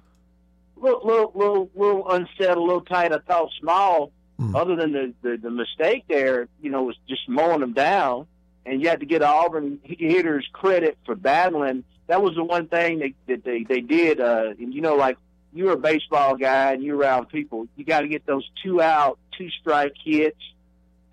little, 0.78 1.02
little, 1.04 1.32
little, 1.36 1.70
little 1.76 2.10
unsettled, 2.10 2.58
a 2.58 2.62
little 2.62 2.82
tight. 2.82 3.12
I 3.12 3.18
thought 3.18 3.50
small. 3.60 4.12
Other 4.56 4.76
than 4.76 4.92
the, 4.92 5.14
the 5.22 5.38
the 5.38 5.52
mistake 5.52 6.06
there, 6.08 6.48
you 6.62 6.70
know, 6.70 6.84
was 6.84 6.98
just 7.08 7.28
mowing 7.30 7.60
them 7.62 7.74
down, 7.74 8.28
and 8.66 8.82
you 8.82 8.90
had 8.90 9.00
to 9.02 9.06
get 9.06 9.22
Auburn 9.22 9.80
hitters 9.84 10.48
credit 10.52 10.98
for 11.06 11.16
battling. 11.16 11.84
That 12.08 12.22
was 12.22 12.36
the 12.36 12.44
one 12.44 12.68
thing 12.68 13.00
that, 13.00 13.12
that 13.28 13.44
they 13.44 13.64
they 13.64 13.82
did. 13.82 14.20
Uh, 14.20 14.54
and 14.60 14.74
you 14.74 14.82
know, 14.82 14.96
like 14.96 15.18
you're 15.54 15.74
a 15.74 15.78
baseball 15.78 16.36
guy 16.36 16.74
and 16.74 16.84
you're 16.84 16.98
around 16.98 17.28
people, 17.28 17.68
you 17.76 17.86
got 17.86 18.02
to 18.02 18.08
get 18.08 18.26
those 18.26 18.50
two 18.64 18.82
out, 18.82 19.20
two 19.38 19.50
strike 19.62 19.94
hits, 20.04 20.42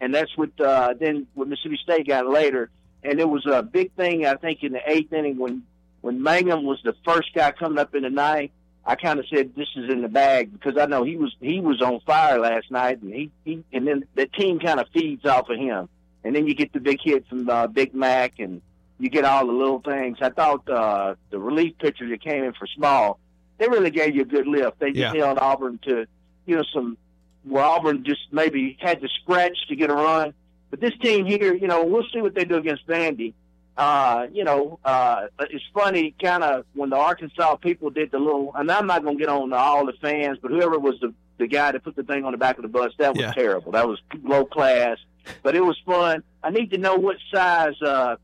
and 0.01 0.15
that's 0.15 0.37
what 0.37 0.51
uh, 0.61 0.95
then 0.99 1.27
what 1.35 1.49
Mississippi 1.49 1.79
State 1.83 2.07
got 2.07 2.27
later. 2.27 2.71
And 3.03 3.21
it 3.21 3.29
was 3.29 3.47
a 3.47 3.63
big 3.63 3.93
thing, 3.95 4.27
I 4.27 4.35
think, 4.35 4.63
in 4.63 4.73
the 4.73 4.81
eighth 4.85 5.13
inning 5.13 5.39
when 5.39 5.63
when 6.01 6.23
Mangum 6.23 6.65
was 6.65 6.81
the 6.83 6.95
first 7.05 7.35
guy 7.35 7.53
coming 7.53 7.79
up 7.79 7.95
in 7.95 8.03
the 8.03 8.11
ninth. 8.11 8.53
I 8.85 8.95
kind 8.97 9.19
of 9.19 9.27
said 9.29 9.55
this 9.55 9.69
is 9.77 9.91
in 9.91 10.01
the 10.03 10.09
bag 10.09 10.53
because 10.53 10.79
I 10.79 10.87
know 10.87 11.03
he 11.05 11.17
was 11.17 11.35
he 11.41 11.61
was 11.61 11.83
on 11.83 12.01
fire 12.01 12.39
last 12.39 12.71
night, 12.71 13.03
and 13.03 13.13
he, 13.13 13.31
he 13.45 13.65
and 13.73 13.87
then 13.87 14.05
the 14.15 14.27
team 14.27 14.59
kind 14.61 14.81
of 14.81 14.89
feeds 14.95 15.25
off 15.27 15.49
of 15.51 15.59
him, 15.59 15.89
and 16.25 16.35
then 16.35 16.47
you 16.47 16.55
get 16.55 16.73
the 16.73 16.81
big 16.81 16.99
hit 17.03 17.27
from 17.29 17.49
uh, 17.51 17.67
Big 17.67 17.95
Mac, 17.95 18.39
and 18.39 18.63
you 18.99 19.11
get 19.11 19.25
all 19.25 19.47
the 19.47 19.53
little 19.53 19.81
things. 19.81 20.19
I 20.21 20.31
thought 20.31 20.69
uh, 20.69 21.15
the 21.31 21.39
relief 21.39 21.77
pitchers 21.79 22.11
that 22.11 22.23
came 22.23 22.45
in 22.45 22.55
for 22.55 22.67
Small, 22.67 23.19
they 23.59 23.69
really 23.69 23.91
gave 23.91 24.15
you 24.17 24.23
a 24.23 24.27
good 24.27 24.47
lift. 24.47 24.79
They 24.81 24.93
just 24.93 25.15
Yeah. 25.15 25.25
held 25.25 25.39
Auburn 25.39 25.79
to 25.85 26.07
you 26.47 26.57
know 26.57 26.65
some 26.73 26.97
where 27.45 27.65
Auburn 27.65 28.05
just 28.05 28.33
maybe 28.33 28.77
had 28.81 29.01
to 29.03 29.09
scratch 29.23 29.57
to 29.69 29.77
get 29.77 29.91
a 29.91 29.95
run. 29.95 30.35
But 30.71 30.81
this 30.81 30.93
team 31.01 31.25
here, 31.25 31.55
you 31.55 31.67
know, 31.67 31.85
we'll 31.85 32.07
see 32.13 32.21
what 32.21 32.35
they 32.35 32.45
do 32.45 32.57
against 32.57 32.87
Vandy. 32.87 33.33
Uh, 33.79 34.27
you 34.33 34.43
know, 34.43 34.81
uh, 34.85 35.29
it's 35.39 35.65
funny, 35.73 36.13
kind 36.21 36.43
of 36.43 36.65
when 36.75 36.91
the 36.91 36.97
Arkansas 36.97 37.55
people 37.57 37.91
did 37.91 38.11
the 38.11 38.19
little, 38.19 38.53
and 38.57 38.69
I'm 38.73 38.89
not 38.89 39.05
going 39.05 39.17
to 39.17 39.21
get 39.21 39.29
on 39.31 39.53
all 39.53 39.87
the 39.87 39.93
fans, 40.03 40.39
but 40.43 40.51
whoever 40.51 40.79
was 40.79 40.99
the 41.01 41.15
the 41.39 41.47
guy 41.47 41.71
that 41.71 41.85
put 41.85 41.95
the 41.95 42.03
thing 42.03 42.25
on 42.25 42.33
the 42.33 42.39
back 42.39 42.57
of 42.59 42.63
the 42.63 42.69
bus, 42.69 42.93
that 42.99 43.15
was 43.15 43.23
Yeah. 43.23 43.33
terrible. 43.33 43.71
That 43.71 43.87
was 43.87 44.01
low 44.25 44.45
class, 44.45 44.99
but 45.45 45.55
it 45.55 45.61
was 45.65 45.79
fun. 45.87 46.25
I 46.43 46.51
need 46.51 46.73
to 46.73 46.79
know 46.79 46.97
what 46.97 47.19
size 47.33 47.81
uh, 47.81 48.17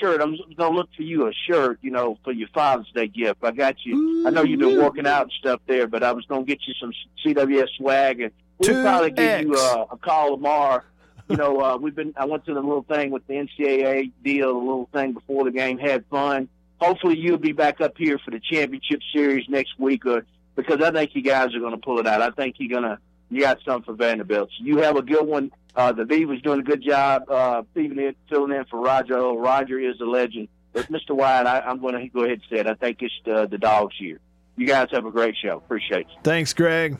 shirt. 0.00 0.22
I'm 0.22 0.34
going 0.56 0.56
to 0.56 0.68
look 0.70 0.88
for 0.96 1.02
you 1.02 1.26
a 1.28 1.34
shirt, 1.34 1.78
you 1.82 1.90
know, 1.90 2.16
for 2.24 2.32
your 2.32 2.48
Father's 2.54 2.90
Day 2.94 3.08
gift. 3.08 3.44
I 3.44 3.50
got 3.50 3.76
you. 3.84 4.26
I 4.26 4.30
know 4.30 4.42
you've 4.42 4.60
been 4.60 4.80
working 4.80 5.06
out 5.06 5.24
and 5.24 5.32
stuff 5.32 5.60
there, 5.66 5.86
but 5.86 6.02
I 6.02 6.12
was 6.12 6.24
going 6.24 6.46
to 6.46 6.48
get 6.48 6.60
you 6.66 6.72
some 6.80 6.94
CWS 7.22 7.68
swag, 7.76 8.22
and 8.22 8.32
we'll 8.58 8.82
probably 8.82 9.10
give 9.10 9.42
you 9.42 9.54
uh, 9.54 9.84
a 9.90 9.96
call 9.98 10.36
tomorrow 10.36 10.80
you 11.28 11.36
know, 11.36 11.60
uh, 11.60 11.78
we've 11.78 11.94
been. 11.94 12.14
I 12.16 12.26
went 12.26 12.44
to 12.46 12.54
the 12.54 12.60
little 12.60 12.82
thing 12.82 13.10
with 13.10 13.26
the 13.26 13.34
NCAA 13.34 14.12
deal, 14.24 14.52
the 14.52 14.58
little 14.58 14.88
thing 14.92 15.12
before 15.12 15.44
the 15.44 15.50
game. 15.50 15.78
Had 15.78 16.04
fun. 16.06 16.48
Hopefully, 16.80 17.18
you'll 17.18 17.38
be 17.38 17.52
back 17.52 17.80
up 17.80 17.94
here 17.96 18.18
for 18.18 18.30
the 18.30 18.40
championship 18.40 19.00
series 19.14 19.48
next 19.48 19.78
week, 19.78 20.04
or 20.06 20.24
because 20.56 20.82
I 20.82 20.90
think 20.90 21.14
you 21.14 21.22
guys 21.22 21.54
are 21.54 21.60
going 21.60 21.72
to 21.72 21.78
pull 21.78 21.98
it 21.98 22.06
out. 22.06 22.22
I 22.22 22.30
think 22.30 22.56
you're 22.58 22.80
gonna. 22.80 22.98
You 23.30 23.40
got 23.40 23.58
something 23.64 23.84
for 23.84 23.94
Vanderbilt. 23.94 24.50
So 24.58 24.64
you 24.64 24.78
have 24.78 24.96
a 24.96 25.02
good 25.02 25.26
one. 25.26 25.52
Uh, 25.74 25.92
the 25.92 26.04
Beavers 26.04 26.42
doing 26.42 26.60
a 26.60 26.62
good 26.62 26.82
job, 26.82 27.30
uh, 27.30 27.62
filling 27.72 27.98
in, 27.98 28.14
filling 28.28 28.52
in 28.52 28.66
for 28.66 28.78
Roger. 28.78 29.16
Oh, 29.16 29.38
Roger 29.38 29.78
is 29.78 29.98
a 30.00 30.04
legend. 30.04 30.48
But 30.74 30.90
Mr. 30.90 31.16
Wyatt, 31.16 31.46
I, 31.46 31.60
I'm 31.60 31.80
going 31.80 31.94
to 31.94 32.08
go 32.08 32.24
ahead 32.24 32.32
and 32.32 32.42
say 32.50 32.58
it. 32.58 32.66
I 32.66 32.74
think 32.74 32.98
it's 33.00 33.14
uh, 33.26 33.46
the 33.46 33.56
dog's 33.56 33.98
year. 33.98 34.20
You 34.56 34.66
guys 34.66 34.88
have 34.92 35.06
a 35.06 35.10
great 35.10 35.34
show. 35.42 35.56
Appreciate 35.56 36.06
you. 36.10 36.16
Thanks, 36.22 36.52
Greg. 36.52 36.98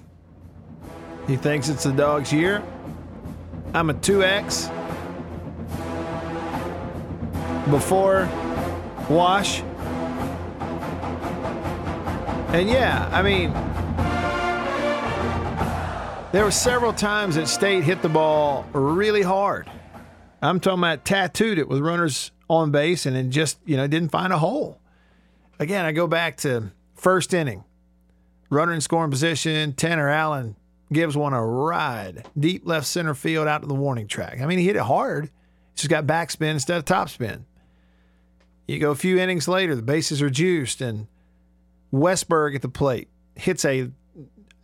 He 1.26 1.36
thinks 1.36 1.68
it's 1.68 1.84
the 1.84 1.92
dog's 1.92 2.32
year. 2.32 2.62
I'm 3.74 3.88
a 3.88 3.94
2X. 3.94 4.68
Before 7.70 8.28
wash. 9.08 9.62
And 12.52 12.68
yeah, 12.68 13.08
I 13.10 13.22
mean, 13.22 13.50
there 16.32 16.44
were 16.44 16.50
several 16.50 16.92
times 16.92 17.36
that 17.36 17.48
State 17.48 17.84
hit 17.84 18.02
the 18.02 18.10
ball 18.10 18.66
really 18.74 19.22
hard. 19.22 19.70
I'm 20.42 20.60
talking 20.60 20.80
about 20.80 21.06
tattooed 21.06 21.58
it 21.58 21.66
with 21.66 21.80
runners 21.80 22.30
on 22.50 22.72
base 22.72 23.06
and 23.06 23.16
then 23.16 23.30
just, 23.30 23.58
you 23.64 23.78
know, 23.78 23.86
didn't 23.86 24.10
find 24.10 24.34
a 24.34 24.38
hole. 24.38 24.80
Again, 25.58 25.86
I 25.86 25.92
go 25.92 26.06
back 26.06 26.36
to 26.38 26.72
first 26.94 27.32
inning. 27.32 27.64
Runner 28.50 28.74
in 28.74 28.82
scoring 28.82 29.10
position, 29.10 29.72
Tanner 29.72 30.10
Allen 30.10 30.56
gives 30.92 31.16
one 31.16 31.32
a 31.32 31.44
ride 31.44 32.26
deep 32.38 32.62
left 32.66 32.86
center 32.86 33.14
field 33.14 33.48
out 33.48 33.62
to 33.62 33.68
the 33.68 33.74
warning 33.74 34.06
track. 34.06 34.40
I 34.40 34.46
mean, 34.46 34.58
he 34.58 34.66
hit 34.66 34.76
it 34.76 34.82
hard. 34.82 35.30
He's 35.72 35.82
just 35.82 35.90
got 35.90 36.06
backspin 36.06 36.52
instead 36.52 36.78
of 36.78 36.84
topspin. 36.84 37.44
You 38.66 38.78
go 38.78 38.90
a 38.90 38.96
few 38.96 39.18
innings 39.18 39.48
later, 39.48 39.74
the 39.74 39.82
bases 39.82 40.22
are 40.22 40.30
juiced, 40.30 40.80
and 40.80 41.08
Westburg 41.92 42.54
at 42.54 42.62
the 42.62 42.68
plate 42.68 43.08
hits 43.34 43.64
a 43.64 43.90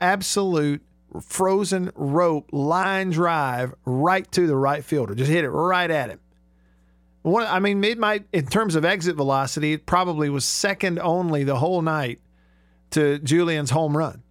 absolute 0.00 0.82
frozen 1.20 1.90
rope 1.94 2.48
line 2.52 3.10
drive 3.10 3.74
right 3.84 4.30
to 4.32 4.46
the 4.46 4.56
right 4.56 4.84
fielder. 4.84 5.14
Just 5.14 5.30
hit 5.30 5.44
it 5.44 5.50
right 5.50 5.90
at 5.90 6.10
him. 6.10 6.20
One, 7.22 7.46
I 7.46 7.58
mean, 7.58 7.82
it 7.84 7.98
might 7.98 8.26
in 8.32 8.46
terms 8.46 8.74
of 8.74 8.84
exit 8.84 9.16
velocity, 9.16 9.72
it 9.72 9.86
probably 9.86 10.30
was 10.30 10.44
second 10.44 10.98
only 11.00 11.44
the 11.44 11.56
whole 11.56 11.82
night 11.82 12.20
to 12.90 13.18
Julien's 13.18 13.70
home 13.70 13.96
run. 13.96 14.22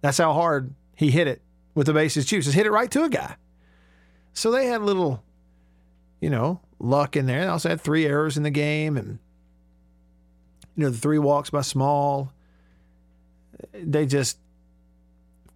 That's 0.00 0.18
how 0.18 0.32
hard 0.32 0.74
he 0.98 1.12
hit 1.12 1.28
it 1.28 1.40
with 1.76 1.86
the 1.86 1.92
bases 1.92 2.26
juice. 2.26 2.46
Just 2.46 2.56
hit 2.56 2.66
it 2.66 2.72
right 2.72 2.90
to 2.90 3.04
a 3.04 3.08
guy. 3.08 3.36
So 4.32 4.50
they 4.50 4.66
had 4.66 4.80
a 4.80 4.84
little, 4.84 5.22
you 6.20 6.28
know, 6.28 6.60
luck 6.80 7.14
in 7.14 7.26
there. 7.26 7.42
They 7.42 7.46
also 7.46 7.68
had 7.68 7.80
three 7.80 8.04
errors 8.04 8.36
in 8.36 8.42
the 8.42 8.50
game 8.50 8.96
and, 8.96 9.20
you 10.74 10.82
know, 10.82 10.90
the 10.90 10.98
three 10.98 11.20
walks 11.20 11.50
by 11.50 11.60
Small. 11.60 12.32
They 13.72 14.06
just 14.06 14.38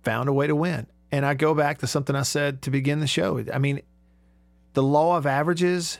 found 0.05 0.28
a 0.28 0.32
way 0.32 0.47
to 0.47 0.55
win. 0.55 0.86
And 1.11 1.26
I 1.26 1.34
go 1.34 1.55
back 1.55 1.78
to 1.78 1.88
something 1.88 2.14
I 2.14 2.22
said 2.22 2.62
to 2.62 2.70
begin 2.70 3.01
the 3.01 3.09
show. 3.09 3.45
I 3.53 3.59
mean, 3.59 3.82
the 4.74 4.82
law 4.84 5.16
of 5.16 5.26
averages, 5.26 5.99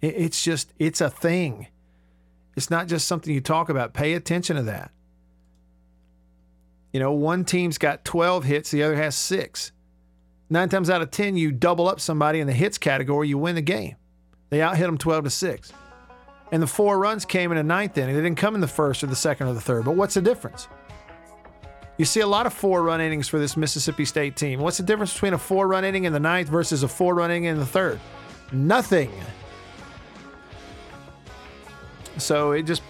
it's 0.00 0.44
just, 0.44 0.72
it's 0.78 1.00
a 1.00 1.10
thing. 1.10 1.66
It's 2.56 2.70
not 2.70 2.86
just 2.86 3.08
something 3.08 3.34
you 3.34 3.40
talk 3.40 3.68
about. 3.68 3.94
Pay 3.94 4.14
attention 4.14 4.54
to 4.54 4.62
that. 4.62 4.92
You 6.92 7.00
know, 7.00 7.12
one 7.12 7.44
team's 7.44 7.78
got 7.78 8.04
12 8.04 8.44
hits, 8.44 8.70
the 8.70 8.82
other 8.82 8.96
has 8.96 9.14
six. 9.14 9.72
Nine 10.50 10.68
times 10.68 10.88
out 10.88 11.02
of 11.02 11.10
10, 11.10 11.36
you 11.36 11.52
double 11.52 11.88
up 11.88 12.00
somebody 12.00 12.40
in 12.40 12.46
the 12.46 12.52
hits 12.52 12.78
category, 12.78 13.28
you 13.28 13.36
win 13.36 13.54
the 13.54 13.62
game. 13.62 13.96
They 14.50 14.62
out 14.62 14.76
hit 14.76 14.86
them 14.86 14.96
12 14.96 15.24
to 15.24 15.30
6. 15.30 15.72
And 16.50 16.62
the 16.62 16.66
four 16.66 16.98
runs 16.98 17.26
came 17.26 17.52
in 17.52 17.58
the 17.58 17.62
ninth 17.62 17.98
inning. 17.98 18.16
They 18.16 18.22
didn't 18.22 18.38
come 18.38 18.54
in 18.54 18.62
the 18.62 18.66
first 18.66 19.04
or 19.04 19.06
the 19.06 19.16
second 19.16 19.48
or 19.48 19.52
the 19.52 19.60
third. 19.60 19.84
But 19.84 19.96
what's 19.96 20.14
the 20.14 20.22
difference? 20.22 20.66
You 21.98 22.06
see 22.06 22.20
a 22.20 22.26
lot 22.26 22.46
of 22.46 22.54
four 22.54 22.82
run 22.82 23.00
innings 23.00 23.28
for 23.28 23.38
this 23.38 23.56
Mississippi 23.56 24.06
State 24.06 24.36
team. 24.36 24.60
What's 24.60 24.78
the 24.78 24.84
difference 24.84 25.12
between 25.12 25.34
a 25.34 25.38
four 25.38 25.68
run 25.68 25.84
inning 25.84 26.04
in 26.04 26.12
the 26.12 26.20
ninth 26.20 26.48
versus 26.48 26.82
a 26.82 26.88
four 26.88 27.14
run 27.14 27.30
inning 27.30 27.44
in 27.44 27.58
the 27.58 27.66
third? 27.66 28.00
Nothing. 28.52 29.12
So 32.16 32.52
it 32.52 32.62
just 32.62 32.82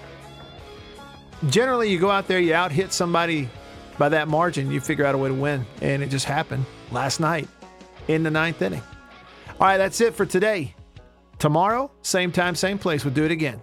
generally 1.48 1.90
you 1.90 1.98
go 1.98 2.10
out 2.10 2.28
there, 2.28 2.38
you 2.38 2.54
out 2.54 2.70
hit 2.70 2.92
somebody 2.92 3.48
by 3.98 4.08
that 4.08 4.28
margin, 4.28 4.70
you 4.70 4.80
figure 4.80 5.04
out 5.04 5.14
a 5.14 5.18
way 5.18 5.28
to 5.28 5.34
win. 5.34 5.66
And 5.82 6.02
it 6.02 6.08
just 6.08 6.24
happened 6.24 6.64
last 6.90 7.20
night 7.20 7.48
in 8.06 8.22
the 8.22 8.30
ninth 8.30 8.62
inning. 8.62 8.82
All 9.60 9.66
right, 9.66 9.76
that's 9.76 10.00
it 10.00 10.14
for 10.14 10.24
today. 10.24 10.74
Tomorrow, 11.38 11.90
same 12.02 12.32
time, 12.32 12.54
same 12.54 12.78
place, 12.78 13.04
we'll 13.04 13.14
do 13.14 13.24
it 13.24 13.30
again. 13.30 13.60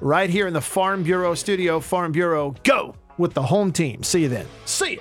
Right 0.00 0.30
here 0.30 0.46
in 0.46 0.52
the 0.52 0.60
Farm 0.60 1.02
Bureau 1.02 1.34
studio. 1.34 1.80
Farm 1.80 2.12
Bureau, 2.12 2.54
go 2.64 2.94
with 3.18 3.34
the 3.34 3.42
home 3.42 3.72
team. 3.72 4.02
See 4.02 4.22
you 4.22 4.28
then. 4.28 4.46
See 4.66 4.92
you. 4.92 5.00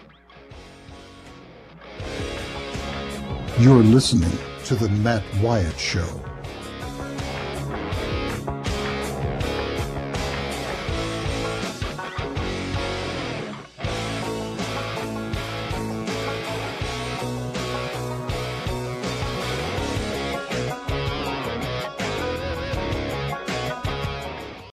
You're 3.60 3.84
listening 3.84 4.38
to 4.66 4.76
The 4.76 4.90
Matt 4.90 5.24
Wyatt 5.42 5.78
Show. 5.78 6.25